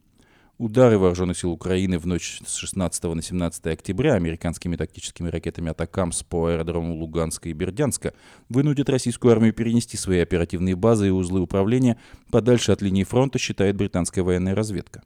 Удары 0.59 0.97
вооруженных 0.97 1.37
сил 1.37 1.51
Украины 1.53 1.97
в 1.97 2.05
ночь 2.05 2.41
с 2.45 2.55
16 2.55 3.01
на 3.05 3.21
17 3.21 3.67
октября 3.67 4.15
американскими 4.15 4.75
тактическими 4.75 5.29
ракетами 5.29 5.71
«Атакамс» 5.71 6.23
по 6.23 6.47
аэродрому 6.47 6.95
Луганска 6.95 7.47
и 7.47 7.53
Бердянска 7.53 8.13
вынудят 8.49 8.89
российскую 8.89 9.31
армию 9.31 9.53
перенести 9.53 9.95
свои 9.95 10.19
оперативные 10.19 10.75
базы 10.75 11.07
и 11.07 11.11
узлы 11.11 11.39
управления 11.39 11.97
подальше 12.29 12.73
от 12.73 12.81
линии 12.81 13.05
фронта, 13.05 13.39
считает 13.39 13.77
британская 13.77 14.21
военная 14.21 14.53
разведка. 14.53 15.01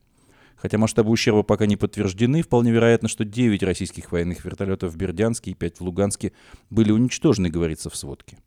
Хотя 0.56 0.76
масштабы 0.76 1.12
ущерба 1.12 1.44
пока 1.44 1.66
не 1.66 1.76
подтверждены, 1.76 2.42
вполне 2.42 2.72
вероятно, 2.72 3.06
что 3.06 3.24
9 3.24 3.62
российских 3.62 4.10
военных 4.10 4.44
вертолетов 4.44 4.92
в 4.92 4.96
Бердянске 4.96 5.52
и 5.52 5.54
5 5.54 5.78
в 5.78 5.82
Луганске 5.82 6.32
были 6.68 6.90
уничтожены, 6.90 7.48
говорится 7.48 7.90
в 7.90 7.94
сводке. 7.94 8.38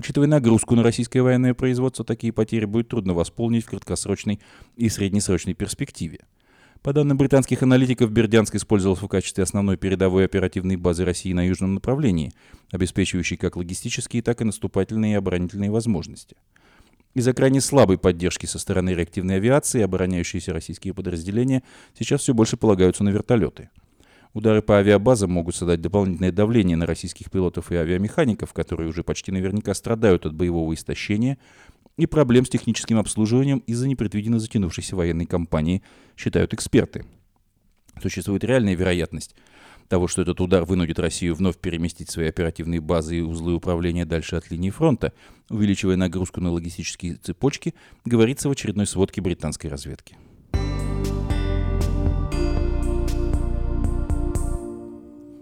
Учитывая 0.00 0.26
нагрузку 0.26 0.74
на 0.74 0.82
российское 0.82 1.22
военное 1.22 1.54
производство, 1.54 2.04
такие 2.04 2.32
потери 2.32 2.64
будет 2.64 2.88
трудно 2.88 3.14
восполнить 3.14 3.66
в 3.66 3.68
краткосрочной 3.68 4.40
и 4.74 4.88
среднесрочной 4.88 5.54
перспективе. 5.54 6.18
По 6.82 6.94
данным 6.94 7.18
британских 7.18 7.62
аналитиков, 7.62 8.10
Бердянск 8.10 8.54
использовался 8.54 9.04
в 9.04 9.08
качестве 9.08 9.44
основной 9.44 9.76
передовой 9.76 10.24
оперативной 10.24 10.76
базы 10.76 11.04
России 11.04 11.34
на 11.34 11.46
южном 11.46 11.74
направлении, 11.74 12.32
обеспечивающей 12.72 13.36
как 13.36 13.56
логистические, 13.56 14.22
так 14.22 14.40
и 14.40 14.44
наступательные 14.44 15.12
и 15.12 15.16
оборонительные 15.16 15.70
возможности. 15.70 16.36
Из-за 17.12 17.34
крайне 17.34 17.60
слабой 17.60 17.98
поддержки 17.98 18.46
со 18.46 18.58
стороны 18.58 18.90
реактивной 18.90 19.36
авиации 19.36 19.82
обороняющиеся 19.82 20.54
российские 20.54 20.94
подразделения 20.94 21.62
сейчас 21.98 22.22
все 22.22 22.32
больше 22.32 22.56
полагаются 22.56 23.04
на 23.04 23.10
вертолеты. 23.10 23.68
Удары 24.32 24.62
по 24.62 24.78
авиабазам 24.78 25.32
могут 25.32 25.56
создать 25.56 25.82
дополнительное 25.82 26.32
давление 26.32 26.76
на 26.76 26.86
российских 26.86 27.30
пилотов 27.30 27.72
и 27.72 27.74
авиамехаников, 27.74 28.54
которые 28.54 28.88
уже 28.88 29.02
почти 29.02 29.32
наверняка 29.32 29.74
страдают 29.74 30.24
от 30.24 30.34
боевого 30.34 30.72
истощения 30.72 31.36
и 32.00 32.06
проблем 32.06 32.46
с 32.46 32.48
техническим 32.48 32.98
обслуживанием 32.98 33.58
из-за 33.66 33.86
непредвиденно 33.86 34.38
затянувшейся 34.38 34.96
военной 34.96 35.26
кампании, 35.26 35.82
считают 36.16 36.54
эксперты. 36.54 37.04
Существует 38.00 38.42
реальная 38.42 38.74
вероятность 38.74 39.34
того, 39.88 40.06
что 40.06 40.22
этот 40.22 40.40
удар 40.40 40.64
вынудит 40.64 40.98
Россию 40.98 41.34
вновь 41.34 41.58
переместить 41.58 42.08
свои 42.08 42.28
оперативные 42.28 42.80
базы 42.80 43.18
и 43.18 43.20
узлы 43.20 43.54
управления 43.54 44.06
дальше 44.06 44.36
от 44.36 44.50
линии 44.50 44.70
фронта, 44.70 45.12
увеличивая 45.50 45.96
нагрузку 45.96 46.40
на 46.40 46.52
логистические 46.52 47.16
цепочки, 47.16 47.74
говорится 48.04 48.48
в 48.48 48.52
очередной 48.52 48.86
сводке 48.86 49.20
британской 49.20 49.68
разведки. 49.68 50.16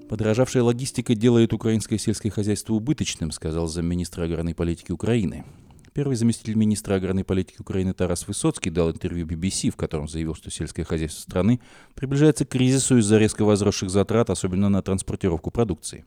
Подорожавшая 0.09 0.62
логистика 0.62 1.14
делает 1.14 1.52
украинское 1.52 1.98
сельское 1.98 2.30
хозяйство 2.30 2.72
убыточным, 2.72 3.30
сказал 3.30 3.68
замминистра 3.68 4.24
аграрной 4.24 4.54
политики 4.54 4.90
Украины. 4.90 5.44
Первый 5.99 6.14
заместитель 6.14 6.55
министра 6.55 6.94
аграрной 6.94 7.24
политики 7.24 7.57
Украины 7.59 7.92
Тарас 7.92 8.28
Высоцкий 8.28 8.70
дал 8.70 8.92
интервью 8.92 9.26
BBC, 9.26 9.70
в 9.70 9.74
котором 9.74 10.07
заявил, 10.07 10.36
что 10.36 10.49
сельское 10.49 10.84
хозяйство 10.84 11.22
страны 11.22 11.59
приближается 11.96 12.44
к 12.44 12.51
кризису 12.51 12.99
из-за 12.99 13.18
резко 13.18 13.44
возросших 13.44 13.90
затрат, 13.90 14.30
особенно 14.30 14.68
на 14.68 14.80
транспортировку 14.80 15.51
продукции. 15.51 16.05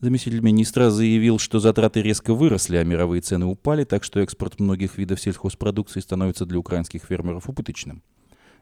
Заместитель 0.00 0.40
министра 0.40 0.88
заявил, 0.88 1.38
что 1.38 1.58
затраты 1.58 2.00
резко 2.00 2.32
выросли, 2.32 2.78
а 2.78 2.84
мировые 2.84 3.20
цены 3.20 3.44
упали, 3.44 3.84
так 3.84 4.02
что 4.02 4.20
экспорт 4.20 4.58
многих 4.60 4.96
видов 4.96 5.20
сельхозпродукции 5.20 6.00
становится 6.00 6.46
для 6.46 6.58
украинских 6.58 7.04
фермеров 7.04 7.50
убыточным. 7.50 8.02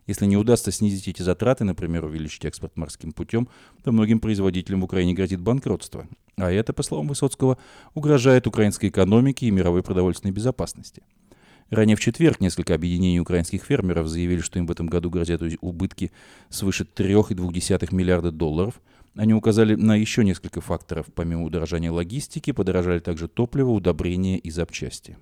Если 0.07 0.27
не 0.27 0.37
удастся 0.37 0.71
снизить 0.71 1.09
эти 1.09 1.23
затраты, 1.23 1.65
например, 1.65 2.05
увеличить 2.05 2.45
экспорт 2.45 2.77
морским 2.77 3.13
путем, 3.13 3.49
то 3.83 3.93
многим 3.93 4.21
производителям 4.21 4.83
в 4.83 4.85
Украине 4.85 5.15
грозит 5.15 5.41
банкротство. 5.41 6.07
А 6.37 6.51
это, 6.51 6.73
по 6.73 6.83
словам 6.83 7.09
Высоцкого, 7.09 7.59
угрожает 7.95 8.47
украинской 8.47 8.89
экономике 8.89 9.47
и 9.47 9.51
мировой 9.51 9.83
продовольственной 9.83 10.33
безопасности. 10.33 11.03
Ранее 11.71 11.97
в 11.97 12.01
четверг 12.01 12.41
несколько 12.41 12.75
объединений 12.75 13.21
украинских 13.21 13.65
фермеров 13.65 14.07
заявили, 14.07 14.41
что 14.41 14.59
им 14.59 14.67
в 14.67 14.71
этом 14.71 14.87
году 14.87 15.09
грозят 15.09 15.43
убытки 15.61 16.13
свыше 16.51 16.85
3,2 16.85 17.95
миллиарда 17.95 18.31
долларов. 18.31 18.81
Они 19.17 19.33
указали 19.33 19.75
на 19.75 19.97
еще 19.97 20.25
несколько 20.25 20.61
факторов. 20.61 21.07
Помимо 21.15 21.45
удорожания 21.45 21.91
логистики, 21.91 22.53
подорожали 22.53 22.99
также 22.99 23.29
топливо, 23.29 23.71
удобрения 23.71 24.39
и 24.39 24.51
запчасти. 24.51 25.17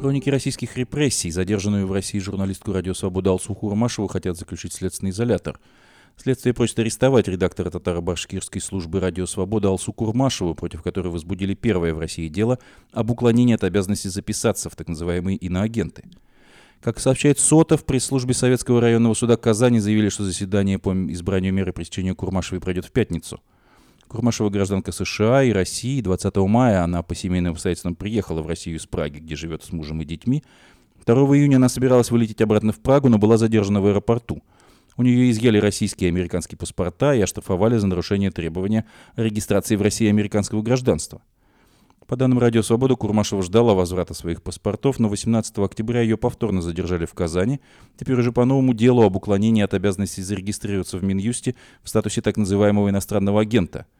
Хроники 0.00 0.30
российских 0.30 0.78
репрессий, 0.78 1.30
задержанную 1.30 1.86
в 1.86 1.92
России 1.92 2.18
журналистку 2.20 2.72
«Радио 2.72 2.94
Свобода» 2.94 3.32
Алсу 3.32 3.54
Хурмашеву 3.54 4.08
хотят 4.08 4.38
заключить 4.38 4.72
следственный 4.72 5.10
изолятор. 5.10 5.60
Следствие 6.16 6.54
просит 6.54 6.78
арестовать 6.78 7.28
редактора 7.28 7.68
татаро-башкирской 7.68 8.62
службы 8.62 8.98
«Радио 8.98 9.26
Свобода» 9.26 9.68
Алсу 9.68 9.92
Курмашеву, 9.92 10.54
против 10.54 10.82
которой 10.82 11.08
возбудили 11.08 11.52
первое 11.52 11.92
в 11.92 11.98
России 11.98 12.28
дело 12.28 12.58
об 12.92 13.10
уклонении 13.10 13.54
от 13.54 13.62
обязанности 13.62 14.08
записаться 14.08 14.70
в 14.70 14.74
так 14.74 14.88
называемые 14.88 15.36
иноагенты. 15.36 16.04
Как 16.80 16.98
сообщает 16.98 17.38
Сотов, 17.38 17.84
пресс-службе 17.84 18.32
Советского 18.32 18.80
районного 18.80 19.12
суда 19.12 19.36
Казани 19.36 19.80
заявили, 19.80 20.08
что 20.08 20.24
заседание 20.24 20.78
по 20.78 20.94
избранию 21.12 21.52
меры 21.52 21.74
пресечения 21.74 22.14
Курмашевой 22.14 22.62
пройдет 22.62 22.86
в 22.86 22.90
пятницу– 22.90 23.42
Курмашева 24.10 24.50
гражданка 24.50 24.90
США 24.90 25.44
и 25.44 25.52
России. 25.52 26.00
20 26.00 26.36
мая 26.38 26.82
она 26.82 27.04
по 27.04 27.14
семейным 27.14 27.52
обстоятельствам 27.52 27.94
приехала 27.94 28.42
в 28.42 28.48
Россию 28.48 28.78
из 28.78 28.86
Праги, 28.86 29.20
где 29.20 29.36
живет 29.36 29.62
с 29.62 29.70
мужем 29.70 30.02
и 30.02 30.04
детьми. 30.04 30.42
2 31.06 31.14
июня 31.36 31.56
она 31.56 31.68
собиралась 31.68 32.10
вылететь 32.10 32.40
обратно 32.40 32.72
в 32.72 32.80
Прагу, 32.80 33.08
но 33.08 33.18
была 33.18 33.36
задержана 33.36 33.80
в 33.80 33.86
аэропорту. 33.86 34.42
У 34.96 35.04
нее 35.04 35.30
изъяли 35.30 35.58
российские 35.58 36.08
и 36.08 36.12
американские 36.12 36.58
паспорта 36.58 37.14
и 37.14 37.20
оштрафовали 37.20 37.78
за 37.78 37.86
нарушение 37.86 38.32
требования 38.32 38.84
регистрации 39.14 39.76
в 39.76 39.82
России 39.82 40.08
американского 40.08 40.60
гражданства. 40.60 41.22
По 42.08 42.16
данным 42.16 42.40
Радио 42.40 42.62
Свобода, 42.62 42.96
Курмашева 42.96 43.44
ждала 43.44 43.74
возврата 43.74 44.14
своих 44.14 44.42
паспортов, 44.42 44.98
но 44.98 45.08
18 45.08 45.56
октября 45.58 46.00
ее 46.00 46.16
повторно 46.16 46.62
задержали 46.62 47.06
в 47.06 47.14
Казани. 47.14 47.60
Теперь 47.96 48.18
уже 48.18 48.32
по 48.32 48.44
новому 48.44 48.74
делу 48.74 49.02
об 49.04 49.14
уклонении 49.14 49.62
от 49.62 49.72
обязанности 49.74 50.20
зарегистрироваться 50.20 50.98
в 50.98 51.04
Минюсте 51.04 51.54
в 51.84 51.88
статусе 51.88 52.22
так 52.22 52.36
называемого 52.36 52.90
иностранного 52.90 53.42
агента– 53.42 53.86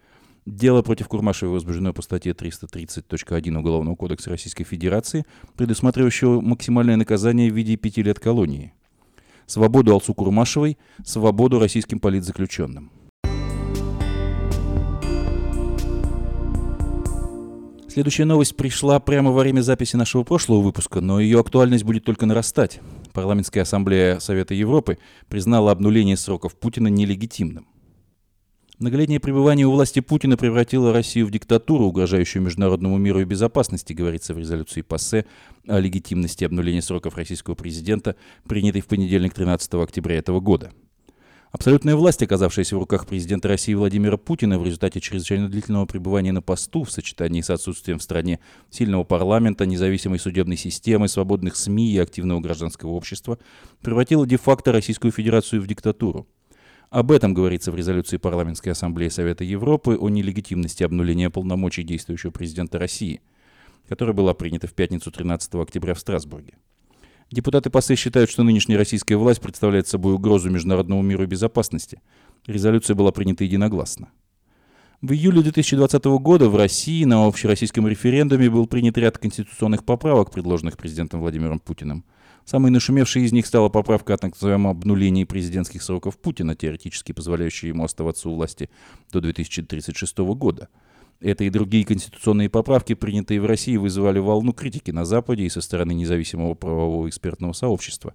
Дело 0.46 0.82
против 0.82 1.08
Курмашева 1.08 1.50
возбуждено 1.50 1.92
по 1.92 2.02
статье 2.02 2.32
330.1 2.32 3.56
Уголовного 3.58 3.94
кодекса 3.94 4.30
Российской 4.30 4.64
Федерации, 4.64 5.24
предусматривающего 5.56 6.40
максимальное 6.40 6.96
наказание 6.96 7.50
в 7.50 7.54
виде 7.54 7.76
пяти 7.76 8.02
лет 8.02 8.18
колонии. 8.18 8.72
Свободу 9.46 9.92
Алсу 9.92 10.14
Курмашевой, 10.14 10.78
свободу 11.04 11.58
российским 11.58 11.98
политзаключенным. 11.98 12.90
Следующая 17.88 18.24
новость 18.24 18.56
пришла 18.56 19.00
прямо 19.00 19.32
во 19.32 19.40
время 19.40 19.62
записи 19.62 19.96
нашего 19.96 20.22
прошлого 20.22 20.60
выпуска, 20.60 21.00
но 21.00 21.18
ее 21.18 21.40
актуальность 21.40 21.82
будет 21.82 22.04
только 22.04 22.24
нарастать. 22.24 22.80
Парламентская 23.12 23.64
ассамблея 23.64 24.20
Совета 24.20 24.54
Европы 24.54 24.98
признала 25.28 25.72
обнуление 25.72 26.16
сроков 26.16 26.54
Путина 26.54 26.86
нелегитимным. 26.86 27.66
Многолетнее 28.80 29.20
пребывание 29.20 29.66
у 29.66 29.72
власти 29.72 30.00
Путина 30.00 30.38
превратило 30.38 30.90
Россию 30.90 31.26
в 31.26 31.30
диктатуру, 31.30 31.84
угрожающую 31.84 32.42
международному 32.42 32.96
миру 32.96 33.20
и 33.20 33.26
безопасности, 33.26 33.92
говорится 33.92 34.32
в 34.32 34.38
резолюции 34.38 34.80
ПАСЕ 34.80 35.26
о 35.66 35.78
легитимности 35.78 36.44
обнуления 36.44 36.80
сроков 36.80 37.14
российского 37.14 37.54
президента, 37.54 38.16
принятой 38.48 38.80
в 38.80 38.86
понедельник 38.86 39.34
13 39.34 39.74
октября 39.74 40.16
этого 40.16 40.40
года. 40.40 40.72
Абсолютная 41.52 41.94
власть, 41.94 42.22
оказавшаяся 42.22 42.74
в 42.74 42.78
руках 42.78 43.06
президента 43.06 43.48
России 43.48 43.74
Владимира 43.74 44.16
Путина 44.16 44.58
в 44.58 44.64
результате 44.64 44.98
чрезвычайно 45.00 45.50
длительного 45.50 45.84
пребывания 45.84 46.32
на 46.32 46.40
посту 46.40 46.84
в 46.84 46.90
сочетании 46.90 47.42
с 47.42 47.50
отсутствием 47.50 47.98
в 47.98 48.02
стране 48.02 48.40
сильного 48.70 49.04
парламента, 49.04 49.66
независимой 49.66 50.18
судебной 50.18 50.56
системы, 50.56 51.08
свободных 51.08 51.56
СМИ 51.56 51.92
и 51.92 51.98
активного 51.98 52.40
гражданского 52.40 52.92
общества, 52.92 53.38
превратила 53.82 54.26
де-факто 54.26 54.72
Российскую 54.72 55.12
Федерацию 55.12 55.60
в 55.60 55.66
диктатуру. 55.66 56.26
Об 56.90 57.12
этом 57.12 57.34
говорится 57.34 57.70
в 57.70 57.76
резолюции 57.76 58.16
Парламентской 58.16 58.70
ассамблеи 58.70 59.08
Совета 59.08 59.44
Европы 59.44 59.96
о 59.96 60.08
нелегитимности 60.08 60.82
обнуления 60.82 61.30
полномочий 61.30 61.84
действующего 61.84 62.32
президента 62.32 62.80
России, 62.80 63.20
которая 63.88 64.12
была 64.12 64.34
принята 64.34 64.66
в 64.66 64.74
пятницу 64.74 65.12
13 65.12 65.54
октября 65.54 65.94
в 65.94 66.00
Страсбурге. 66.00 66.54
Депутаты 67.30 67.70
ПАСЕ 67.70 67.94
считают, 67.94 68.28
что 68.28 68.42
нынешняя 68.42 68.76
российская 68.76 69.14
власть 69.14 69.40
представляет 69.40 69.86
собой 69.86 70.14
угрозу 70.14 70.50
международному 70.50 71.00
миру 71.02 71.22
и 71.22 71.26
безопасности. 71.26 72.02
Резолюция 72.48 72.96
была 72.96 73.12
принята 73.12 73.44
единогласно. 73.44 74.10
В 75.00 75.12
июле 75.12 75.42
2020 75.42 76.04
года 76.18 76.48
в 76.48 76.56
России 76.56 77.04
на 77.04 77.24
общероссийском 77.24 77.86
референдуме 77.86 78.50
был 78.50 78.66
принят 78.66 78.98
ряд 78.98 79.16
конституционных 79.16 79.84
поправок, 79.84 80.32
предложенных 80.32 80.76
президентом 80.76 81.20
Владимиром 81.20 81.60
Путиным– 81.60 82.04
Самой 82.50 82.72
нашумевшей 82.72 83.22
из 83.22 83.30
них 83.30 83.46
стала 83.46 83.68
поправка 83.68 84.14
о 84.14 84.16
так 84.16 84.32
называемом 84.32 84.72
обнулении 84.72 85.22
президентских 85.22 85.84
сроков 85.84 86.18
Путина, 86.18 86.56
теоретически 86.56 87.12
позволяющая 87.12 87.68
ему 87.68 87.84
оставаться 87.84 88.28
у 88.28 88.34
власти 88.34 88.70
до 89.12 89.20
2036 89.20 90.18
года. 90.18 90.68
Это 91.20 91.44
и 91.44 91.50
другие 91.50 91.84
конституционные 91.84 92.50
поправки, 92.50 92.94
принятые 92.94 93.40
в 93.40 93.46
России, 93.46 93.76
вызывали 93.76 94.18
волну 94.18 94.52
критики 94.52 94.90
на 94.90 95.04
Западе 95.04 95.44
и 95.44 95.48
со 95.48 95.60
стороны 95.60 95.92
независимого 95.92 96.54
правового 96.54 97.08
экспертного 97.08 97.52
сообщества. 97.52 98.14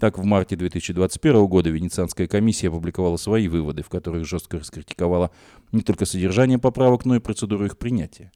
Так, 0.00 0.16
в 0.16 0.24
марте 0.24 0.56
2021 0.56 1.46
года 1.46 1.68
Венецианская 1.68 2.28
комиссия 2.28 2.68
опубликовала 2.68 3.18
свои 3.18 3.46
выводы, 3.46 3.82
в 3.82 3.90
которых 3.90 4.24
жестко 4.24 4.58
раскритиковала 4.58 5.32
не 5.72 5.82
только 5.82 6.06
содержание 6.06 6.58
поправок, 6.58 7.04
но 7.04 7.16
и 7.16 7.20
процедуру 7.20 7.66
их 7.66 7.76
принятия. 7.76 8.32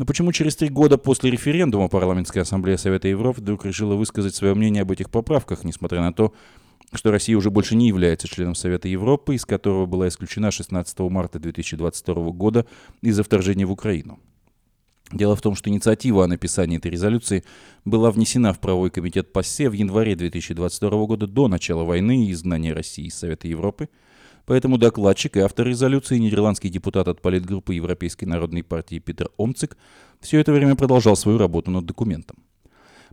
Но 0.00 0.06
почему 0.06 0.32
через 0.32 0.56
три 0.56 0.70
года 0.70 0.96
после 0.96 1.30
референдума 1.30 1.88
Парламентская 1.88 2.44
ассамблея 2.44 2.78
Совета 2.78 3.06
Европы 3.06 3.42
вдруг 3.42 3.66
решила 3.66 3.96
высказать 3.96 4.34
свое 4.34 4.54
мнение 4.54 4.80
об 4.80 4.90
этих 4.90 5.10
поправках, 5.10 5.62
несмотря 5.62 6.00
на 6.00 6.10
то, 6.10 6.32
что 6.94 7.10
Россия 7.10 7.36
уже 7.36 7.50
больше 7.50 7.76
не 7.76 7.88
является 7.88 8.26
членом 8.26 8.54
Совета 8.54 8.88
Европы, 8.88 9.34
из 9.34 9.44
которого 9.44 9.84
была 9.84 10.08
исключена 10.08 10.50
16 10.50 10.98
марта 11.00 11.38
2022 11.38 12.14
года 12.30 12.64
из-за 13.02 13.22
вторжения 13.22 13.66
в 13.66 13.72
Украину. 13.72 14.18
Дело 15.12 15.36
в 15.36 15.42
том, 15.42 15.54
что 15.54 15.68
инициатива 15.68 16.24
о 16.24 16.28
написании 16.28 16.78
этой 16.78 16.90
резолюции 16.90 17.44
была 17.84 18.10
внесена 18.10 18.54
в 18.54 18.58
правовой 18.58 18.88
комитет 18.88 19.34
ПАСЕ 19.34 19.68
в 19.68 19.74
январе 19.74 20.16
2022 20.16 21.04
года 21.04 21.26
до 21.26 21.46
начала 21.46 21.84
войны 21.84 22.24
и 22.24 22.32
изгнания 22.32 22.72
России 22.72 23.04
из 23.04 23.16
Совета 23.16 23.48
Европы– 23.48 23.90
Поэтому 24.46 24.78
докладчик 24.78 25.36
и 25.36 25.40
автор 25.40 25.66
резолюции, 25.66 26.18
нидерландский 26.18 26.70
депутат 26.70 27.08
от 27.08 27.20
политгруппы 27.20 27.74
Европейской 27.74 28.24
народной 28.24 28.62
партии 28.62 28.98
Питер 28.98 29.30
Омцик, 29.36 29.76
все 30.20 30.40
это 30.40 30.52
время 30.52 30.76
продолжал 30.76 31.16
свою 31.16 31.38
работу 31.38 31.70
над 31.70 31.86
документом. 31.86 32.38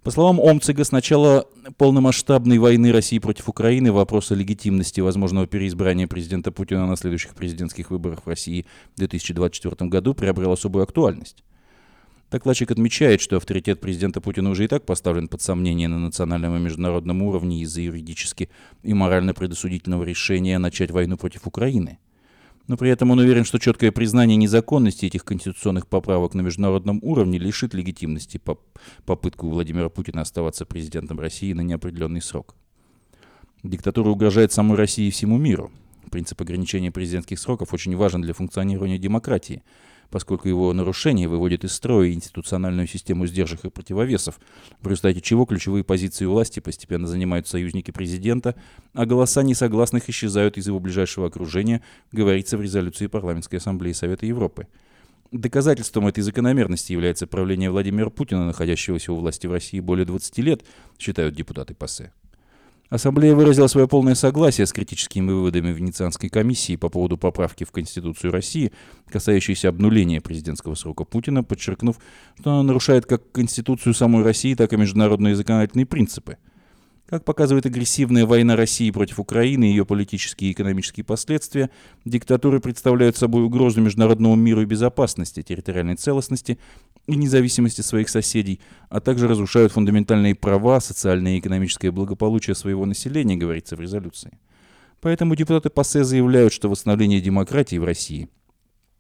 По 0.04 0.12
словам 0.12 0.40
Омцига, 0.40 0.84
с 0.84 0.92
начала 0.92 1.48
полномасштабной 1.78 2.60
войны 2.60 2.92
России 2.92 3.20
против 3.20 3.50
Украины 3.50 3.92
вопрос 3.92 4.32
о 4.32 4.36
легитимности 4.36 5.02
возможного 5.02 5.48
переизбрания 5.48 6.08
президента 6.08 6.52
Путина 6.52 6.88
на 6.88 6.96
следующих 6.96 7.36
президентских 7.36 7.92
выборах 7.92 8.26
в 8.26 8.30
России 8.30 8.66
в 8.96 9.00
2024 9.00 9.90
году 9.90 10.14
приобрел 10.14 10.54
особую 10.54 10.84
актуальность. 10.84 11.44
Докладчик 12.30 12.72
отмечает, 12.72 13.22
что 13.22 13.38
авторитет 13.38 13.80
президента 13.80 14.20
Путина 14.20 14.50
уже 14.50 14.66
и 14.66 14.68
так 14.68 14.86
поставлен 14.86 15.30
под 15.30 15.42
сомнение 15.42 15.88
на 15.88 15.98
национальном 15.98 16.58
и 16.58 16.60
международном 16.60 17.22
уровне 17.22 17.62
из-за 17.62 17.82
юридически 17.82 18.50
и 18.84 18.94
морально 18.94 19.34
предосудительного 19.34 20.04
решения 20.04 20.58
начать 20.58 20.92
войну 20.92 21.16
против 21.16 21.48
Украины. 21.48 22.00
Но 22.68 22.76
при 22.76 22.90
этом 22.90 23.12
он 23.12 23.20
уверен, 23.20 23.46
что 23.46 23.60
четкое 23.60 23.94
признание 23.94 24.36
незаконности 24.36 25.06
этих 25.06 25.24
конституционных 25.24 25.88
поправок 25.88 26.34
на 26.34 26.42
международном 26.42 27.00
уровне 27.02 27.40
лишит 27.40 27.74
легитимности 27.74 28.40
поп 28.40 28.60
попытку 29.06 29.48
Владимира 29.48 29.88
Путина 29.88 30.22
оставаться 30.22 30.66
президентом 30.66 31.22
России 31.22 31.54
на 31.54 31.62
неопределенный 31.62 32.22
срок. 32.22 32.56
Диктатура 33.64 34.10
угрожает 34.10 34.52
самой 34.52 34.76
России 34.76 35.08
и 35.08 35.12
всему 35.12 35.38
миру. 35.38 35.72
Принцип 36.12 36.42
ограничения 36.42 36.92
президентских 36.92 37.40
сроков 37.40 37.74
очень 37.74 37.96
важен 37.96 38.22
для 38.22 38.34
функционирования 38.34 38.98
демократии– 38.98 39.64
поскольку 40.10 40.48
его 40.48 40.72
нарушение 40.74 41.28
выводит 41.28 41.64
из 41.64 41.74
строя 41.74 42.12
институциональную 42.12 42.88
систему 42.88 43.26
сдержек 43.28 43.66
и 43.66 43.70
противовесов, 43.70 44.40
в 44.82 44.88
результате 44.88 45.22
чего 45.22 45.46
ключевые 45.46 45.84
позиции 45.84 46.26
власти 46.26 46.60
постепенно 46.60 47.08
занимают 47.08 47.48
союзники 47.48 47.92
президента, 47.92 48.56
а 48.94 49.06
голоса 49.06 49.44
несогласных 49.44 50.10
исчезают 50.10 50.58
из 50.58 50.68
его 50.68 50.80
ближайшего 50.80 51.28
окружения, 51.28 51.82
говорится 52.12 52.58
в 52.58 52.62
резолюции 52.62 53.08
Парламентской 53.08 53.58
ассамблеи 53.58 53.94
Совета 53.94 54.26
Европы. 54.26 54.68
Доказательством 55.32 56.08
этой 56.08 56.22
закономерности 56.22 56.94
является 56.94 57.28
правление 57.28 57.70
Владимира 57.70 58.10
Путина, 58.10 58.46
находящегося 58.46 59.12
у 59.12 59.18
власти 59.18 59.46
в 59.46 59.52
России 59.52 59.82
более 59.82 60.06
20 60.06 60.38
лет, 60.40 60.64
считают 60.98 61.36
депутаты 61.36 61.74
ПАСЕ. 61.74 62.14
Ассамблея 62.90 63.36
выразила 63.36 63.68
свое 63.68 63.88
полное 63.88 64.16
согласие 64.16 64.66
с 64.66 64.72
критическими 64.72 65.30
выводами 65.30 65.74
Венецианской 65.74 66.30
комиссии 66.30 66.78
по 66.78 66.88
поводу 66.88 67.18
поправки 67.18 67.66
в 67.66 67.72
Конституцию 67.72 68.32
России, 68.32 68.72
касающейся 69.10 69.68
обнуления 69.70 70.22
президентского 70.22 70.76
срока 70.76 71.04
Путина, 71.04 71.44
подчеркнув, 71.44 71.98
что 72.40 72.52
она 72.52 72.64
нарушает 72.64 73.06
как 73.06 73.30
Конституцию 73.34 73.94
самой 73.94 74.24
России, 74.24 74.56
так 74.56 74.72
и 74.72 74.78
международные 74.78 75.36
законодательные 75.36 75.86
принципы– 75.86 76.38
как 77.08 77.24
показывает 77.24 77.66
агрессивная 77.66 78.26
война 78.26 78.56
России 78.56 78.92
против 78.92 79.20
Украины 79.20 79.66
и 79.66 79.70
ее 79.70 79.86
политические 79.86 80.50
и 80.50 80.54
экономические 80.54 81.06
последствия, 81.06 81.70
диктатуры 82.04 82.60
представляют 82.60 83.16
собой 83.16 83.44
угрозу 83.44 83.82
международному 83.82 84.36
миру 84.36 84.62
и 84.62 84.66
безопасности, 84.66 85.42
территориальной 85.42 85.96
целостности 85.96 86.60
и 87.08 87.16
независимости 87.16 87.80
своих 87.80 88.10
соседей, 88.10 88.60
а 88.90 89.00
также 89.00 89.30
разрушают 89.30 89.72
фундаментальные 89.72 90.36
права, 90.36 90.82
социальное 90.82 91.36
и 91.36 91.40
экономическое 91.40 91.92
благополучие 91.92 92.56
своего 92.56 92.86
населения, 92.86 93.38
говорится 93.38 93.78
в 93.78 93.82
резолюции. 93.82 94.38
Поэтому 95.00 95.36
депутаты 95.36 95.70
ПАСЕ 95.70 96.04
заявляют, 96.04 96.52
что 96.52 96.70
восстановление 96.70 97.22
демократии 97.22 97.78
в 97.78 97.86
России 97.86 98.28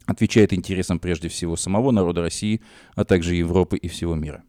отвечает 0.05 0.53
интересам 0.53 0.99
прежде 0.99 1.27
всего 1.27 1.57
самого 1.57 1.91
народа 1.91 2.21
России, 2.21 2.61
а 2.95 3.03
также 3.03 3.35
Европы 3.35 3.75
и 3.75 3.89
всего 3.89 4.15
мира. 4.15 4.43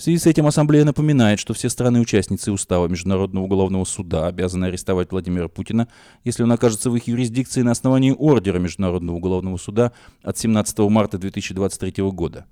В 0.00 0.02
связи 0.02 0.16
с 0.16 0.24
этим 0.24 0.46
Ассамблея 0.46 0.86
напоминает, 0.86 1.38
что 1.38 1.52
все 1.52 1.68
страны-участницы 1.68 2.52
Устава 2.52 2.88
Международного 2.88 3.44
уголовного 3.44 3.84
суда 3.84 4.28
обязаны 4.28 4.64
арестовать 4.64 5.12
Владимира 5.12 5.46
Путина, 5.48 5.88
если 6.24 6.42
он 6.42 6.50
окажется 6.50 6.88
в 6.88 6.96
их 6.96 7.06
юрисдикции 7.06 7.60
на 7.60 7.72
основании 7.72 8.14
ордера 8.18 8.58
Международного 8.58 9.16
уголовного 9.16 9.58
суда 9.58 9.92
от 10.22 10.38
17 10.38 10.78
марта 10.88 11.18
2023 11.18 12.02
года. 12.12 12.46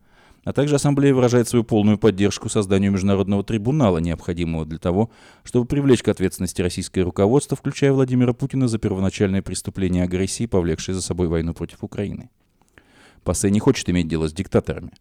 А 0.45 0.53
также 0.53 0.75
Ассамблея 0.75 1.15
выражает 1.15 1.49
свою 1.49 1.65
полную 1.65 1.97
поддержку 1.97 2.51
созданию 2.51 2.93
Международного 2.93 3.43
трибунала, 3.43 3.97
необходимого 3.97 4.67
для 4.67 4.79
того, 4.79 5.09
чтобы 5.43 5.65
привлечь 5.65 6.03
к 6.03 6.09
ответственности 6.09 6.61
российское 6.61 7.01
руководство, 7.01 7.57
включая 7.57 7.95
Владимира 7.95 8.35
Путина 8.35 8.69
за 8.69 8.77
первоначальное 8.77 9.41
преступление 9.41 10.05
агрессии, 10.05 10.45
повлекшее 10.45 10.95
за 10.95 11.01
собой 11.01 11.29
войну 11.29 11.55
против 11.55 11.83
Украины. 11.83 12.29
ПАСЕ 13.25 13.49
не 13.49 13.59
хочет 13.59 13.89
иметь 13.89 14.07
дело 14.07 14.29
с 14.29 14.35
диктаторами– 14.35 14.93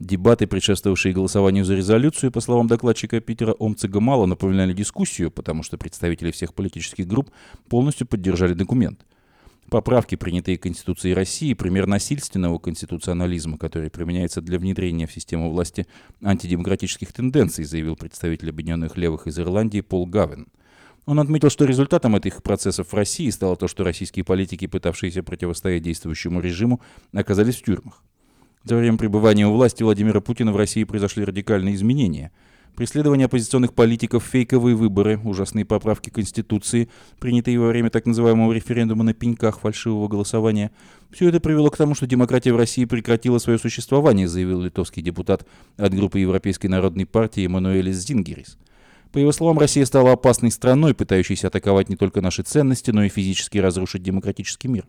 Дебаты, 0.00 0.46
предшествовавшие 0.46 1.12
голосованию 1.12 1.64
за 1.64 1.74
резолюцию, 1.74 2.30
по 2.30 2.40
словам 2.40 2.68
докладчика 2.68 3.20
Питера 3.20 3.52
Омцига, 3.58 3.98
мало 3.98 4.26
напоминали 4.26 4.72
дискуссию, 4.72 5.32
потому 5.32 5.64
что 5.64 5.76
представители 5.76 6.30
всех 6.30 6.54
политических 6.54 7.08
групп 7.08 7.30
полностью 7.68 8.06
поддержали 8.06 8.54
документ. 8.54 9.04
Поправки, 9.68 10.14
принятые 10.14 10.56
Конституцией 10.56 11.14
России, 11.14 11.52
пример 11.52 11.88
насильственного 11.88 12.58
конституционализма, 12.60 13.58
который 13.58 13.90
применяется 13.90 14.40
для 14.40 14.60
внедрения 14.60 15.08
в 15.08 15.12
систему 15.12 15.50
власти 15.50 15.86
антидемократических 16.22 17.12
тенденций, 17.12 17.64
заявил 17.64 17.96
представитель 17.96 18.50
Объединенных 18.50 18.96
Левых 18.96 19.26
из 19.26 19.38
Ирландии 19.38 19.80
Пол 19.80 20.06
Гавен. 20.06 20.46
Он 21.06 21.18
отметил, 21.18 21.50
что 21.50 21.64
результатом 21.64 22.14
этих 22.14 22.42
процессов 22.44 22.92
в 22.92 22.94
России 22.94 23.28
стало 23.30 23.56
то, 23.56 23.66
что 23.66 23.82
российские 23.82 24.24
политики, 24.24 24.68
пытавшиеся 24.68 25.24
противостоять 25.24 25.82
действующему 25.82 26.40
режиму, 26.40 26.80
оказались 27.12 27.56
в 27.56 27.64
тюрьмах. 27.64 28.02
За 28.64 28.76
время 28.76 28.98
пребывания 28.98 29.46
у 29.46 29.52
власти 29.52 29.82
Владимира 29.82 30.20
Путина 30.20 30.52
в 30.52 30.56
России 30.56 30.84
произошли 30.84 31.24
радикальные 31.24 31.74
изменения. 31.74 32.32
Преследование 32.74 33.24
оппозиционных 33.24 33.74
политиков, 33.74 34.24
фейковые 34.24 34.76
выборы, 34.76 35.18
ужасные 35.24 35.64
поправки 35.64 36.10
Конституции, 36.10 36.88
принятые 37.18 37.58
во 37.58 37.68
время 37.68 37.90
так 37.90 38.06
называемого 38.06 38.52
референдума 38.52 39.02
на 39.02 39.14
пеньках 39.14 39.58
фальшивого 39.58 40.06
голосования. 40.06 40.70
Все 41.10 41.28
это 41.28 41.40
привело 41.40 41.70
к 41.70 41.76
тому, 41.76 41.96
что 41.96 42.06
демократия 42.06 42.52
в 42.52 42.56
России 42.56 42.84
прекратила 42.84 43.38
свое 43.38 43.58
существование, 43.58 44.28
заявил 44.28 44.60
литовский 44.60 45.02
депутат 45.02 45.44
от 45.76 45.92
группы 45.92 46.20
Европейской 46.20 46.68
народной 46.68 47.06
партии 47.06 47.46
Эммануэлис 47.46 47.96
Зингерис. 47.96 48.58
По 49.12 49.18
его 49.18 49.32
словам, 49.32 49.58
Россия 49.58 49.84
стала 49.84 50.12
опасной 50.12 50.50
страной, 50.50 50.94
пытающейся 50.94 51.48
атаковать 51.48 51.88
не 51.88 51.96
только 51.96 52.20
наши 52.20 52.42
ценности, 52.42 52.90
но 52.90 53.02
и 53.04 53.08
физически 53.08 53.58
разрушить 53.58 54.02
демократический 54.02 54.68
мир. 54.68 54.86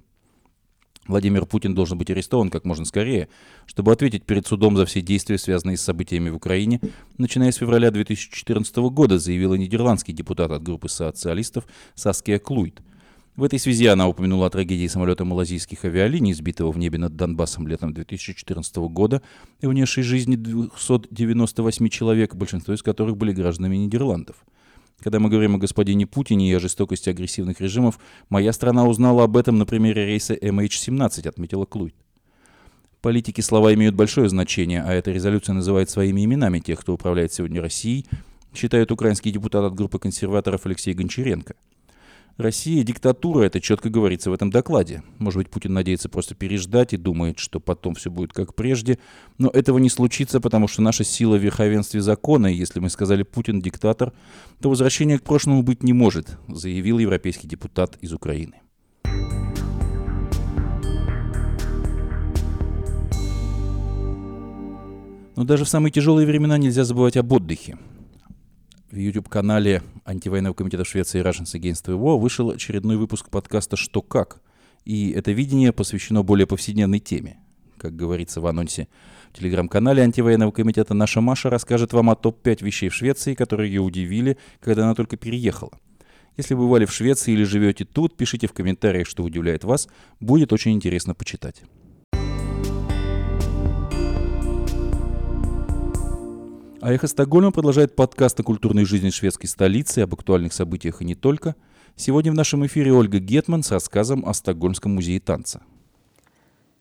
Владимир 1.09 1.47
Путин 1.47 1.73
должен 1.73 1.97
быть 1.97 2.11
арестован 2.11 2.51
как 2.51 2.65
можно 2.65 2.85
скорее, 2.85 3.29
чтобы 3.65 3.91
ответить 3.91 4.25
перед 4.25 4.45
судом 4.45 4.77
за 4.77 4.85
все 4.85 5.01
действия, 5.01 5.39
связанные 5.39 5.75
с 5.75 5.81
событиями 5.81 6.29
в 6.29 6.35
Украине, 6.35 6.79
начиная 7.17 7.51
с 7.51 7.55
февраля 7.55 7.89
2014 7.89 8.75
года, 8.77 9.17
заявила 9.17 9.55
нидерландский 9.55 10.13
депутат 10.13 10.51
от 10.51 10.61
группы 10.61 10.87
социалистов 10.87 11.65
Саския 11.95 12.37
Клуйт. 12.37 12.81
В 13.35 13.43
этой 13.43 13.57
связи 13.57 13.87
она 13.87 14.07
упомянула 14.07 14.47
о 14.47 14.49
трагедии 14.51 14.85
самолета 14.85 15.25
малазийских 15.25 15.83
авиалиний, 15.83 16.33
сбитого 16.33 16.71
в 16.71 16.77
небе 16.77 16.99
над 16.99 17.15
Донбассом 17.15 17.67
летом 17.67 17.91
2014 17.91 18.75
года 18.75 19.23
и 19.61 19.65
унесшей 19.65 20.03
жизни 20.03 20.35
298 20.35 21.89
человек, 21.89 22.35
большинство 22.35 22.75
из 22.75 22.83
которых 22.83 23.17
были 23.17 23.31
гражданами 23.31 23.77
Нидерландов– 23.77 24.35
когда 25.01 25.19
мы 25.19 25.29
говорим 25.29 25.55
о 25.55 25.59
господине 25.59 26.05
Путине 26.05 26.49
и 26.49 26.53
о 26.53 26.59
жестокости 26.59 27.09
агрессивных 27.09 27.61
режимов, 27.61 27.99
моя 28.29 28.53
страна 28.53 28.85
узнала 28.85 29.23
об 29.23 29.37
этом 29.37 29.57
на 29.57 29.65
примере 29.65 30.05
рейса 30.05 30.33
MH17, 30.33 31.27
отметила 31.27 31.65
Клуйт. 31.65 31.95
Политики 33.01 33.41
слова 33.41 33.73
имеют 33.73 33.95
большое 33.95 34.27
значение, 34.27 34.83
а 34.83 34.91
эта 34.91 35.11
резолюция 35.11 35.53
называет 35.53 35.89
своими 35.89 36.25
именами 36.25 36.59
тех, 36.59 36.79
кто 36.81 36.93
управляет 36.93 37.31
сегодня 37.31 37.61
Россией, 37.61 38.05
считает 38.53 38.91
украинский 38.91 39.31
депутат 39.31 39.63
от 39.63 39.73
группы 39.73 39.99
консерваторов 39.99 40.65
Алексей 40.65 40.93
Гончаренко– 40.93 41.55
Россия 42.39 42.85
диктатура, 42.85 43.43
это 43.43 43.59
четко 43.59 43.89
говорится 43.89 44.29
в 44.29 44.33
этом 44.33 44.49
докладе. 44.49 45.03
Может 45.17 45.39
быть, 45.39 45.49
Путин 45.49 45.73
надеется 45.73 46.07
просто 46.07 46.35
переждать 46.35 46.93
и 46.93 46.97
думает, 46.97 47.37
что 47.37 47.59
потом 47.59 47.95
все 47.95 48.09
будет 48.09 48.31
как 48.31 48.55
прежде. 48.55 48.97
Но 49.37 49.49
этого 49.49 49.77
не 49.77 49.89
случится, 49.89 50.39
потому 50.39 50.69
что 50.69 50.81
наша 50.81 51.03
сила 51.03 51.35
в 51.35 51.43
верховенстве 51.43 51.99
закона, 51.99 52.47
и 52.47 52.55
если 52.55 52.79
мы 52.79 52.89
сказали 52.89 53.23
«Путин 53.23 53.59
диктатор», 53.59 54.13
то 54.61 54.69
возвращения 54.69 55.19
к 55.19 55.23
прошлому 55.23 55.63
быть 55.63 55.83
не 55.83 55.91
может, 55.91 56.37
заявил 56.47 56.99
европейский 56.99 57.45
депутат 57.45 57.97
из 57.99 58.13
Украины. 58.13 58.61
Но 65.35 65.43
даже 65.43 65.65
в 65.65 65.69
самые 65.69 65.91
тяжелые 65.91 66.25
времена 66.25 66.57
нельзя 66.57 66.85
забывать 66.85 67.17
об 67.17 67.33
отдыхе 67.33 67.77
в 68.91 68.97
YouTube-канале 68.97 69.83
антивоенного 70.05 70.53
комитета 70.53 70.83
Швеции 70.83 71.21
Russians 71.21 71.53
Against 71.53 71.85
the 71.85 71.99
War 71.99 72.17
вышел 72.17 72.49
очередной 72.49 72.97
выпуск 72.97 73.29
подкаста 73.29 73.75
«Что 73.75 74.01
как?». 74.01 74.41
И 74.85 75.11
это 75.11 75.31
видение 75.31 75.71
посвящено 75.71 76.23
более 76.23 76.47
повседневной 76.47 76.99
теме. 76.99 77.37
Как 77.77 77.95
говорится 77.95 78.41
в 78.41 78.47
анонсе 78.47 78.87
в 79.31 79.37
телеграм-канале 79.37 80.01
антивоенного 80.01 80.51
комитета 80.51 80.93
«Наша 80.93 81.21
Маша» 81.21 81.49
расскажет 81.49 81.93
вам 81.93 82.09
о 82.09 82.15
топ-5 82.15 82.63
вещей 82.63 82.89
в 82.89 82.95
Швеции, 82.95 83.35
которые 83.35 83.71
ее 83.71 83.81
удивили, 83.81 84.37
когда 84.59 84.85
она 84.85 84.95
только 84.95 85.17
переехала. 85.17 85.71
Если 86.35 86.55
вы 86.55 86.65
бывали 86.65 86.85
в 86.85 86.91
Швеции 86.91 87.33
или 87.33 87.43
живете 87.43 87.85
тут, 87.85 88.17
пишите 88.17 88.47
в 88.47 88.53
комментариях, 88.53 89.07
что 89.07 89.23
удивляет 89.23 89.63
вас. 89.65 89.87
Будет 90.19 90.51
очень 90.51 90.71
интересно 90.71 91.13
почитать. 91.13 91.61
А 96.81 96.93
«Эхо 96.93 97.07
Стокгольма» 97.07 97.51
продолжает 97.51 97.93
подкаст 97.93 98.39
о 98.39 98.43
культурной 98.43 98.85
жизни 98.85 99.09
шведской 99.09 99.49
столицы, 99.49 99.99
об 99.99 100.13
актуальных 100.13 100.53
событиях 100.53 101.01
и 101.01 101.05
не 101.05 101.13
только. 101.13 101.55
Сегодня 101.97 102.31
в 102.31 102.35
нашем 102.35 102.65
эфире 102.67 102.93
Ольга 102.93 103.19
Гетман 103.19 103.63
с 103.63 103.71
рассказом 103.71 104.25
о 104.25 104.33
Стокгольмском 104.33 104.95
музее 104.95 105.19
танца. 105.19 105.61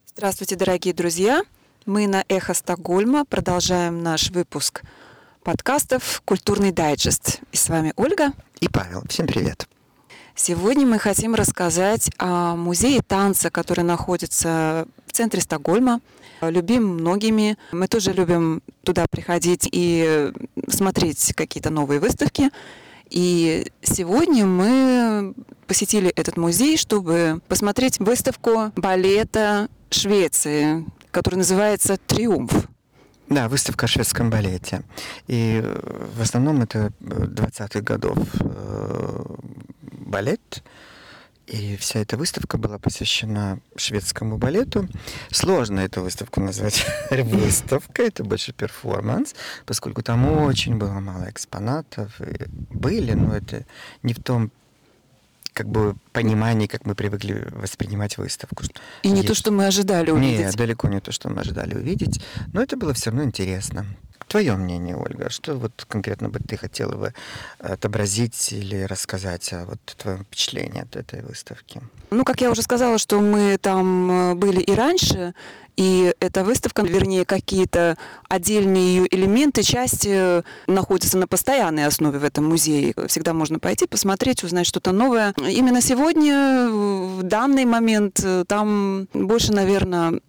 Здравствуйте, 0.07 0.55
дорогие 0.55 0.95
друзья! 0.95 1.43
Мы 1.85 2.07
на 2.07 2.25
«Эхо 2.29 2.55
Стокгольма» 2.55 3.25
продолжаем 3.25 4.01
наш 4.05 4.31
выпуск 4.31 4.83
подкастов 5.43 6.23
«Культурный 6.25 6.71
дайджест». 6.71 7.41
И 7.51 7.57
с 7.57 7.69
вами 7.69 7.93
Ольга. 7.97 8.33
И 8.61 8.69
Павел. 8.69 9.03
Всем 9.09 9.27
привет. 9.27 9.69
Сегодня 10.41 10.87
мы 10.87 11.01
хотим 11.01 11.35
рассказать 11.35 12.13
о 12.17 12.55
музее 12.55 13.03
танца, 13.03 13.51
который 13.51 13.83
находится 13.83 14.87
в 15.05 15.13
центре 15.13 15.41
Стокгольма. 15.41 16.01
Любим 16.41 16.87
многими. 16.87 17.59
Мы 17.73 17.89
тоже 17.89 18.13
любим 18.13 18.63
туда 18.85 19.07
приходить 19.11 19.69
и 19.71 20.33
смотреть 20.69 21.35
какие-то 21.35 21.71
новые 21.71 21.99
выставки. 21.99 22.51
И 23.11 23.67
сегодня 23.83 24.47
мы 24.47 25.35
посетили 25.67 26.11
этот 26.11 26.37
музей, 26.37 26.77
чтобы 26.77 27.41
посмотреть 27.49 27.99
выставку 27.99 28.71
балета 28.77 29.69
Швеции, 29.91 30.87
которая 31.11 31.39
называется 31.39 31.97
«Триумф». 32.07 32.53
Да, 33.29 33.49
выставка 33.49 33.87
о 33.87 33.89
шведском 33.89 34.31
балете. 34.31 34.83
И 35.27 35.61
э, 35.63 36.09
в 36.17 36.23
основном 36.23 36.63
это 36.63 36.93
20-х 37.01 37.81
годов 37.81 38.17
э, 38.41 39.25
балет. 40.09 40.63
И 41.47 41.77
вся 41.77 42.01
эта 42.01 42.19
выставка 42.19 42.59
была 42.59 42.79
посвящена 42.79 43.61
шведскому 43.75 44.37
балету. 44.37 44.87
Сложно 45.31 45.81
эту 45.81 46.03
выставку 46.03 46.41
назвать 46.41 46.85
выставкой, 47.11 48.09
это 48.09 48.23
больше 48.23 48.53
перформанс, 48.53 49.35
поскольку 49.65 50.03
там 50.03 50.31
очень 50.43 50.77
было 50.77 51.01
мало 51.01 51.31
экспонатов. 51.31 52.21
И 52.21 52.45
были, 52.49 53.13
но 53.13 53.35
это 53.35 53.65
не 54.03 54.13
в 54.13 54.23
том 54.23 54.53
как 55.59 55.67
бы 55.69 55.97
понимании, 56.13 56.69
как 56.69 56.87
мы 56.87 56.95
привыкли 56.95 57.49
воспринимать 57.51 58.17
выставку. 58.17 58.63
И 59.03 59.11
не 59.11 59.25
то, 59.25 59.35
что 59.35 59.51
мы 59.51 59.67
ожидали 59.67 60.13
увидеть. 60.13 60.39
Нет, 60.39 60.55
далеко 60.55 60.87
не 60.89 61.01
то, 61.01 61.11
что 61.11 61.29
мы 61.31 61.41
ожидали 61.41 61.75
увидеть, 61.75 62.23
но 62.53 62.63
это 62.63 62.77
было 62.77 62.95
все 62.95 63.11
равно 63.11 63.25
интересно. 63.25 63.85
Твое 64.29 64.55
мнение, 64.55 64.95
Ольга, 64.95 65.31
что 65.31 65.57
вот 65.57 65.85
конкретно 65.89 66.29
бы 66.29 66.39
ты 66.39 66.57
хотела 66.57 66.95
бы 66.95 67.13
отобразить 67.59 68.53
или 68.53 68.83
рассказать 68.83 69.53
о 69.53 69.65
вот 69.65 69.81
твоем 69.97 70.25
впечатлении 70.25 70.83
от 70.83 70.95
этой 70.95 71.23
выставки? 71.23 71.81
Ну, 72.11 72.25
как 72.25 72.41
я 72.41 72.51
уже 72.51 72.63
сказала, 72.63 72.99
что 72.99 73.21
мы 73.21 73.59
там 73.59 74.11
э, 74.11 74.35
были 74.35 74.61
и 74.61 74.75
раньше, 74.75 75.35
и 75.79 76.13
эта 76.19 76.43
выставка, 76.43 76.83
вернее, 76.83 77.25
какие-то 77.25 77.97
отдельные 78.29 78.97
ее 78.97 79.07
элементы, 79.15 79.63
части 79.63 80.43
находятся 80.67 81.17
на 81.19 81.29
постоянной 81.29 81.87
основе 81.87 82.19
в 82.19 82.25
этом 82.25 82.47
музее. 82.47 82.95
Всегда 83.07 83.33
можно 83.33 83.61
пойти, 83.61 83.87
посмотреть, 83.87 84.43
узнать 84.43 84.67
что-то 84.67 84.91
новое. 84.91 85.35
Именно 85.39 85.81
сегодня, 85.81 86.69
в 86.69 87.23
данный 87.23 87.65
момент, 87.65 88.21
э, 88.25 88.45
там 88.49 89.07
больше, 89.15 89.53
наверное, 89.53 90.21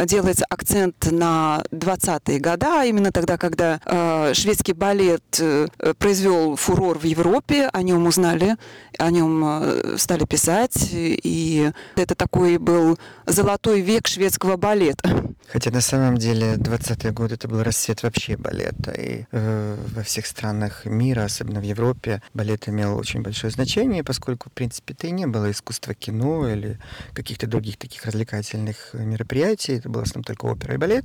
делается 0.00 0.44
акцент 0.48 1.10
на 1.10 1.64
20-е 1.70 2.38
годы, 2.38 2.66
а 2.66 2.84
именно 2.84 3.12
тогда, 3.12 3.36
когда 3.36 3.80
э, 3.84 4.34
шведский 4.34 4.72
балет 4.72 5.22
э, 5.40 5.68
произвел 5.98 6.56
фурор 6.56 6.98
в 6.98 7.04
Европе, 7.04 7.68
о 7.72 7.82
нем 7.82 8.06
узнали, 8.06 8.56
о 8.98 9.10
нем 9.10 9.44
э, 9.44 9.96
стали 9.98 10.24
писать, 10.24 10.88
и 10.92 11.70
это 11.96 12.14
такой 12.14 12.58
был 12.58 12.98
золотой 13.26 13.80
век 13.80 14.06
шведского 14.06 14.56
балета. 14.56 15.34
Хотя 15.52 15.70
на 15.70 15.80
самом 15.80 16.16
деле 16.16 16.54
20-е 16.54 17.12
годы 17.12 17.34
это 17.34 17.48
был 17.48 17.62
расцвет 17.62 18.02
вообще 18.02 18.36
балета, 18.36 18.92
и 18.92 19.24
э, 19.30 19.76
во 19.94 20.02
всех 20.02 20.26
странах 20.26 20.84
мира, 20.84 21.24
особенно 21.24 21.60
в 21.60 21.64
Европе, 21.64 22.22
балет 22.32 22.68
имел 22.68 22.96
очень 22.96 23.22
большое 23.22 23.50
значение, 23.52 24.02
поскольку, 24.02 24.48
в 24.50 24.52
принципе, 24.52 24.94
это 24.94 25.06
и 25.06 25.10
не 25.10 25.26
было 25.26 25.50
искусства 25.50 25.94
кино 25.94 26.48
или 26.48 26.78
каких-то 27.12 27.46
других 27.46 27.76
таких 27.76 28.04
развлекательных 28.04 28.94
мероприятий, 28.94 29.80
это 29.84 29.90
был 29.90 30.00
в 30.00 30.04
основном 30.04 30.24
только 30.24 30.46
опера 30.46 30.74
и 30.74 30.78
балет, 30.78 31.04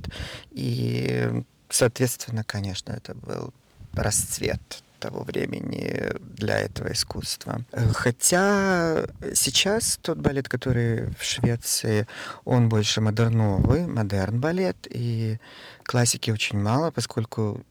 и, 0.50 1.42
соответственно, 1.68 2.44
конечно, 2.44 2.92
это 2.92 3.14
был 3.14 3.52
расцвет 3.92 4.60
того 4.98 5.22
времени 5.22 6.12
для 6.36 6.58
этого 6.58 6.92
искусства. 6.92 7.64
Хотя 7.94 9.06
сейчас 9.34 9.98
тот 10.02 10.18
балет, 10.18 10.48
который 10.48 11.10
в 11.18 11.22
Швеции, 11.22 12.06
он 12.44 12.68
больше 12.68 13.00
модерновый, 13.00 13.86
модерн 13.86 14.40
балет, 14.40 14.76
и 14.90 15.38
классики 15.84 16.30
очень 16.30 16.58
мало, 16.58 16.90
поскольку 16.90 17.62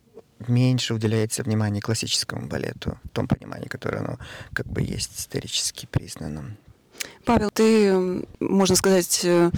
меньше 0.48 0.94
уделяется 0.94 1.44
внимания 1.44 1.82
классическому 1.82 2.48
балету, 2.48 2.98
в 3.04 3.10
том 3.10 3.28
понимании, 3.28 3.68
которое 3.68 4.00
оно 4.00 4.18
как 4.54 4.66
бы 4.68 4.82
есть 4.82 5.20
исторически 5.20 5.86
признанным. 5.86 6.58
Павел, 7.26 7.50
ты, 7.52 8.26
можно 8.40 8.76
сказать, 8.76 9.22
э, 9.24 9.52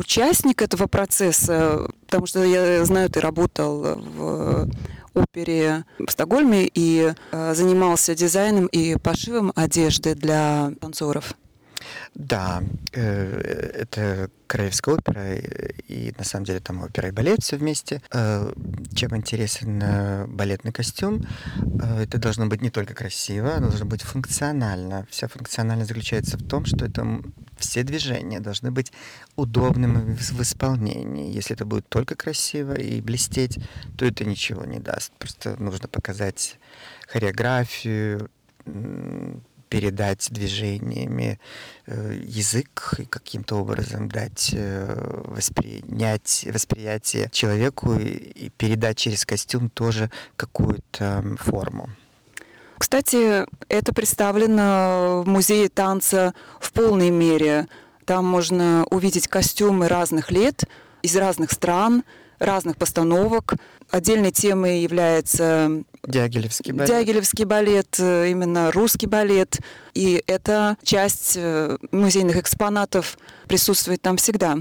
участник 0.00 0.62
этого 0.62 0.86
процесса, 0.86 1.88
потому 2.06 2.26
что 2.26 2.42
я 2.42 2.84
знаю, 2.84 3.08
ты 3.10 3.20
работал 3.20 3.80
в 3.96 4.68
опере 5.14 5.84
в 5.98 6.10
Стокгольме 6.10 6.68
и 6.72 7.12
э, 7.32 7.54
занимался 7.54 8.14
дизайном 8.14 8.66
и 8.66 8.96
пошивом 8.96 9.52
одежды 9.54 10.14
для 10.14 10.72
танцоров. 10.80 11.34
Да, 12.14 12.62
э, 12.92 13.74
это 13.74 14.30
Королевская 14.46 14.96
опера, 14.96 15.36
и 15.36 16.12
на 16.18 16.24
самом 16.24 16.44
деле 16.44 16.60
там 16.60 16.82
опера 16.82 17.08
и 17.08 17.12
балет 17.12 17.42
все 17.42 17.56
вместе. 17.56 18.02
Э, 18.12 18.52
чем 18.94 19.16
интересен 19.16 19.80
э, 19.82 20.26
балетный 20.26 20.72
костюм? 20.72 21.24
Это 21.80 22.18
должно 22.18 22.46
быть 22.46 22.60
не 22.60 22.70
только 22.70 22.94
красиво, 22.94 23.54
оно 23.54 23.68
должно 23.68 23.86
быть 23.86 24.02
функционально. 24.02 25.06
Вся 25.10 25.28
функциональность 25.28 25.88
заключается 25.88 26.36
в 26.36 26.46
том, 26.46 26.64
что 26.64 26.84
это 26.84 27.22
все 27.58 27.84
движения 27.84 28.40
должны 28.40 28.70
быть 28.72 28.92
удобными 29.36 30.16
в 30.16 30.40
исполнении. 30.42 31.32
Если 31.32 31.54
это 31.54 31.64
будет 31.64 31.88
только 31.88 32.16
красиво 32.16 32.74
и 32.74 33.00
блестеть, 33.00 33.58
то 33.96 34.04
это 34.04 34.24
ничего 34.24 34.64
не 34.64 34.80
даст. 34.80 35.12
Просто 35.18 35.56
нужно 35.62 35.86
показать 35.86 36.58
хореографию, 37.06 38.30
передать 39.70 40.28
движениями 40.30 41.40
э, 41.86 42.20
язык 42.22 42.96
и 42.98 43.04
каким-то 43.04 43.56
образом 43.56 44.10
дать 44.10 44.50
э, 44.52 45.22
воспринять, 45.24 46.46
восприятие 46.52 47.30
человеку 47.32 47.94
и 47.94 48.50
передать 48.50 48.98
через 48.98 49.24
костюм 49.24 49.70
тоже 49.70 50.10
какую-то 50.36 51.24
форму. 51.38 51.88
Кстати, 52.76 53.46
это 53.68 53.94
представлено 53.94 55.22
в 55.24 55.28
музее 55.28 55.68
танца 55.68 56.34
в 56.60 56.72
полной 56.72 57.10
мере. 57.10 57.68
Там 58.06 58.26
можно 58.26 58.86
увидеть 58.90 59.28
костюмы 59.28 59.86
разных 59.86 60.30
лет, 60.30 60.64
из 61.02 61.14
разных 61.16 61.52
стран, 61.52 62.02
разных 62.38 62.76
постановок. 62.76 63.54
Отдельной 63.90 64.32
темой 64.32 64.80
является 64.80 65.84
Дягилевский 66.06 66.72
балет. 66.72 66.88
Дягилевский 66.88 67.44
балет, 67.44 67.96
э, 67.98 68.30
именно 68.30 68.70
русский 68.70 69.06
балет. 69.06 69.58
И 69.94 70.22
эта 70.26 70.76
часть 70.82 71.34
э, 71.36 71.76
музейных 71.92 72.36
экспонатов 72.36 73.18
присутствует 73.48 74.00
там 74.00 74.16
всегда. 74.16 74.56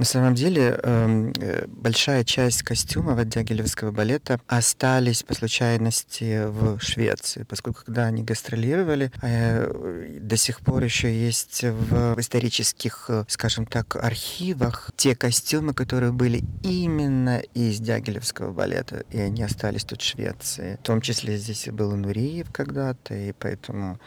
На 0.00 0.06
самом 0.06 0.34
деле 0.34 0.80
эм, 0.82 1.34
э, 1.38 1.66
большая 1.66 2.24
часть 2.24 2.62
костюмов 2.62 3.18
от 3.18 3.28
Дягилевского 3.28 3.90
балета 3.90 4.40
остались 4.46 5.22
по 5.22 5.34
случайности 5.34 6.46
в 6.46 6.80
Швеции, 6.80 7.42
поскольку 7.42 7.84
когда 7.84 8.06
они 8.06 8.22
гастролировали, 8.22 9.12
э, 9.20 10.18
до 10.22 10.38
сих 10.38 10.60
пор 10.60 10.84
еще 10.84 11.14
есть 11.14 11.64
в 11.64 12.18
исторических, 12.18 13.10
э, 13.10 13.24
скажем 13.28 13.66
так, 13.66 13.94
архивах 13.96 14.90
те 14.96 15.14
костюмы, 15.14 15.74
которые 15.74 16.12
были 16.12 16.44
именно 16.62 17.40
из 17.52 17.78
Дягилевского 17.78 18.52
балета, 18.52 19.04
и 19.10 19.20
они 19.20 19.42
остались 19.42 19.84
тут 19.84 20.00
в 20.00 20.06
Швеции. 20.06 20.78
В 20.82 20.86
том 20.86 21.02
числе 21.02 21.36
здесь 21.36 21.66
и 21.66 21.70
был 21.70 21.94
Нуриев 21.94 22.46
когда-то, 22.50 23.12
и 23.12 23.32
поэтому 23.38 24.00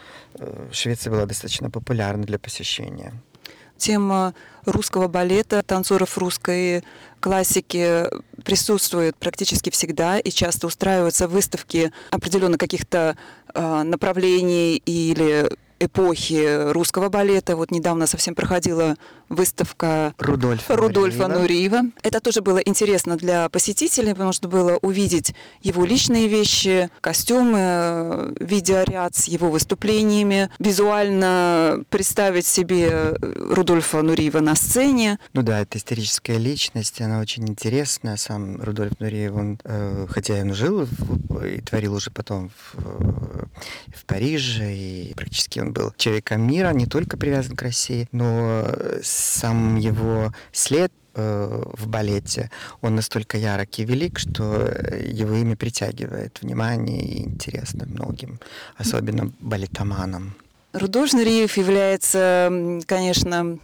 Швеция 0.72 1.12
была 1.12 1.26
достаточно 1.26 1.70
популярна 1.70 2.24
для 2.24 2.40
посещения. 2.40 3.12
Тема 3.76 4.34
русского 4.64 5.08
балета, 5.08 5.62
танцоров 5.62 6.16
русской 6.18 6.84
классики 7.20 8.04
присутствует 8.44 9.16
практически 9.16 9.70
всегда 9.70 10.18
и 10.18 10.30
часто 10.30 10.66
устраиваются 10.66 11.28
выставки 11.28 11.92
определенно 12.10 12.58
каких-то 12.58 13.16
э, 13.54 13.82
направлений 13.82 14.76
или 14.84 15.48
эпохи 15.80 16.70
русского 16.72 17.08
балета. 17.08 17.56
Вот 17.56 17.70
недавно 17.70 18.06
совсем 18.06 18.34
проходила 18.34 18.96
выставка 19.28 20.14
Рудольфа, 20.18 20.76
Рудольфа 20.76 21.28
Нуриева. 21.28 21.42
Нуриева. 21.42 21.82
Это 22.02 22.20
тоже 22.20 22.40
было 22.40 22.58
интересно 22.58 23.16
для 23.16 23.48
посетителей, 23.48 24.12
потому 24.12 24.32
что 24.32 24.48
было 24.48 24.78
увидеть 24.82 25.34
его 25.62 25.84
личные 25.84 26.28
вещи, 26.28 26.90
костюмы, 27.00 28.34
видеоряд 28.40 29.14
с 29.14 29.24
его 29.24 29.50
выступлениями, 29.50 30.50
визуально 30.58 31.84
представить 31.90 32.46
себе 32.46 33.16
Рудольфа 33.20 34.02
Нуриева 34.02 34.40
на 34.40 34.54
сцене. 34.54 35.18
Ну 35.32 35.42
да, 35.42 35.60
это 35.60 35.78
историческая 35.78 36.38
личность, 36.38 37.00
она 37.00 37.20
очень 37.20 37.48
интересная. 37.48 38.16
Сам 38.16 38.60
Рудольф 38.62 38.98
Нуриев, 39.00 39.34
он, 39.34 39.58
э, 39.64 40.06
хотя 40.08 40.34
он 40.34 40.54
жил 40.54 40.86
и 41.44 41.60
творил 41.60 41.94
уже 41.94 42.10
потом 42.10 42.50
в, 42.50 43.48
в 43.94 44.04
Париже, 44.06 44.72
и 44.74 45.14
практически 45.14 45.60
он 45.60 45.72
был 45.72 45.92
человеком 45.96 46.46
мира, 46.46 46.70
не 46.70 46.86
только 46.86 47.16
привязан 47.16 47.56
к 47.56 47.62
России, 47.62 48.08
но 48.12 48.64
сам 49.14 49.76
его 49.76 50.32
след 50.52 50.92
э, 51.14 51.62
в 51.72 51.86
балете, 51.88 52.50
он 52.80 52.96
настолько 52.96 53.38
ярок 53.38 53.78
и 53.78 53.84
велик, 53.84 54.18
что 54.18 54.68
его 55.00 55.34
имя 55.34 55.56
притягивает 55.56 56.40
внимание 56.42 57.02
и 57.02 57.22
интересно 57.22 57.86
многим, 57.86 58.40
особенно 58.76 59.32
балетоманам. 59.40 60.34
Рудольф 60.72 61.12
Нуриев 61.12 61.56
является, 61.56 62.80
конечно, 62.86 63.58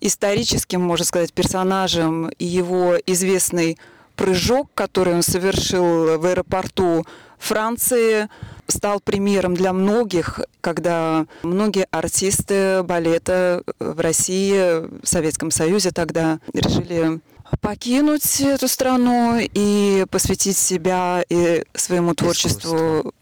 историческим, 0.00 0.80
можно 0.80 1.04
сказать, 1.04 1.32
персонажем, 1.32 2.28
и 2.28 2.44
его 2.44 2.96
известный 3.06 3.78
прыжок, 4.16 4.68
который 4.74 5.14
он 5.14 5.22
совершил 5.22 6.18
в 6.18 6.26
аэропорту 6.26 7.04
Франции, 7.38 8.28
стал 8.70 9.00
примером 9.00 9.54
для 9.54 9.72
многих, 9.72 10.40
когда 10.60 11.26
многие 11.42 11.86
артисты 11.90 12.82
балета 12.82 13.62
в 13.78 14.00
России, 14.00 15.02
в 15.02 15.06
Советском 15.06 15.50
Союзе 15.50 15.90
тогда 15.90 16.40
решили 16.52 17.20
покинуть 17.60 18.40
эту 18.40 18.68
страну 18.68 19.38
и 19.40 20.06
посвятить 20.10 20.56
себя 20.56 21.24
и 21.28 21.64
своему 21.74 22.14
творчеству 22.14 23.00
Искусство. 23.00 23.12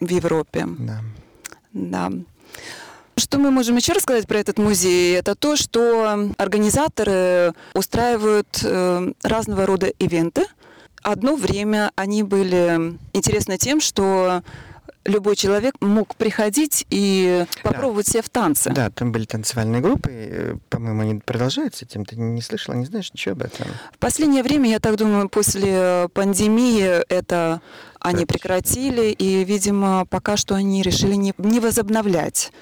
в 0.00 0.08
Европе. 0.08 0.66
Да. 0.78 1.00
Да. 1.72 2.10
Что 3.16 3.38
мы 3.38 3.50
можем 3.50 3.76
еще 3.76 3.92
рассказать 3.92 4.26
про 4.26 4.38
этот 4.38 4.58
музей? 4.58 5.16
Это 5.16 5.34
то, 5.36 5.54
что 5.54 6.30
организаторы 6.36 7.52
устраивают 7.74 8.48
э, 8.62 9.12
разного 9.22 9.66
рода 9.66 9.86
ивенты. 9.86 10.46
Одно 11.02 11.36
время 11.36 11.92
они 11.94 12.22
были 12.22 12.98
интересны 13.12 13.56
тем, 13.56 13.80
что 13.80 14.42
любой 15.04 15.36
человек 15.36 15.74
мог 15.80 16.16
приходить 16.16 16.86
и 16.90 17.44
попробовать 17.62 18.06
да. 18.06 18.12
себя 18.12 18.22
в 18.22 18.28
танце. 18.30 18.70
Да, 18.70 18.90
там 18.90 19.12
были 19.12 19.24
танцевальные 19.24 19.80
группы. 19.80 20.58
По-моему, 20.70 21.02
они 21.02 21.14
продолжаются 21.20 21.84
этим. 21.84 22.04
Ты 22.04 22.16
не 22.16 22.42
слышала, 22.42 22.74
не 22.74 22.86
знаешь 22.86 23.12
ничего 23.12 23.32
об 23.32 23.42
этом? 23.42 23.66
В 23.92 23.98
последнее 23.98 24.42
время, 24.42 24.70
я 24.70 24.80
так 24.80 24.96
думаю, 24.96 25.28
после 25.28 26.08
пандемии 26.14 27.04
это 27.08 27.60
они 28.00 28.26
прекратили, 28.26 29.10
и, 29.10 29.44
видимо, 29.44 30.04
пока 30.06 30.36
что 30.36 30.54
они 30.54 30.82
решили 30.82 31.14
не, 31.14 31.32
не 31.38 31.60
возобновлять. 31.60 32.52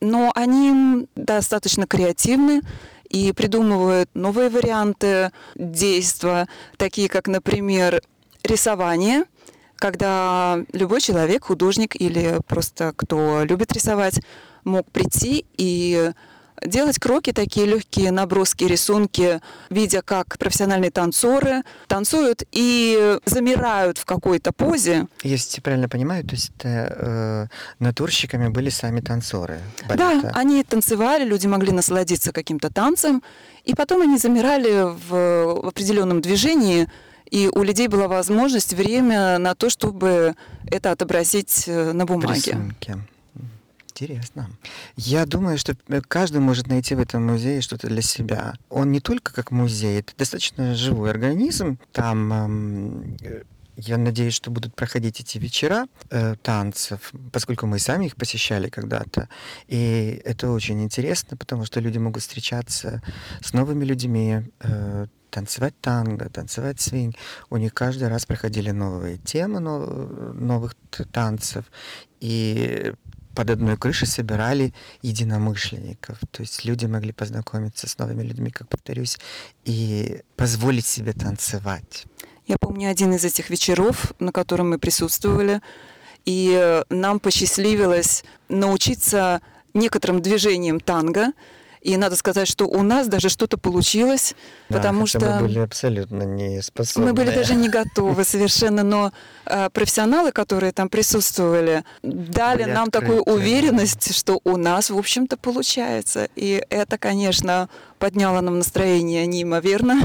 Но 0.00 0.32
они 0.34 1.06
достаточно 1.16 1.86
креативны 1.86 2.62
и 3.10 3.32
придумывают 3.32 4.08
новые 4.14 4.48
варианты 4.48 5.32
действия, 5.54 6.48
такие 6.78 7.08
как, 7.08 7.28
например, 7.28 8.02
рисование– 8.42 9.24
когда 9.80 10.62
любой 10.72 11.00
человек, 11.00 11.46
художник 11.46 12.00
или 12.00 12.38
просто 12.46 12.92
кто 12.94 13.42
любит 13.42 13.72
рисовать, 13.72 14.20
мог 14.62 14.88
прийти 14.92 15.46
и 15.56 16.12
делать 16.64 16.98
кроки 16.98 17.32
такие 17.32 17.66
легкие, 17.66 18.10
наброски, 18.10 18.64
рисунки, 18.64 19.40
видя, 19.70 20.02
как 20.02 20.38
профессиональные 20.38 20.90
танцоры 20.90 21.62
танцуют 21.88 22.42
и 22.52 23.18
замирают 23.24 23.96
в 23.96 24.04
какой-то 24.04 24.52
позе. 24.52 25.06
Если 25.22 25.62
правильно 25.62 25.88
понимаю, 25.88 26.24
то 26.24 26.32
есть 26.32 26.52
это, 26.58 26.68
э, 26.68 27.46
натурщиками 27.78 28.48
были 28.48 28.68
сами 28.68 29.00
танцоры 29.00 29.60
балета. 29.88 30.20
Да, 30.22 30.32
они 30.34 30.62
танцевали, 30.62 31.24
люди 31.24 31.46
могли 31.46 31.72
насладиться 31.72 32.32
каким-то 32.32 32.70
танцем, 32.70 33.22
и 33.64 33.74
потом 33.74 34.02
они 34.02 34.18
замирали 34.18 34.82
в, 34.82 35.08
в 35.62 35.68
определенном 35.68 36.20
движении, 36.20 36.86
и 37.30 37.48
у 37.54 37.62
людей 37.62 37.88
была 37.88 38.08
возможность, 38.08 38.74
время 38.74 39.38
на 39.38 39.54
то, 39.54 39.70
чтобы 39.70 40.34
это 40.66 40.90
отобразить 40.90 41.64
э, 41.66 41.92
на 41.92 42.04
бумаге. 42.04 42.34
Рисунки. 42.34 42.96
Интересно. 43.90 44.50
Я 44.96 45.26
думаю, 45.26 45.58
что 45.58 45.76
э, 45.88 46.00
каждый 46.00 46.40
может 46.40 46.66
найти 46.66 46.94
в 46.94 47.00
этом 47.00 47.26
музее 47.26 47.60
что-то 47.60 47.86
для 47.86 48.02
себя. 48.02 48.54
Он 48.68 48.90
не 48.90 49.00
только 49.00 49.32
как 49.32 49.52
музей, 49.52 50.00
это 50.00 50.12
достаточно 50.16 50.74
живой 50.74 51.10
организм. 51.10 51.78
Там 51.92 52.32
эм, 52.32 53.16
э, 53.22 53.42
я 53.76 53.96
надеюсь, 53.96 54.34
что 54.34 54.50
будут 54.50 54.74
проходить 54.74 55.20
эти 55.20 55.38
вечера 55.38 55.86
танцев, 56.42 57.12
поскольку 57.32 57.66
мы 57.66 57.78
сами 57.78 58.06
их 58.06 58.16
посещали 58.16 58.68
когда-то. 58.68 59.30
И 59.68 60.20
это 60.26 60.50
очень 60.50 60.82
интересно, 60.82 61.38
потому 61.38 61.64
что 61.64 61.80
люди 61.80 61.96
могут 61.96 62.20
встречаться 62.20 63.00
с 63.40 63.54
новыми 63.54 63.86
людьми, 63.86 64.42
танцевать 65.30 65.74
танго, 65.80 66.28
танцевать 66.28 66.80
свинг. 66.80 67.16
У 67.48 67.56
них 67.56 67.72
каждый 67.72 68.08
раз 68.08 68.26
проходили 68.26 68.70
новые 68.70 69.18
темы 69.18 69.60
новых 69.60 70.74
танцев. 71.12 71.64
И 72.20 72.92
под 73.34 73.50
одной 73.50 73.76
крышей 73.76 74.08
собирали 74.08 74.74
единомышленников. 75.02 76.18
То 76.30 76.42
есть 76.42 76.64
люди 76.64 76.86
могли 76.86 77.12
познакомиться 77.12 77.86
с 77.86 77.96
новыми 77.98 78.22
людьми, 78.22 78.50
как 78.50 78.68
повторюсь, 78.68 79.18
и 79.64 80.22
позволить 80.36 80.86
себе 80.86 81.12
танцевать. 81.12 82.06
Я 82.46 82.56
помню 82.58 82.90
один 82.90 83.14
из 83.14 83.24
этих 83.24 83.48
вечеров, 83.48 84.12
на 84.18 84.32
котором 84.32 84.70
мы 84.70 84.78
присутствовали, 84.78 85.60
и 86.24 86.82
нам 86.90 87.20
посчастливилось 87.20 88.24
научиться 88.48 89.40
некоторым 89.72 90.20
движениям 90.20 90.80
танго, 90.80 91.32
и 91.80 91.96
надо 91.96 92.16
сказать, 92.16 92.46
что 92.46 92.66
у 92.66 92.82
нас 92.82 93.08
даже 93.08 93.28
что-то 93.28 93.56
получилось, 93.56 94.34
да, 94.68 94.76
потому 94.76 95.06
что 95.06 95.38
мы 95.40 95.48
были 95.48 95.58
абсолютно 95.60 96.22
не 96.24 96.60
способны. 96.62 97.08
Мы 97.08 97.14
были 97.14 97.34
даже 97.34 97.54
не 97.54 97.68
готовы 97.70 98.24
совершенно, 98.24 98.82
но 98.82 99.12
э, 99.46 99.70
профессионалы, 99.70 100.32
которые 100.32 100.72
там 100.72 100.88
присутствовали, 100.88 101.84
дали 102.02 102.64
были 102.64 102.72
нам 102.72 102.88
открыты, 102.88 103.06
такую 103.06 103.22
уверенность, 103.22 104.14
что 104.14 104.40
у 104.44 104.56
нас, 104.56 104.90
в 104.90 104.98
общем-то, 104.98 105.36
получается. 105.36 106.28
И 106.36 106.62
это, 106.68 106.98
конечно, 106.98 107.68
подняло 107.98 108.40
нам 108.40 108.58
настроение 108.58 109.26
неимоверно. 109.26 110.00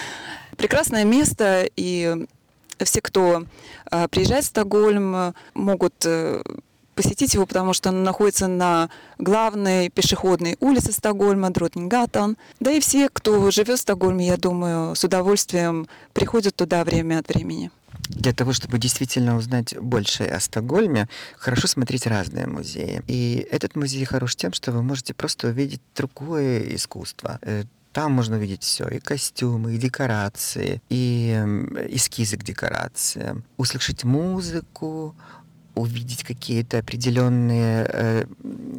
Прекрасное 0.56 1.04
место, 1.04 1.66
и 1.76 2.26
все, 2.78 3.00
кто 3.00 3.44
э, 3.90 4.08
приезжает 4.08 4.44
в 4.44 4.48
Стокгольм, 4.48 5.34
могут 5.54 5.94
э, 6.04 6.42
посетить 6.94 7.34
его, 7.34 7.46
потому 7.46 7.72
что 7.72 7.90
он 7.90 8.02
находится 8.02 8.46
на 8.46 8.90
главной 9.18 9.90
пешеходной 9.90 10.56
улице 10.60 10.92
Стокгольма, 10.92 11.50
Дротнингатан. 11.50 12.36
Да 12.60 12.70
и 12.70 12.80
все, 12.80 13.08
кто 13.08 13.50
живет 13.50 13.78
в 13.78 13.82
Стокгольме, 13.82 14.26
я 14.26 14.36
думаю, 14.36 14.94
с 14.94 15.04
удовольствием 15.04 15.88
приходят 16.12 16.54
туда 16.54 16.84
время 16.84 17.18
от 17.18 17.28
времени. 17.28 17.70
Для 18.08 18.32
того, 18.32 18.52
чтобы 18.52 18.78
действительно 18.78 19.36
узнать 19.36 19.76
больше 19.78 20.24
о 20.24 20.40
Стокгольме, 20.40 21.08
хорошо 21.36 21.68
смотреть 21.68 22.06
разные 22.06 22.46
музеи. 22.46 23.02
И 23.06 23.46
этот 23.50 23.76
музей 23.76 24.04
хорош 24.04 24.36
тем, 24.36 24.52
что 24.52 24.72
вы 24.72 24.82
можете 24.82 25.14
просто 25.14 25.48
увидеть 25.48 25.80
другое 25.94 26.74
искусство. 26.74 27.38
Э, 27.42 27.64
там 27.92 28.12
можно 28.12 28.36
увидеть 28.36 28.62
все, 28.62 28.88
и 28.88 29.00
костюмы, 29.00 29.74
и 29.74 29.78
декорации, 29.78 30.80
и 30.88 31.32
эскизы 31.88 32.36
к 32.36 32.44
декорациям, 32.44 33.44
услышать 33.56 34.04
музыку, 34.04 35.16
увидеть 35.74 36.24
какие-то 36.24 36.78
определенные 36.78 37.86
э, 37.88 38.24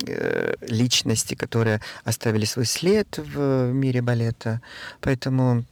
э, 0.08 0.54
личности, 0.68 1.36
которые 1.36 1.82
оставили 2.04 2.46
свой 2.46 2.66
след 2.66 3.18
в 3.18 3.72
мире 3.72 4.02
балета. 4.02 4.62
Поэтому 5.02 5.64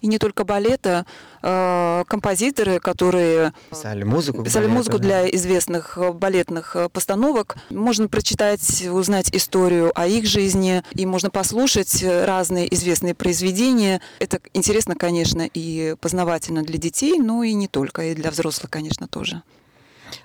и 0.00 0.06
не 0.06 0.18
только 0.18 0.44
балета, 0.44 1.06
э, 1.42 2.04
композиторы, 2.06 2.78
которые 2.78 3.52
писали 3.70 4.02
музыку, 4.02 4.42
писали 4.42 4.64
балета, 4.64 4.76
музыку 4.76 4.98
да. 4.98 5.04
для 5.04 5.30
известных 5.30 5.98
э, 5.98 6.12
балетных 6.12 6.76
э, 6.76 6.88
постановок. 6.88 7.56
Можно 7.70 8.08
прочитать, 8.08 8.86
узнать 8.90 9.34
историю 9.34 9.92
о 9.94 10.06
их 10.06 10.26
жизни, 10.26 10.82
и 10.92 11.06
можно 11.06 11.30
послушать 11.30 12.02
разные 12.02 12.72
известные 12.74 13.14
произведения. 13.14 14.00
Это 14.18 14.40
интересно, 14.52 14.94
конечно, 14.94 15.48
и 15.52 15.96
познавательно 16.00 16.62
для 16.62 16.78
детей, 16.78 17.18
но 17.18 17.42
и 17.42 17.52
не 17.54 17.68
только, 17.68 18.04
и 18.04 18.14
для 18.14 18.30
взрослых, 18.30 18.70
конечно, 18.70 19.08
тоже. 19.08 19.42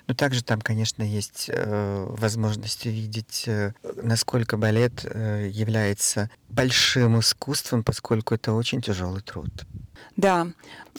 Но 0.06 0.14
также 0.14 0.42
там, 0.42 0.60
конечно, 0.60 1.02
есть 1.02 1.46
э, 1.48 2.06
возможность 2.08 2.86
увидеть, 2.86 3.44
э, 3.46 3.72
насколько 4.02 4.56
балет 4.56 5.04
э, 5.04 5.48
является 5.52 6.30
большим 6.48 7.20
искусством, 7.20 7.82
поскольку 7.84 8.34
это 8.34 8.52
очень 8.52 8.82
тяжелый 8.82 9.22
труд. 9.22 9.50
Да, 10.16 10.48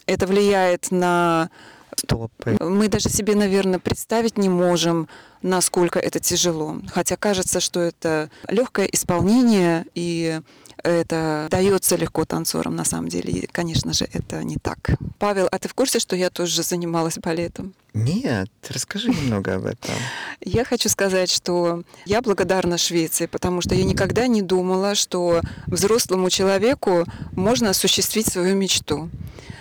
это 0.05 0.27
влияет 0.27 0.91
на 0.91 1.49
стопы. 1.95 2.57
Мы 2.59 2.87
даже 2.87 3.09
себе, 3.09 3.35
наверное, 3.35 3.79
представить 3.79 4.37
не 4.37 4.49
можем, 4.49 5.07
насколько 5.41 5.99
это 5.99 6.19
тяжело. 6.19 6.77
Хотя 6.87 7.17
кажется, 7.17 7.59
что 7.59 7.79
это 7.79 8.29
легкое 8.47 8.85
исполнение 8.85 9.85
и 9.95 10.41
это 10.83 11.47
дается 11.49 11.95
легко 11.95 12.25
танцорам 12.25 12.75
на 12.75 12.83
самом 12.83 13.09
деле. 13.09 13.31
И, 13.31 13.47
конечно 13.47 13.93
же, 13.93 14.07
это 14.11 14.43
не 14.43 14.57
так. 14.57 14.77
Павел, 15.19 15.47
а 15.51 15.59
ты 15.59 15.67
в 15.67 15.73
курсе, 15.73 15.99
что 15.99 16.15
я 16.15 16.29
тоже 16.29 16.63
занималась 16.63 17.17
балетом? 17.17 17.73
Нет, 17.93 18.49
расскажи 18.69 19.09
немного 19.09 19.55
об 19.55 19.65
этом. 19.65 19.93
Я 20.41 20.63
хочу 20.63 20.87
сказать, 20.87 21.29
что 21.29 21.83
я 22.05 22.21
благодарна 22.21 22.77
Швеции, 22.77 23.25
потому 23.25 23.61
что 23.61 23.75
я 23.75 23.83
никогда 23.83 24.27
не 24.27 24.41
думала, 24.41 24.95
что 24.95 25.41
взрослому 25.67 26.29
человеку 26.29 27.05
можно 27.33 27.69
осуществить 27.69 28.27
свою 28.27 28.55
мечту. 28.55 29.09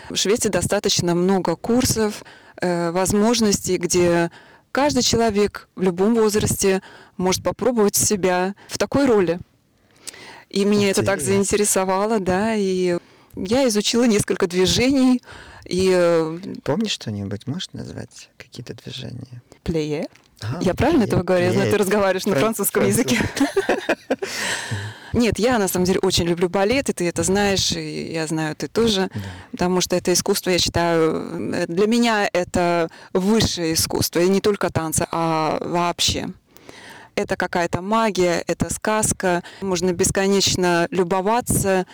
В 0.09 0.16
Швеции 0.16 0.49
достаточно 0.49 1.14
много 1.14 1.55
курсов, 1.57 2.25
э, 2.61 2.93
возможностей, 2.93 3.77
где 3.77 4.31
каждый 4.73 5.03
человек 5.03 5.68
в 5.77 5.83
любом 5.83 6.14
возрасте 6.14 6.83
может 7.16 7.43
попробовать 7.43 7.97
себя 7.97 8.55
в 8.68 8.79
такой 8.79 9.07
роли. 9.07 9.39
И 10.51 10.64
меня 10.64 10.90
это 10.90 11.03
так 11.03 11.20
заинтересовало, 11.20 12.18
да, 12.20 12.55
и 12.55 12.98
я 13.36 13.68
изучила 13.68 14.05
несколько 14.05 14.46
движений. 14.46 15.22
И... 15.64 15.90
Э, 15.94 16.38
Помнишь 16.64 16.92
что-нибудь? 16.92 17.46
Можешь 17.46 17.70
назвать 17.72 18.30
какие-то 18.36 18.74
движения? 18.74 19.42
Плее. 19.62 20.09
А, 20.42 20.59
я 20.61 20.74
правильно 20.74 21.05
этого 21.05 21.22
говорю? 21.22 21.46
Я 21.46 21.53
знаю, 21.53 21.70
ты 21.70 21.78
разговариваешь 21.78 22.26
на 22.26 22.34
французском 22.34 22.86
языке. 22.86 23.20
Нет, 25.12 25.38
я 25.38 25.59
на 25.59 25.68
самом 25.68 25.86
деле 25.86 25.98
очень 26.01 26.24
люблю 26.24 26.48
балет, 26.48 26.88
и 26.88 26.92
ты 26.92 27.09
это 27.09 27.22
знаешь, 27.24 27.72
и 27.72 28.12
я 28.12 28.26
знаю, 28.26 28.55
ты 28.55 28.68
тоже, 28.68 29.11
да. 29.12 29.20
потому 29.51 29.80
что 29.80 29.96
это 29.96 30.12
искусство, 30.12 30.51
я 30.51 30.59
считаю, 30.59 31.53
э, 31.53 31.66
для 31.66 31.88
меня 31.88 32.28
это 32.32 32.88
высшее 33.12 33.74
искусство, 33.74 34.20
и 34.20 34.28
не 34.28 34.40
только 34.40 34.70
танцы, 34.70 35.07
а 35.11 35.59
вообще 35.61 36.32
это 37.21 37.37
какая-то 37.37 37.81
магия, 37.81 38.43
это 38.47 38.73
сказка, 38.73 39.43
можно 39.61 39.93
бесконечно 39.93 40.87
любоваться. 40.91 41.87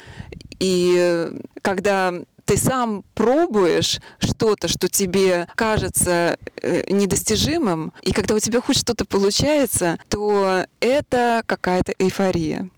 И 0.59 1.31
когда 1.63 2.13
ты 2.47 2.57
сам 2.57 3.05
пробуешь 3.15 4.01
что-то, 4.21 4.69
что 4.69 4.89
тебе 4.89 5.49
кажется 5.57 6.39
э, 6.63 6.91
недостижимым, 6.91 7.93
и 8.03 8.13
когда 8.13 8.35
у 8.35 8.39
тебя 8.39 8.61
хоть 8.61 8.79
что-то 8.79 9.05
получается, 9.05 9.99
то 10.09 10.65
это 10.81 11.43
какая-то 11.47 11.93
эйфория. 11.99 12.71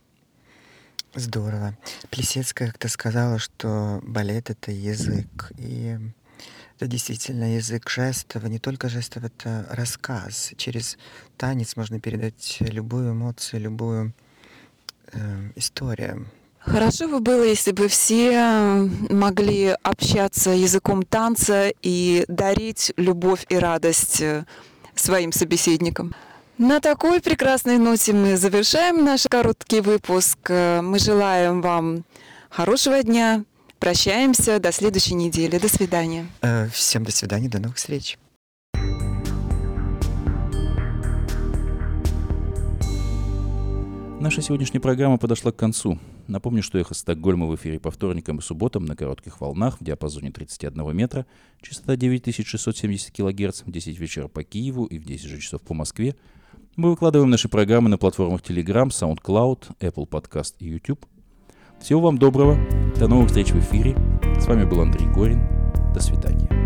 Здорово. 1.14 1.76
Плесецкая 2.10 2.68
как-то 2.68 2.88
сказала, 2.88 3.38
что 3.38 4.00
балет— 4.02 4.50
это 4.50 4.70
язык. 4.70 5.52
И 5.58 5.96
это 6.78 6.86
действительно 6.86 7.56
язык 7.56 7.90
жестов, 7.90 8.44
и 8.44 8.48
не 8.48 8.60
только 8.60 8.88
жестов, 8.88 9.24
это 9.24 9.66
рассказ. 9.68 10.52
Через 10.56 10.96
танец 11.36 11.74
можно 11.74 11.98
передать 11.98 12.58
любую 12.60 13.12
эмоцию, 13.12 13.62
любую 13.62 14.12
э, 15.12 15.50
историю. 15.56 16.28
Хорошо 16.60 17.08
бы 17.08 17.18
было, 17.18 17.42
если 17.42 17.72
бы 17.72 17.88
все 17.88 18.88
могли 19.10 19.74
общаться 19.82 20.50
языком 20.50 21.02
танца 21.02 21.72
и 21.82 22.24
дарить 22.28 22.92
любовь 22.96 23.44
и 23.48 23.56
радость 23.56 24.20
э, 24.20 24.44
своим 24.94 25.32
собеседникам. 25.32 26.14
На 26.58 26.80
такой 26.80 27.20
прекрасной 27.20 27.78
ноте 27.78 28.12
мы 28.12 28.36
завершаем 28.36 29.04
наш 29.04 29.24
короткий 29.28 29.80
выпуск. 29.80 30.38
Мы 30.48 30.98
желаем 31.00 31.60
вам 31.60 32.04
хорошего 32.50 33.02
дня, 33.02 33.44
Прощаемся 33.78 34.58
до 34.58 34.72
следующей 34.72 35.14
недели. 35.14 35.56
До 35.56 35.68
свидания. 35.68 36.26
Э, 36.42 36.68
всем 36.68 37.04
до 37.04 37.12
свидания, 37.12 37.48
до 37.48 37.60
новых 37.60 37.76
встреч. 37.76 38.18
Наша 44.20 44.42
сегодняшняя 44.42 44.80
программа 44.80 45.16
подошла 45.16 45.52
к 45.52 45.56
концу. 45.56 45.96
Напомню, 46.26 46.60
что 46.64 46.76
«Эхо 46.76 46.92
Стокгольма» 46.92 47.46
в 47.46 47.54
эфире 47.54 47.78
по 47.78 47.92
вторникам 47.92 48.38
и 48.38 48.42
субботам 48.42 48.84
на 48.84 48.96
коротких 48.96 49.40
волнах 49.40 49.80
в 49.80 49.84
диапазоне 49.84 50.32
31 50.32 50.94
метра, 50.94 51.24
частота 51.62 51.94
9670 51.94 53.12
кГц 53.12 53.62
в 53.62 53.70
10 53.70 53.96
вечера 53.96 54.26
по 54.26 54.42
Киеву 54.42 54.86
и 54.86 54.98
в 54.98 55.04
10 55.04 55.24
же 55.24 55.38
часов 55.38 55.62
по 55.62 55.72
Москве. 55.72 56.16
Мы 56.74 56.90
выкладываем 56.90 57.30
наши 57.30 57.48
программы 57.48 57.88
на 57.88 57.96
платформах 57.96 58.42
Telegram, 58.42 58.88
SoundCloud, 58.88 59.76
Apple 59.78 60.08
Podcast 60.08 60.56
и 60.58 60.66
YouTube. 60.66 61.06
Всего 61.80 62.00
вам 62.00 62.18
доброго. 62.18 62.56
До 62.98 63.08
новых 63.08 63.28
встреч 63.28 63.52
в 63.52 63.58
эфире. 63.60 63.96
С 64.40 64.46
вами 64.46 64.64
был 64.64 64.80
Андрей 64.80 65.06
Горин. 65.08 65.42
До 65.94 66.00
свидания. 66.00 66.57